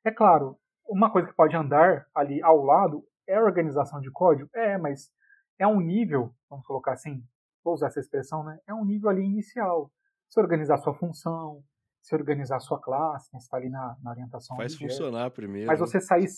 É 0.05 0.11
claro, 0.11 0.59
uma 0.87 1.11
coisa 1.11 1.29
que 1.29 1.35
pode 1.35 1.57
andar 1.57 2.07
ali 2.15 2.43
ao 2.43 2.63
lado 2.63 3.03
é 3.27 3.37
a 3.37 3.43
organização 3.43 3.99
de 3.99 4.11
código, 4.11 4.51
é, 4.55 4.77
mas 4.77 5.11
é 5.59 5.67
um 5.67 5.81
nível, 5.81 6.35
vamos 6.51 6.67
colocar 6.67 6.93
assim, 6.93 7.25
vou 7.65 7.75
usar 7.75 7.89
essa 7.89 8.01
expressão, 8.01 8.45
né? 8.45 8.59
É 8.67 8.75
um 8.75 8.85
nível 8.85 9.11
ali 9.11 9.23
inicial 9.23 9.91
se 10.29 10.41
organizar 10.41 10.79
sua 10.79 10.95
função, 10.95 11.65
se 12.03 12.15
organizar 12.15 12.61
sua 12.61 12.81
classe, 12.81 13.29
né? 13.33 13.39
está 13.39 13.57
ali 13.57 13.69
na, 13.69 13.97
na 14.03 14.11
orientação. 14.11 14.57
Faz 14.57 14.75
funcionar 14.75 15.31
primeiro. 15.31 15.67
Mas 15.67 15.81
você 15.81 16.01
sair. 16.01 16.29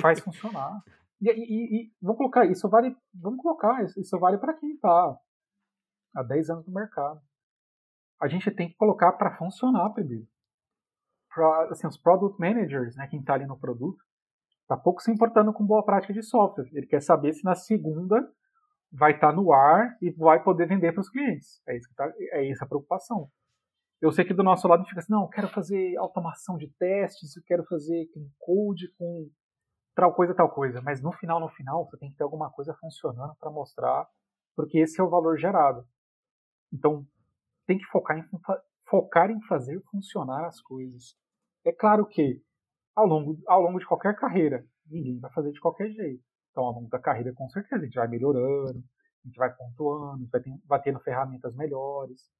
Faz 0.00 0.20
funcionar. 0.20 0.82
E, 1.20 1.30
e, 1.30 1.80
e, 1.80 1.92
vamos 2.00 2.18
colocar, 2.18 2.44
isso 2.46 2.68
vale. 2.68 2.96
Vamos 3.14 3.40
colocar, 3.40 3.84
isso 3.96 4.18
vale 4.18 4.38
para 4.38 4.54
quem 4.54 4.72
está 4.72 5.18
há 6.14 6.22
10 6.22 6.50
anos 6.50 6.66
no 6.66 6.72
mercado. 6.72 7.20
A 8.20 8.28
gente 8.28 8.50
tem 8.50 8.68
que 8.68 8.76
colocar 8.76 9.12
para 9.12 9.36
funcionar 9.36 9.90
primeiro. 9.90 10.26
Pra, 11.34 11.68
assim, 11.70 11.86
os 11.86 11.98
product 11.98 12.40
managers, 12.40 12.96
né, 12.96 13.06
quem 13.08 13.20
está 13.20 13.34
ali 13.34 13.46
no 13.46 13.58
produto, 13.58 14.02
está 14.62 14.76
pouco 14.76 15.02
se 15.02 15.10
importando 15.10 15.52
com 15.52 15.66
boa 15.66 15.84
prática 15.84 16.12
de 16.12 16.22
software. 16.22 16.68
Ele 16.72 16.86
quer 16.86 17.02
saber 17.02 17.34
se 17.34 17.44
na 17.44 17.54
segunda 17.54 18.16
vai 18.92 19.12
estar 19.12 19.28
tá 19.28 19.32
no 19.32 19.52
ar 19.52 19.96
e 20.00 20.10
vai 20.10 20.42
poder 20.42 20.66
vender 20.66 20.92
para 20.92 21.00
os 21.00 21.10
clientes. 21.10 21.60
É 21.68 21.76
isso 21.76 21.88
que 21.88 21.94
tá, 21.94 22.12
é 22.18 22.48
essa 22.50 22.64
a 22.64 22.68
preocupação. 22.68 23.30
Eu 24.00 24.12
sei 24.12 24.24
que 24.24 24.34
do 24.34 24.42
nosso 24.42 24.68
lado 24.68 24.84
fica 24.84 25.00
assim, 25.00 25.12
não, 25.12 25.22
eu 25.22 25.28
quero 25.28 25.48
fazer 25.48 25.96
automação 25.96 26.56
de 26.56 26.68
testes, 26.78 27.34
eu 27.36 27.42
quero 27.44 27.64
fazer 27.64 28.06
clean 28.12 28.28
code 28.38 28.92
com 28.98 29.30
tal 29.94 30.14
coisa, 30.14 30.34
tal 30.34 30.50
coisa. 30.50 30.82
Mas 30.82 31.02
no 31.02 31.12
final, 31.12 31.40
no 31.40 31.48
final, 31.48 31.86
você 31.86 31.96
tem 31.96 32.10
que 32.10 32.16
ter 32.16 32.24
alguma 32.24 32.50
coisa 32.50 32.74
funcionando 32.74 33.34
para 33.40 33.50
mostrar, 33.50 34.06
porque 34.54 34.78
esse 34.78 35.00
é 35.00 35.04
o 35.04 35.08
valor 35.08 35.38
gerado. 35.38 35.86
Então, 36.72 37.06
tem 37.66 37.78
que 37.78 37.86
focar 37.86 38.18
em, 38.18 38.24
focar 38.86 39.30
em 39.30 39.40
fazer 39.42 39.80
funcionar 39.90 40.46
as 40.46 40.60
coisas. 40.60 41.16
É 41.64 41.72
claro 41.72 42.06
que, 42.06 42.42
ao 42.94 43.06
longo, 43.06 43.38
ao 43.46 43.62
longo 43.62 43.78
de 43.78 43.86
qualquer 43.86 44.14
carreira, 44.14 44.64
ninguém 44.86 45.18
vai 45.18 45.32
fazer 45.32 45.52
de 45.52 45.60
qualquer 45.60 45.88
jeito. 45.90 46.22
Então, 46.56 46.64
ao 46.64 46.72
longo 46.72 46.88
da 46.88 46.98
carreira, 46.98 47.34
com 47.34 47.46
certeza, 47.50 47.82
a 47.82 47.84
gente 47.84 47.96
vai 47.96 48.08
melhorando, 48.08 48.82
a 49.22 49.28
gente 49.28 49.36
vai 49.36 49.54
pontuando, 49.54 50.26
a 50.32 50.38
gente 50.38 50.62
vai, 50.66 50.80
tendo 50.80 50.98
ferramentas 51.00 51.54
melhores. 51.54 52.30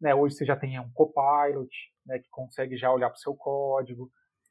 Né? 0.00 0.14
Hoje 0.14 0.36
você 0.36 0.44
já 0.44 0.54
tem 0.54 0.78
um 0.78 0.88
copilot, 0.92 1.68
né, 2.06 2.20
que 2.20 2.28
consegue 2.30 2.76
já 2.76 2.92
olhar 2.92 3.10
para 3.10 3.16
o 3.16 3.20
seu 3.20 3.34
código. 3.34 4.08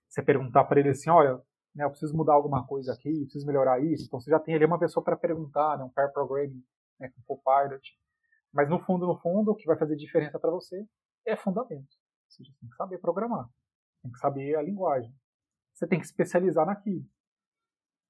Você 0.09 0.22
perguntar 0.22 0.66
para 0.66 0.82
ele 0.82 0.89
assim, 0.89 1.09
olha, 1.09 1.41
né, 1.74 1.86
eu 1.86 1.89
preciso 1.91 2.13
mudar 2.13 2.34
alguma 2.34 2.68
coisa 2.68 2.91
aqui, 2.91 3.22
preciso 3.22 3.47
melhorar 3.47 3.82
isso. 3.82 4.03
Então 4.05 4.20
você 4.20 4.30
já 4.30 4.38
tem 4.38 4.53
ali 4.53 4.66
uma 4.66 4.78
pessoa 4.78 5.01
para 5.01 5.16
perguntar, 5.16 5.78
né, 5.78 5.86
um 5.86 5.89
pair 5.89 6.11
programming 6.11 6.61
né, 6.99 7.09
com 7.09 7.38
copilot. 7.38 7.97
Mas 8.51 8.70
no 8.70 8.80
fundo, 8.80 9.07
no 9.07 9.18
fundo, 9.18 9.51
o 9.51 9.55
que 9.55 9.66
vai 9.66 9.78
fazer 9.78 9.95
diferença 9.95 10.38
para 10.38 10.51
você 10.51 10.86
é 11.26 11.38
fundamento. 11.38 11.95
Você 12.28 12.43
tem 12.43 12.70
que 12.70 12.76
saber 12.76 12.97
programar, 12.97 13.47
tem 14.01 14.11
que 14.11 14.20
saber 14.20 14.55
a 14.57 14.61
linguagem. 14.61 15.16
Você 15.74 15.88
tem 15.88 15.99
que 15.99 16.05
especializar 16.05 16.66
naquilo 16.66 17.05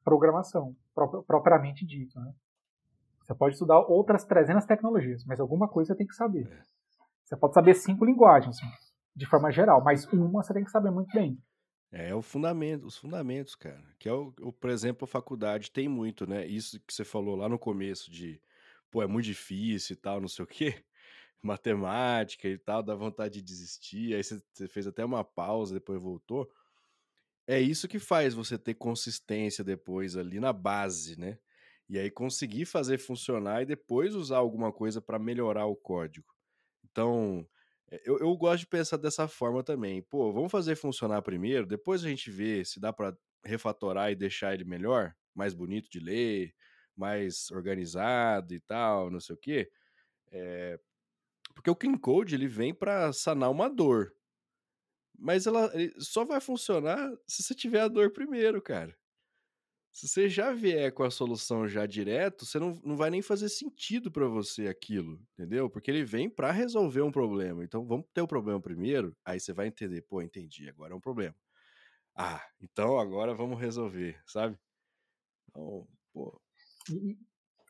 programação, 0.06 0.76
propriamente 1.28 1.86
dito. 1.86 2.18
Né? 2.20 2.32
Você 3.24 3.34
pode 3.34 3.56
estudar 3.56 3.80
outras 3.80 4.24
300 4.24 4.64
tecnologias, 4.66 5.26
mas 5.26 5.40
alguma 5.40 5.68
coisa 5.68 5.94
você 5.94 5.98
tem 5.98 6.08
que 6.08 6.16
saber. 6.16 6.48
É. 6.48 6.62
Você 7.26 7.36
pode 7.36 7.56
saber 7.56 7.74
cinco 7.74 8.06
linguagens, 8.06 8.58
de 9.16 9.26
forma 9.26 9.52
geral, 9.52 9.84
mas 9.84 10.06
uma 10.14 10.44
você 10.44 10.54
tem 10.54 10.64
que 10.64 10.70
saber 10.70 10.92
muito 10.92 11.12
bem. 11.12 11.38
É, 11.92 12.10
é 12.10 12.16
o 12.16 12.22
fundamento, 12.22 12.86
os 12.86 12.98
fundamentos, 12.98 13.56
cara. 13.56 13.84
Que 13.98 14.08
é 14.08 14.14
o, 14.14 14.32
o, 14.42 14.54
por 14.54 14.70
exemplo, 14.70 15.06
a 15.06 15.08
faculdade 15.08 15.72
tem 15.72 15.90
muito, 15.90 16.28
né? 16.30 16.46
Isso 16.46 16.80
que 16.82 16.94
você 16.94 17.04
falou 17.04 17.36
lá 17.36 17.50
no 17.50 17.58
começo 17.58 18.12
de, 18.12 18.40
pô, 18.92 19.02
é 19.02 19.08
muito 19.08 19.26
difícil 19.26 19.96
e 19.96 19.98
tal, 19.98 20.22
não 20.22 20.28
sei 20.28 20.46
o 20.46 20.48
quê. 20.48 20.84
Matemática 21.42 22.48
e 22.48 22.58
tal, 22.58 22.84
dá 22.84 22.96
vontade 22.96 23.36
de 23.36 23.42
desistir. 23.42 24.14
Aí 24.14 24.24
você, 24.24 24.42
você 24.54 24.68
fez 24.68 24.86
até 24.86 25.04
uma 25.04 25.24
pausa, 25.24 25.74
depois 25.74 26.00
voltou. 26.00 26.52
É 27.48 27.60
isso 27.60 27.88
que 27.88 28.00
faz 28.00 28.34
você 28.34 28.58
ter 28.58 28.74
consistência 28.74 29.64
depois 29.64 30.18
ali 30.18 30.40
na 30.40 30.52
base, 30.52 31.20
né? 31.20 31.38
E 31.88 32.00
aí 32.00 32.10
conseguir 32.10 32.66
fazer 32.66 32.98
funcionar 32.98 33.62
e 33.62 33.66
depois 33.66 34.16
usar 34.16 34.38
alguma 34.38 34.72
coisa 34.72 35.00
para 35.02 35.20
melhorar 35.20 35.68
o 35.68 35.76
código. 35.76 36.34
Então, 36.84 37.48
eh, 37.92 38.02
eu, 38.06 38.18
eu 38.20 38.36
gosto 38.36 38.62
de 38.62 38.68
pensar 38.68 38.98
dessa 38.98 39.28
forma 39.28 39.64
também. 39.64 40.02
Pô, 40.02 40.32
vamos 40.34 40.52
fazer 40.52 40.76
funcionar 40.76 41.22
primeiro, 41.22 41.68
depois 41.68 42.04
a 42.04 42.10
gente 42.10 42.32
vê 42.32 42.66
se 42.66 42.80
dá 42.80 42.92
para 42.92 43.16
refatorar 43.46 44.12
e 44.12 44.16
deixar 44.16 44.54
ele 44.54 44.64
melhor, 44.64 45.14
mais 45.36 45.54
bonito 45.54 45.90
de 45.90 46.00
ler, 46.00 46.54
mais 46.96 47.52
organizado 47.52 48.54
e 48.56 48.60
tal, 48.60 49.12
não 49.12 49.20
sei 49.20 49.36
o 49.36 49.38
quê. 49.38 49.70
É... 50.32 50.80
Porque 51.54 51.70
o 51.70 51.76
Clean 51.76 51.98
Code 51.98 52.36
ele 52.36 52.48
vem 52.48 52.74
para 52.74 53.14
sanar 53.14 53.52
uma 53.52 53.70
dor. 53.70 54.14
Mas 55.18 55.48
ela 55.48 55.72
só 55.98 56.26
vai 56.26 56.42
funcionar 56.42 57.12
se 57.28 57.44
você 57.44 57.56
tiver 57.56 57.82
a 57.82 57.88
dor 57.88 58.12
primeiro, 58.12 58.62
cara. 58.62 58.96
Se 59.92 60.10
você 60.10 60.28
já 60.28 60.52
vier 60.52 60.92
com 60.92 61.04
a 61.04 61.10
solução 61.10 61.70
já 61.70 61.86
direto, 61.86 62.46
você 62.46 62.60
não, 62.60 62.74
não 62.84 62.98
vai 62.98 63.10
nem 63.10 63.22
fazer 63.22 63.48
sentido 63.48 64.12
para 64.12 64.28
você 64.28 64.68
aquilo, 64.68 65.22
entendeu? 65.34 65.70
Porque 65.70 65.90
ele 65.90 66.04
vem 66.04 66.30
para 66.30 66.52
resolver 66.52 67.02
um 67.02 67.12
problema. 67.12 67.64
Então 67.64 67.86
vamos 67.86 68.06
ter 68.14 68.22
o 68.22 68.28
problema 68.28 68.60
primeiro, 68.60 69.16
aí 69.24 69.40
você 69.40 69.54
vai 69.54 69.68
entender, 69.68 70.02
pô, 70.02 70.22
entendi, 70.22 70.68
agora 70.68 70.94
é 70.94 70.98
um 70.98 71.00
problema. 71.00 71.36
Ah, 72.14 72.42
então 72.62 73.00
agora 73.00 73.34
vamos 73.34 73.58
resolver, 73.58 74.22
sabe? 74.28 74.58
Então, 75.50 75.88
pô. 76.14 76.42
E, 76.92 77.18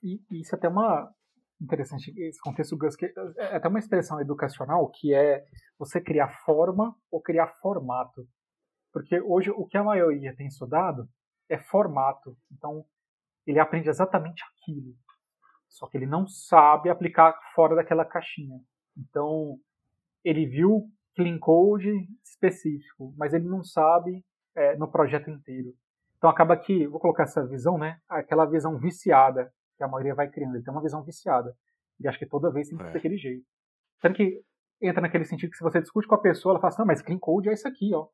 e, 0.04 0.42
isso 0.42 0.56
é 0.56 0.58
até 0.58 0.68
uma, 0.68 1.14
interessante 1.62 2.12
esse 2.18 2.40
contexto 2.40 2.78
Gus, 2.78 2.96
que 2.96 3.06
é 3.38 3.56
até 3.56 3.68
uma 3.68 3.80
expressão 3.80 4.20
educacional 4.20 4.90
que 4.90 5.14
é 5.14 5.46
você 5.78 6.02
criar 6.02 6.30
forma 6.46 6.96
ou 7.12 7.22
criar 7.22 7.48
formato. 7.62 8.28
Porque 8.92 9.20
hoje 9.22 9.52
o 9.52 9.66
que 9.66 9.78
a 9.78 9.84
maioria 9.84 10.36
tem 10.36 10.48
estudado 10.48 11.08
é 11.50 11.58
formato. 11.58 12.36
Então, 12.52 12.86
ele 13.46 13.60
aprende 13.60 13.90
exatamente 13.90 14.44
aquilo. 14.44 14.94
Só 15.68 15.88
que 15.88 15.98
ele 15.98 16.06
não 16.06 16.28
sabe 16.28 16.90
aplicar 16.90 17.38
fora 17.54 17.76
daquela 17.76 18.06
caixinha. 18.06 18.60
Então, 18.98 19.58
ele 20.24 20.46
viu 20.46 20.90
clean 21.16 21.38
code 21.40 21.92
específico, 22.24 23.14
mas 23.18 23.34
ele 23.34 23.48
não 23.48 23.64
sabe 23.64 24.24
é, 24.56 24.76
no 24.78 24.90
projeto 24.90 25.30
inteiro. 25.30 25.74
Então 26.18 26.30
acaba 26.30 26.58
que, 26.58 26.88
vou 26.88 27.00
colocar 27.00 27.24
essa 27.24 27.46
visão, 27.46 27.78
né? 27.78 28.00
Aquela 28.10 28.46
visão 28.46 28.78
viciada 28.78 29.52
que 29.78 29.84
a 29.84 29.88
maioria 29.88 30.16
vai 30.16 30.30
criando. 30.30 30.56
Ele 30.56 30.64
tem 30.64 30.74
uma 30.74 30.82
visão 30.82 31.04
viciada. 31.04 31.54
E 32.00 32.08
acho 32.08 32.18
que 32.18 32.26
toda 32.26 32.52
vez 32.52 32.68
tem 32.68 32.78
que 32.78 32.84
ser 32.84 32.90
é. 32.90 32.94
daquele 32.94 33.18
jeito. 33.18 33.46
Tanto 34.02 34.16
que 34.16 34.42
entra 34.82 35.02
naquele 35.02 35.26
sentido 35.26 35.52
que 35.52 35.58
se 35.58 35.64
você 35.64 35.82
discute 35.82 36.08
com 36.08 36.16
a 36.16 36.22
pessoa, 36.22 36.54
ela 36.54 36.60
fala 36.60 36.70
assim, 36.70 36.82
não, 36.82 36.88
mas 36.88 37.02
clean 37.02 37.20
code 37.20 37.50
é 37.50 37.54
isso 37.54 37.68
aqui, 37.68 37.94
ó. 37.94 38.08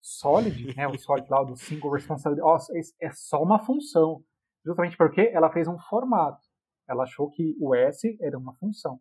Solid, 0.00 0.76
né? 0.76 0.86
O 0.86 0.98
solid 0.98 1.28
lá 1.28 1.42
do 1.42 1.56
single 1.56 1.90
responsibility, 1.90 2.42
ó, 2.42 2.56
é 3.00 3.10
só 3.12 3.42
uma 3.42 3.58
função. 3.64 4.22
Justamente 4.64 4.96
porque 4.96 5.30
ela 5.32 5.50
fez 5.52 5.66
um 5.66 5.78
formato. 5.78 6.40
Ela 6.88 7.02
achou 7.04 7.30
que 7.30 7.56
o 7.60 7.74
S 7.74 8.16
era 8.20 8.38
uma 8.38 8.54
função. 8.54 9.00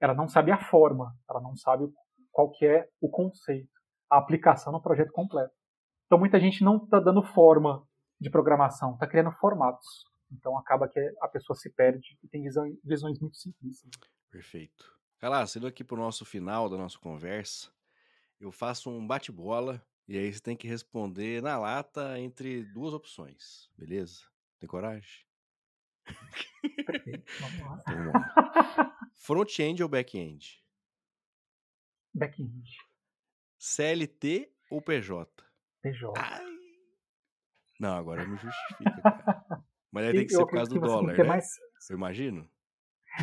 Ela 0.00 0.14
não 0.14 0.28
sabe 0.28 0.50
a 0.50 0.58
forma, 0.58 1.14
ela 1.28 1.40
não 1.40 1.56
sabe 1.56 1.84
qual 2.30 2.50
que 2.50 2.64
é 2.64 2.88
o 3.00 3.10
conceito, 3.10 3.70
a 4.10 4.18
aplicação 4.18 4.72
no 4.72 4.80
projeto 4.80 5.12
completo. 5.12 5.52
Então 6.06 6.18
muita 6.18 6.40
gente 6.40 6.64
não 6.64 6.76
está 6.76 6.98
dando 6.98 7.22
forma 7.22 7.86
de 8.20 8.30
programação, 8.30 8.94
está 8.94 9.06
criando 9.06 9.32
formatos. 9.32 9.86
Então 10.32 10.56
acaba 10.56 10.88
que 10.88 11.00
a 11.20 11.28
pessoa 11.28 11.56
se 11.56 11.70
perde 11.74 12.18
e 12.22 12.28
tem 12.28 12.42
visões 12.84 13.20
muito 13.20 13.36
simples. 13.36 13.84
Perfeito. 14.30 14.99
Galera, 15.20 15.46
sendo 15.46 15.66
aqui 15.66 15.84
para 15.84 15.96
o 15.96 15.98
nosso 15.98 16.24
final 16.24 16.66
da 16.66 16.78
nossa 16.78 16.98
conversa, 16.98 17.70
eu 18.40 18.50
faço 18.50 18.90
um 18.90 19.06
bate-bola 19.06 19.84
e 20.08 20.16
aí 20.16 20.32
você 20.32 20.40
tem 20.40 20.56
que 20.56 20.66
responder 20.66 21.42
na 21.42 21.58
lata 21.58 22.18
entre 22.18 22.64
duas 22.64 22.94
opções, 22.94 23.70
beleza? 23.76 24.22
Tem 24.58 24.66
coragem? 24.66 25.26
Perfeito, 26.86 27.30
vamos 27.38 27.60
lá. 27.60 27.84
Então, 29.12 29.36
Front-end 29.36 29.82
ou 29.82 29.88
back-end? 29.88 30.64
Back-end. 32.14 32.78
CLT 33.58 34.50
ou 34.70 34.80
PJ? 34.80 35.44
PJ. 35.82 36.18
Ai. 36.18 36.46
Não, 37.78 37.94
agora 37.94 38.26
me 38.26 38.38
justifica, 38.38 39.02
cara. 39.02 39.64
Mas 39.92 40.06
aí 40.06 40.12
tem 40.12 40.26
que 40.26 40.32
ser 40.32 40.46
por 40.46 40.52
causa 40.52 40.70
do 40.70 40.80
dólar, 40.80 41.16
né? 41.18 41.24
Mais... 41.24 41.46
Eu 41.90 41.96
imagino. 41.96 42.50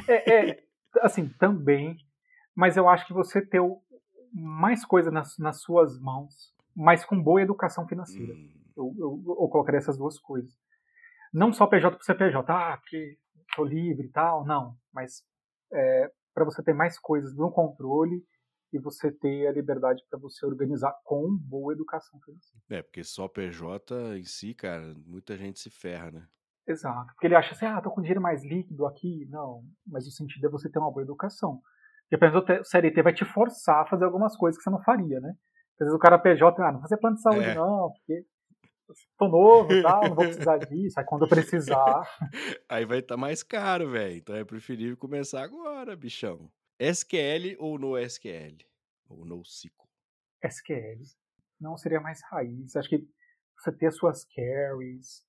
É, 0.07 0.51
é, 0.51 0.66
assim, 1.01 1.29
também. 1.39 1.97
Mas 2.55 2.75
eu 2.75 2.89
acho 2.89 3.05
que 3.05 3.13
você 3.13 3.45
ter 3.45 3.61
mais 4.33 4.85
coisa 4.85 5.11
nas, 5.11 5.37
nas 5.37 5.61
suas 5.61 5.99
mãos, 5.99 6.53
mas 6.75 7.05
com 7.05 7.21
boa 7.21 7.41
educação 7.41 7.87
financeira. 7.87 8.33
Hum. 8.33 8.49
Eu, 8.75 8.95
eu, 8.97 9.23
eu, 9.27 9.47
colocaria 9.47 9.79
essas 9.79 9.97
duas 9.97 10.19
coisas. 10.19 10.51
Não 11.33 11.51
só 11.51 11.65
PJ 11.65 11.95
para 11.95 12.05
CPJ, 12.05 12.53
ah, 12.53 12.79
que 12.87 13.17
tô 13.55 13.63
livre 13.63 14.05
e 14.07 14.11
tal, 14.11 14.45
não. 14.45 14.75
Mas 14.93 15.23
é, 15.73 16.11
para 16.33 16.45
você 16.45 16.61
ter 16.61 16.73
mais 16.73 16.99
coisas 16.99 17.35
no 17.35 17.51
controle 17.51 18.23
e 18.71 18.77
você 18.77 19.11
ter 19.11 19.47
a 19.47 19.51
liberdade 19.51 20.03
para 20.09 20.19
você 20.19 20.45
organizar 20.45 20.93
com 21.03 21.35
boa 21.35 21.73
educação 21.73 22.19
financeira. 22.21 22.63
É, 22.69 22.81
porque 22.81 23.03
só 23.03 23.27
PJ 23.27 24.17
em 24.17 24.23
si, 24.23 24.53
cara, 24.53 24.93
muita 25.05 25.35
gente 25.37 25.59
se 25.59 25.69
ferra, 25.69 26.11
né? 26.11 26.27
Exato. 26.67 27.07
Porque 27.13 27.27
ele 27.27 27.35
acha 27.35 27.53
assim, 27.53 27.65
ah, 27.65 27.81
tô 27.81 27.89
com 27.89 28.01
dinheiro 28.01 28.21
mais 28.21 28.43
líquido 28.43 28.85
aqui. 28.85 29.25
Não, 29.29 29.63
mas 29.85 30.05
o 30.05 30.11
sentido 30.11 30.47
é 30.47 30.49
você 30.49 30.69
ter 30.69 30.79
uma 30.79 30.91
boa 30.91 31.03
educação. 31.03 31.61
Por 32.09 32.23
exemplo, 32.23 32.59
o 32.59 32.63
CLT 32.63 33.01
vai 33.01 33.13
te 33.13 33.25
forçar 33.25 33.81
a 33.81 33.85
fazer 33.85 34.05
algumas 34.05 34.35
coisas 34.35 34.57
que 34.57 34.63
você 34.63 34.69
não 34.69 34.81
faria, 34.81 35.19
né? 35.19 35.33
Às 35.73 35.85
vezes 35.85 35.93
o 35.93 35.99
cara 35.99 36.19
PJ, 36.19 36.61
ah, 36.61 36.65
não 36.65 36.79
vou 36.79 36.81
fazer 36.81 36.97
plano 36.97 37.15
de 37.15 37.21
saúde 37.21 37.49
é. 37.49 37.55
não, 37.55 37.91
porque 37.91 38.25
tô 39.17 39.27
novo 39.27 39.71
e 39.71 39.81
tal, 39.81 40.01
não 40.03 40.15
vou 40.15 40.25
precisar 40.25 40.57
disso. 40.57 40.99
Aí 40.99 41.05
quando 41.05 41.23
eu 41.23 41.29
precisar... 41.29 42.01
Aí 42.69 42.85
vai 42.85 42.99
estar 42.99 43.15
tá 43.15 43.21
mais 43.21 43.43
caro, 43.43 43.91
velho. 43.91 44.17
Então 44.17 44.35
é 44.35 44.43
preferível 44.43 44.97
começar 44.97 45.43
agora, 45.43 45.95
bichão. 45.95 46.49
SQL 46.79 47.55
ou 47.59 47.77
no 47.77 47.97
SQL? 47.97 48.57
Ou 49.09 49.25
no 49.25 49.41
SQL? 49.41 49.87
SQL. 50.43 51.01
Não 51.59 51.75
seria 51.77 51.99
mais 51.99 52.21
raiz. 52.29 52.75
Acho 52.75 52.89
que 52.89 53.07
você 53.57 53.71
ter 53.71 53.87
as 53.87 53.95
suas 53.97 54.25
carries. 54.25 55.26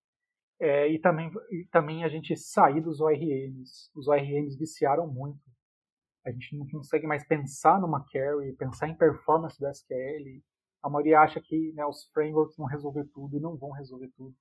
É, 0.61 0.88
e, 0.88 0.98
também, 0.98 1.30
e 1.50 1.64
também 1.70 2.04
a 2.04 2.09
gente 2.09 2.36
sair 2.36 2.80
dos 2.80 3.00
ORMs. 3.00 3.90
Os 3.94 4.09
ORMs 4.09 4.59
viciaram 4.59 5.06
muito. 5.06 5.40
A 6.26 6.30
gente 6.30 6.56
não 6.56 6.66
consegue 6.68 7.06
mais 7.06 7.26
pensar 7.26 7.80
numa 7.80 8.04
carry, 8.12 8.52
pensar 8.54 8.88
em 8.88 8.96
performance 8.96 9.59
do 9.59 9.68
SQL. 9.68 10.42
A 10.82 10.90
maioria 10.90 11.20
acha 11.20 11.40
que 11.40 11.72
né, 11.72 11.84
os 11.86 12.04
frameworks 12.12 12.56
vão 12.56 12.66
resolver 12.66 13.04
tudo 13.14 13.36
e 13.36 13.40
não 13.40 13.56
vão 13.56 13.70
resolver 13.70 14.11
tudo. 14.16 14.34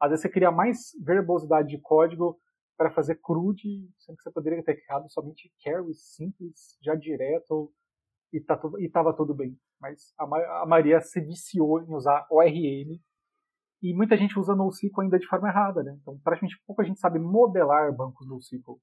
Às 0.00 0.10
vezes 0.10 0.22
você 0.22 0.28
cria 0.28 0.50
mais 0.50 0.92
verbosidade 1.02 1.68
de 1.68 1.78
código 1.78 2.38
para 2.76 2.90
fazer 2.90 3.16
CRUD, 3.16 3.62
sendo 3.98 4.16
que 4.16 4.22
você 4.22 4.30
poderia 4.30 4.62
ter 4.62 4.76
criado 4.76 5.08
somente 5.10 5.52
carry 5.62 5.94
simples, 5.94 6.76
já 6.82 6.94
direto, 6.94 7.72
e 8.32 8.40
tá 8.40 8.60
estava 8.78 9.14
tudo 9.14 9.34
bem. 9.34 9.56
Mas 9.80 10.12
a, 10.18 10.62
a 10.62 10.66
maioria 10.66 11.00
se 11.00 11.20
viciou 11.20 11.82
em 11.82 11.94
usar 11.94 12.26
ORM, 12.30 13.00
e 13.82 13.94
muita 13.94 14.16
gente 14.16 14.38
usa 14.38 14.54
NoSQL 14.54 15.02
ainda 15.02 15.18
de 15.18 15.26
forma 15.26 15.48
errada, 15.48 15.82
né? 15.82 15.96
Então, 16.00 16.18
praticamente 16.22 16.60
pouca 16.66 16.84
gente 16.84 17.00
sabe 17.00 17.18
modelar 17.18 17.94
bancos 17.94 18.26
NoSQL 18.28 18.80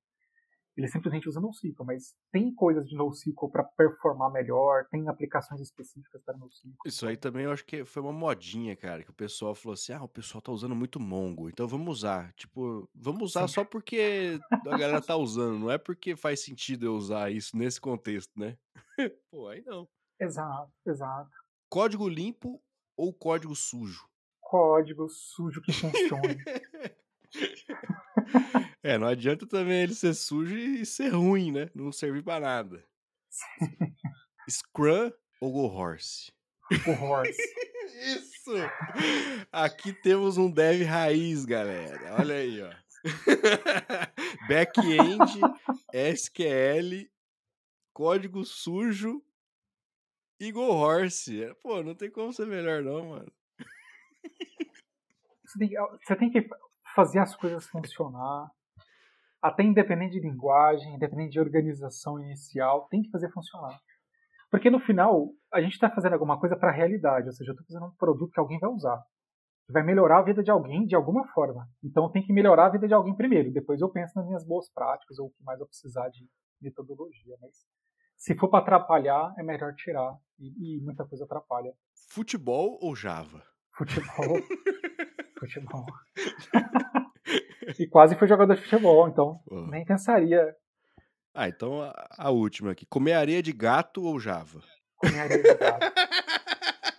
ele 0.80 0.88
simplesmente 0.88 1.28
usa 1.28 1.42
NoSQL, 1.42 1.84
mas 1.86 2.16
tem 2.32 2.54
coisas 2.54 2.88
de 2.88 2.96
NoSQL 2.96 3.50
para 3.52 3.64
performar 3.64 4.32
melhor, 4.32 4.86
tem 4.90 5.10
aplicações 5.10 5.60
específicas 5.60 6.22
para 6.24 6.38
NoSQL. 6.38 6.74
Isso 6.86 7.06
aí 7.06 7.18
também 7.18 7.44
eu 7.44 7.52
acho 7.52 7.66
que 7.66 7.84
foi 7.84 8.02
uma 8.02 8.14
modinha, 8.14 8.76
cara, 8.78 9.04
que 9.04 9.10
o 9.10 9.14
pessoal 9.14 9.54
falou 9.54 9.74
assim: 9.74 9.92
ah, 9.92 10.04
o 10.04 10.08
pessoal 10.08 10.42
tá 10.42 10.52
usando 10.52 10.76
muito 10.76 11.00
Mongo, 11.00 11.50
então 11.50 11.68
vamos 11.68 12.00
usar. 12.00 12.32
Tipo, 12.34 12.90
vamos 12.96 13.22
usar 13.24 13.48
Sim. 13.48 13.56
só 13.56 13.66
porque 13.66 14.40
a 14.52 14.78
galera 14.78 15.02
tá 15.02 15.18
usando, 15.18 15.60
não 15.60 15.72
é 15.72 15.78
porque 15.78 16.16
faz 16.16 16.44
sentido 16.44 16.86
eu 16.86 16.96
usar 16.96 17.30
isso 17.30 17.58
nesse 17.58 17.82
contexto, 17.82 18.32
né? 18.40 18.58
Pô, 19.30 19.50
aí 19.50 19.62
não. 19.66 19.88
Exato, 20.20 20.72
exato. 20.86 21.30
Código 21.70 22.08
limpo 22.08 22.62
ou 22.98 23.14
código 23.14 23.56
sujo? 23.56 24.09
Código 24.50 25.08
sujo 25.08 25.62
que 25.62 25.72
funcione. 25.72 26.44
É, 28.82 28.98
não 28.98 29.06
adianta 29.08 29.46
também 29.46 29.84
ele 29.84 29.94
ser 29.94 30.16
sujo 30.16 30.58
e 30.58 30.84
ser 30.84 31.10
ruim, 31.10 31.52
né? 31.52 31.70
Não 31.76 31.92
servir 31.92 32.24
pra 32.24 32.40
nada. 32.40 32.84
Scrum 34.50 35.12
ou 35.40 35.52
Go 35.52 35.68
Horse? 35.68 36.32
Go 36.84 36.92
Horse. 36.92 37.38
Isso! 38.18 38.52
Aqui 39.52 39.94
temos 39.94 40.38
um 40.38 40.50
dev 40.50 40.82
raiz, 40.84 41.46
galera. 41.46 42.16
Olha 42.18 42.36
aí, 42.36 42.64
ó. 42.64 42.74
Back-end, 44.48 45.40
SQL, 45.94 47.12
código 47.94 48.44
sujo 48.44 49.22
e 50.40 50.52
Go 50.52 50.62
Horse. 50.62 51.54
Pô, 51.62 51.84
não 51.84 51.94
tem 51.94 52.10
como 52.10 52.34
ser 52.34 52.48
melhor, 52.48 52.82
não, 52.82 53.10
mano. 53.10 53.32
Você 55.46 56.16
tem, 56.16 56.30
que 56.30 56.48
fazer 56.94 57.20
as 57.20 57.36
coisas 57.36 57.68
funcionar 57.68 58.52
até 59.42 59.64
independente 59.64 60.14
de 60.14 60.20
linguagem, 60.20 60.96
independente 60.96 61.32
de 61.32 61.40
organização 61.40 62.20
inicial, 62.20 62.88
tem 62.90 63.02
que 63.02 63.10
fazer 63.10 63.32
funcionar. 63.32 63.80
Porque 64.52 64.70
no 64.70 64.80
final, 64.80 65.30
a 65.54 65.62
gente 65.62 65.74
está 65.74 65.90
fazendo 65.90 66.14
alguma 66.14 66.40
coisa 66.40 66.56
para 66.56 66.70
a 66.70 66.74
realidade, 66.74 67.28
ou 67.28 67.32
seja, 67.32 67.52
eu 67.52 67.54
estou 67.54 67.66
fazendo 67.66 67.92
um 67.92 67.96
produto 67.96 68.32
que 68.32 68.40
alguém 68.40 68.60
vai 68.60 68.70
usar, 68.70 69.02
que 69.66 69.72
vai 69.72 69.84
melhorar 69.84 70.20
a 70.20 70.24
vida 70.24 70.44
de 70.44 70.52
alguém 70.52 70.86
de 70.86 70.96
alguma 70.96 71.26
forma. 71.30 71.68
Então 71.84 72.12
tem 72.12 72.24
que 72.24 72.34
melhorar 72.34 72.66
a 72.66 72.70
vida 72.70 72.88
de 72.88 72.94
alguém 72.94 73.16
primeiro, 73.16 73.52
depois 73.52 73.80
eu 73.80 73.90
penso 73.90 74.14
nas 74.16 74.28
minhas 74.28 74.46
boas 74.46 74.72
práticas 74.72 75.18
ou 75.20 75.28
o 75.28 75.32
que 75.32 75.44
mais 75.44 75.60
eu 75.60 75.68
precisar 75.68 76.10
de 76.10 76.28
metodologia. 76.62 77.38
Mas 77.42 77.56
se 78.18 78.36
for 78.36 78.50
para 78.50 78.60
atrapalhar, 78.60 79.34
é 79.38 79.44
melhor 79.44 79.74
tirar, 79.76 80.18
e, 80.38 80.78
e 80.78 80.82
muita 80.82 81.06
coisa 81.06 81.24
atrapalha. 81.24 81.72
Futebol 82.12 82.78
ou 82.82 82.96
Java? 82.96 83.44
Futebol. 83.80 84.42
Futebol. 85.40 85.86
e 87.80 87.88
quase 87.88 88.16
foi 88.16 88.28
jogador 88.28 88.56
de 88.56 88.62
futebol, 88.62 89.08
então 89.08 89.40
nem 89.70 89.86
pensaria. 89.86 90.54
Ah, 91.34 91.48
então 91.48 91.82
a, 91.82 91.94
a, 92.18 92.30
última 92.30 92.72
aqui. 92.72 92.86
Comer 92.86 93.14
areia 93.14 93.42
de 93.42 93.54
gato 93.54 94.04
ou 94.04 94.20
Java? 94.20 94.60
Comer 94.98 95.20
areia 95.20 95.42
de 95.42 95.56
gato. 95.56 95.94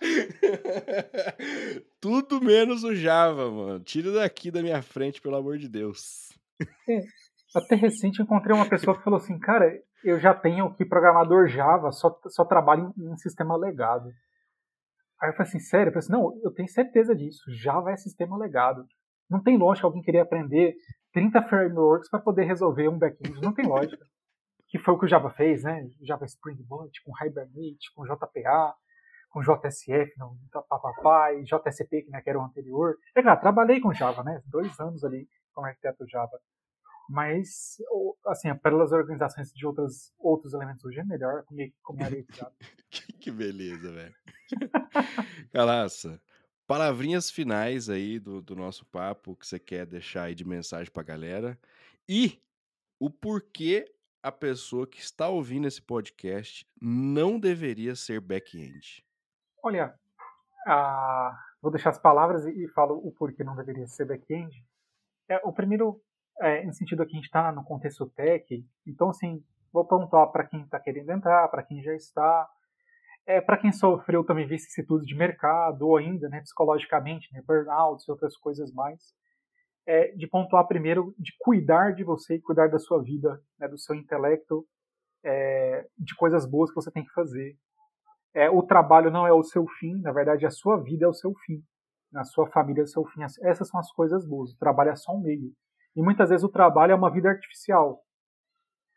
Tudo 2.01 2.41
menos 2.41 2.83
o 2.83 2.95
Java, 2.95 3.51
mano. 3.51 3.79
Tira 3.81 4.11
daqui 4.11 4.49
da 4.49 4.63
minha 4.63 4.81
frente, 4.81 5.21
pelo 5.21 5.35
amor 5.35 5.59
de 5.59 5.69
Deus. 5.69 6.29
É, 6.89 7.01
até 7.55 7.75
recente 7.75 8.23
encontrei 8.23 8.55
uma 8.55 8.67
pessoa 8.67 8.97
que 8.97 9.03
falou 9.03 9.17
assim, 9.17 9.37
cara, 9.37 9.71
eu 10.03 10.19
já 10.19 10.33
tenho 10.33 10.73
que 10.73 10.83
programador 10.83 11.47
Java, 11.47 11.91
só, 11.91 12.19
só 12.29 12.43
trabalho 12.43 12.91
em, 12.97 13.11
em 13.11 13.17
sistema 13.17 13.55
legado. 13.55 14.09
Aí 15.21 15.29
eu 15.29 15.33
falei 15.33 15.49
assim, 15.49 15.59
sério? 15.59 15.89
Eu 15.89 15.93
falei 15.93 15.99
assim, 15.99 16.11
não, 16.11 16.39
eu 16.43 16.51
tenho 16.51 16.67
certeza 16.67 17.15
disso. 17.15 17.43
Java 17.47 17.91
é 17.91 17.97
sistema 17.97 18.37
legado. 18.37 18.85
Não 19.29 19.41
tem 19.41 19.57
lógica 19.57 19.87
alguém 19.87 20.01
querer 20.01 20.19
aprender 20.19 20.73
30 21.13 21.43
frameworks 21.43 22.09
para 22.09 22.19
poder 22.19 22.43
resolver 22.43 22.87
um 22.89 22.97
back-end. 22.97 23.39
Não 23.41 23.53
tem 23.53 23.65
lógica. 23.65 24.03
Que 24.67 24.79
foi 24.79 24.93
o 24.93 24.99
que 24.99 25.05
o 25.05 25.07
Java 25.07 25.29
fez, 25.29 25.63
né? 25.63 25.87
Java 26.01 26.25
Spring 26.25 26.61
Boot, 26.63 26.91
com 27.03 27.13
Hibernate, 27.23 27.93
com 27.93 28.03
JPA, 28.05 28.73
com 29.29 29.41
JSF, 29.41 30.11
não, 30.17 30.35
papapá, 30.67 31.33
e 31.33 31.43
JSP, 31.43 32.03
que, 32.03 32.09
né, 32.09 32.21
que 32.21 32.29
era 32.29 32.39
o 32.39 32.43
anterior. 32.43 32.95
É 33.15 33.21
claro, 33.21 33.39
trabalhei 33.39 33.79
com 33.79 33.93
Java, 33.93 34.23
né? 34.23 34.41
Dois 34.45 34.77
anos 34.79 35.03
ali 35.03 35.27
como 35.53 35.67
arquiteto 35.67 36.05
Java. 36.07 36.37
Mas, 37.11 37.75
assim, 38.25 38.55
pelas 38.55 38.93
organizações 38.93 39.51
de 39.51 39.65
outras, 39.65 40.13
outros 40.17 40.53
elementos 40.53 40.85
hoje 40.85 41.01
é 41.01 41.03
melhor 41.03 41.43
comer, 41.43 41.73
comer 41.83 42.05
areia 42.05 42.25
que, 42.89 43.11
que 43.11 43.29
beleza, 43.29 43.91
velho. 43.91 44.15
Calaça, 45.51 46.21
palavrinhas 46.65 47.29
finais 47.29 47.89
aí 47.89 48.17
do, 48.17 48.41
do 48.41 48.55
nosso 48.55 48.85
papo 48.85 49.35
que 49.35 49.45
você 49.45 49.59
quer 49.59 49.85
deixar 49.85 50.23
aí 50.23 50.35
de 50.35 50.47
mensagem 50.47 50.89
pra 50.89 51.03
galera. 51.03 51.59
E 52.07 52.41
o 52.97 53.09
porquê 53.09 53.93
a 54.23 54.31
pessoa 54.31 54.87
que 54.87 55.01
está 55.01 55.27
ouvindo 55.27 55.67
esse 55.67 55.81
podcast 55.81 56.65
não 56.81 57.37
deveria 57.37 57.93
ser 57.93 58.21
back-end. 58.21 59.05
Olha, 59.61 59.93
ah, 60.65 61.37
vou 61.61 61.73
deixar 61.73 61.89
as 61.89 61.99
palavras 61.99 62.45
e, 62.45 62.51
e 62.51 62.69
falo 62.69 63.05
o 63.05 63.11
porquê 63.11 63.43
não 63.43 63.57
deveria 63.57 63.85
ser 63.85 64.05
back-end. 64.05 64.65
É, 65.27 65.41
o 65.43 65.51
primeiro 65.51 66.01
é, 66.41 66.65
no 66.65 66.73
sentido 66.73 67.05
que 67.05 67.13
a 67.13 67.15
gente 67.15 67.25
está 67.25 67.51
no 67.51 67.63
contexto 67.63 68.09
tech, 68.09 68.65
então 68.85 69.09
assim, 69.09 69.43
vou 69.71 69.85
pontuar 69.85 70.31
para 70.31 70.45
quem 70.45 70.61
está 70.63 70.79
querendo 70.79 71.11
entrar, 71.11 71.47
para 71.47 71.63
quem 71.63 71.81
já 71.81 71.93
está, 71.95 72.49
é, 73.25 73.39
para 73.39 73.57
quem 73.57 73.71
sofreu 73.71 74.23
também 74.23 74.47
vicissitudes 74.47 75.07
de 75.07 75.15
mercado, 75.15 75.87
ou 75.87 75.97
ainda 75.97 76.27
né, 76.27 76.41
psicologicamente, 76.41 77.31
né, 77.33 77.41
burnouts 77.45 78.07
e 78.07 78.11
outras 78.11 78.35
coisas 78.37 78.73
mais, 78.73 78.99
é, 79.85 80.11
de 80.13 80.27
pontuar 80.27 80.67
primeiro 80.67 81.13
de 81.17 81.31
cuidar 81.39 81.93
de 81.93 82.03
você 82.03 82.35
e 82.35 82.41
cuidar 82.41 82.67
da 82.69 82.79
sua 82.79 83.01
vida, 83.01 83.41
né, 83.59 83.67
do 83.67 83.77
seu 83.77 83.95
intelecto, 83.95 84.65
é, 85.23 85.85
de 85.97 86.15
coisas 86.15 86.49
boas 86.49 86.69
que 86.69 86.75
você 86.75 86.91
tem 86.91 87.03
que 87.03 87.13
fazer. 87.13 87.55
É, 88.33 88.49
o 88.49 88.63
trabalho 88.63 89.11
não 89.11 89.27
é 89.27 89.33
o 89.33 89.43
seu 89.43 89.65
fim, 89.79 89.99
na 90.01 90.11
verdade 90.11 90.45
a 90.45 90.51
sua 90.51 90.81
vida 90.81 91.05
é 91.05 91.07
o 91.07 91.13
seu 91.13 91.33
fim, 91.45 91.61
a 92.15 92.23
sua 92.23 92.47
família 92.47 92.81
é 92.81 92.83
o 92.83 92.87
seu 92.87 93.05
fim. 93.05 93.21
Essas 93.43 93.67
são 93.67 93.79
as 93.79 93.91
coisas 93.91 94.25
boas. 94.27 94.51
O 94.51 94.57
trabalho 94.57 94.89
é 94.89 94.95
só 94.95 95.13
um 95.13 95.21
meio. 95.21 95.53
E 95.95 96.01
muitas 96.01 96.29
vezes 96.29 96.43
o 96.43 96.49
trabalho 96.49 96.91
é 96.91 96.95
uma 96.95 97.11
vida 97.11 97.29
artificial. 97.29 98.03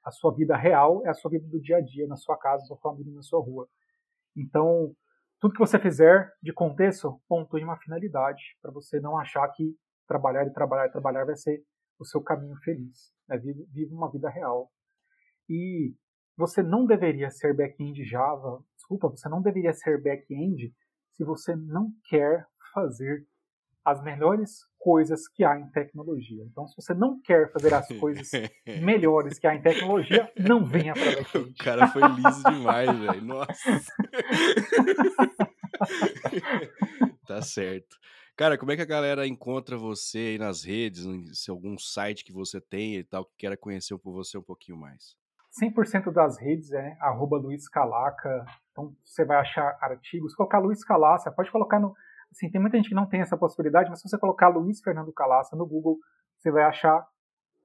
A 0.04 0.10
sua 0.10 0.34
vida 0.34 0.56
real 0.56 1.04
é 1.04 1.10
a 1.10 1.14
sua 1.14 1.30
vida 1.30 1.46
do 1.48 1.60
dia 1.60 1.78
a 1.78 1.80
dia, 1.80 2.06
na 2.06 2.16
sua 2.16 2.36
casa, 2.36 2.62
na 2.62 2.66
sua 2.66 2.76
família, 2.78 3.12
na 3.12 3.22
sua 3.22 3.40
rua. 3.40 3.68
Então, 4.36 4.94
tudo 5.40 5.54
que 5.54 5.60
você 5.60 5.78
fizer 5.78 6.32
de 6.42 6.52
contexto, 6.52 7.20
pontue 7.28 7.64
uma 7.64 7.76
finalidade, 7.76 8.42
para 8.62 8.70
você 8.70 9.00
não 9.00 9.18
achar 9.18 9.46
que 9.48 9.74
trabalhar 10.06 10.46
e 10.46 10.52
trabalhar 10.52 10.86
e 10.86 10.92
trabalhar 10.92 11.24
vai 11.24 11.36
ser 11.36 11.64
o 11.98 12.04
seu 12.04 12.22
caminho 12.22 12.56
feliz. 12.58 13.12
Né? 13.28 13.38
Vive 13.38 13.92
uma 13.92 14.10
vida 14.10 14.28
real. 14.28 14.70
E 15.48 15.94
você 16.36 16.62
não 16.62 16.86
deveria 16.86 17.30
ser 17.30 17.54
back-end 17.54 18.04
Java, 18.04 18.62
desculpa, 18.76 19.08
você 19.08 19.28
não 19.28 19.40
deveria 19.40 19.72
ser 19.72 20.02
back-end 20.02 20.74
se 21.12 21.24
você 21.24 21.54
não 21.54 21.92
quer 22.08 22.46
fazer 22.72 23.26
as 23.84 24.02
melhores 24.02 24.64
coisas 24.78 25.28
que 25.28 25.44
há 25.44 25.58
em 25.58 25.68
tecnologia. 25.70 26.42
Então, 26.44 26.66
se 26.66 26.74
você 26.76 26.94
não 26.94 27.20
quer 27.20 27.52
fazer 27.52 27.74
as 27.74 27.86
coisas 27.98 28.30
melhores 28.82 29.38
que 29.38 29.46
há 29.46 29.54
em 29.54 29.62
tecnologia, 29.62 30.30
não 30.38 30.64
venha 30.64 30.94
para 30.94 31.04
back-end. 31.04 31.54
O 31.60 31.64
cara 31.64 31.86
foi 31.88 32.02
liso 32.02 32.42
demais, 32.44 32.98
velho. 32.98 33.22
Nossa. 33.22 33.52
tá 37.26 37.42
certo. 37.42 37.96
Cara, 38.36 38.58
como 38.58 38.72
é 38.72 38.76
que 38.76 38.82
a 38.82 38.86
galera 38.86 39.26
encontra 39.26 39.76
você 39.76 40.18
aí 40.18 40.38
nas 40.38 40.64
redes, 40.64 41.04
se 41.38 41.50
algum 41.50 41.78
site 41.78 42.24
que 42.24 42.32
você 42.32 42.60
tem 42.60 42.96
e 42.96 43.04
tal, 43.04 43.24
que 43.24 43.36
queira 43.38 43.56
conhecer 43.56 43.96
por 43.98 44.12
você 44.12 44.36
um 44.36 44.42
pouquinho 44.42 44.76
mais? 44.76 45.16
100% 45.62 46.12
das 46.12 46.38
redes 46.38 46.72
é 46.72 46.96
arroba 47.00 47.38
Luiz 47.38 47.68
Calaca. 47.68 48.44
Então 48.72 48.94
você 49.04 49.24
vai 49.24 49.38
achar 49.38 49.78
artigos. 49.80 50.34
Colocar 50.34 50.58
Luiz 50.58 50.84
Calaça, 50.84 51.30
pode 51.30 51.50
colocar 51.50 51.78
no, 51.78 51.94
Assim, 52.34 52.50
tem 52.50 52.60
muita 52.60 52.76
gente 52.76 52.88
que 52.88 52.94
não 52.94 53.06
tem 53.06 53.20
essa 53.20 53.36
possibilidade, 53.36 53.88
mas 53.88 54.00
se 54.00 54.08
você 54.08 54.18
colocar 54.18 54.48
Luiz 54.48 54.80
Fernando 54.80 55.12
Calaça 55.12 55.54
no 55.54 55.64
Google, 55.64 55.98
você 56.36 56.50
vai 56.50 56.64
achar 56.64 57.06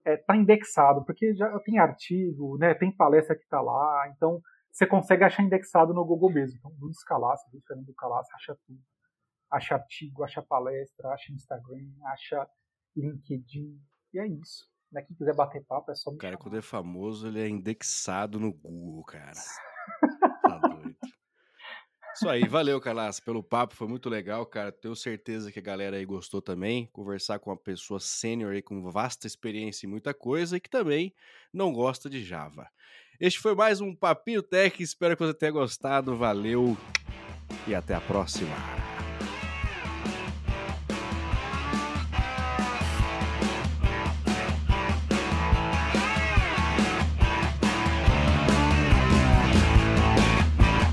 é, 0.05 0.15
tá 0.15 0.35
indexado, 0.35 1.03
porque 1.05 1.33
já 1.33 1.59
tem 1.59 1.79
artigo, 1.79 2.55
né, 2.57 2.73
tem 2.75 2.95
palestra 2.95 3.35
que 3.35 3.43
está 3.43 3.59
lá, 3.59 4.11
então 4.15 4.39
você 4.71 4.85
consegue 4.85 5.23
achar 5.23 5.43
indexado 5.43 5.93
no 5.93 6.05
Google 6.05 6.31
mesmo. 6.31 6.57
Então, 6.59 6.71
Luiz 6.79 7.03
Calaça, 7.03 7.49
Luiz 7.51 7.65
Fernando 7.65 7.93
Calaça, 7.95 8.29
acha 8.35 8.55
tudo. 8.65 8.79
Acha 9.51 9.75
artigo, 9.75 10.23
acha 10.23 10.43
palestra, 10.43 11.09
acha 11.09 11.33
Instagram, 11.33 11.89
acha 12.05 12.47
LinkedIn, 12.95 13.81
e 14.13 14.19
é 14.19 14.27
isso. 14.27 14.69
Né? 14.91 15.01
Quem 15.01 15.17
quiser 15.17 15.35
bater 15.35 15.65
papo 15.65 15.91
é 15.91 15.95
só 15.95 16.11
me 16.11 16.17
Cara, 16.17 16.33
chamar. 16.33 16.43
quando 16.43 16.57
é 16.57 16.61
famoso, 16.61 17.27
ele 17.27 17.41
é 17.41 17.49
indexado 17.49 18.39
no 18.39 18.53
Google, 18.53 19.03
cara. 19.05 19.31
Isso 22.19 22.27
aí, 22.27 22.45
valeu, 22.45 22.81
Calas, 22.81 23.17
pelo 23.17 23.41
papo, 23.41 23.73
foi 23.73 23.87
muito 23.87 24.09
legal, 24.09 24.45
cara. 24.45 24.73
Tenho 24.73 24.93
certeza 24.93 25.53
que 25.53 25.59
a 25.59 25.61
galera 25.61 25.95
aí 25.95 26.03
gostou 26.03 26.41
também. 26.41 26.85
Conversar 26.91 27.39
com 27.39 27.49
uma 27.49 27.55
pessoa 27.55 27.97
sênior 27.97 28.51
aí 28.51 28.61
com 28.61 28.91
vasta 28.91 29.25
experiência 29.25 29.87
em 29.87 29.89
muita 29.89 30.13
coisa 30.13 30.57
e 30.57 30.59
que 30.59 30.69
também 30.69 31.13
não 31.53 31.71
gosta 31.71 32.09
de 32.09 32.21
Java. 32.21 32.67
Este 33.21 33.39
foi 33.39 33.55
mais 33.55 33.79
um 33.79 33.95
Papinho 33.95 34.43
Tech, 34.43 34.83
espero 34.83 35.15
que 35.15 35.25
você 35.25 35.33
tenha 35.33 35.53
gostado. 35.53 36.17
Valeu 36.17 36.77
e 37.65 37.73
até 37.73 37.95
a 37.95 38.01
próxima. 38.01 38.53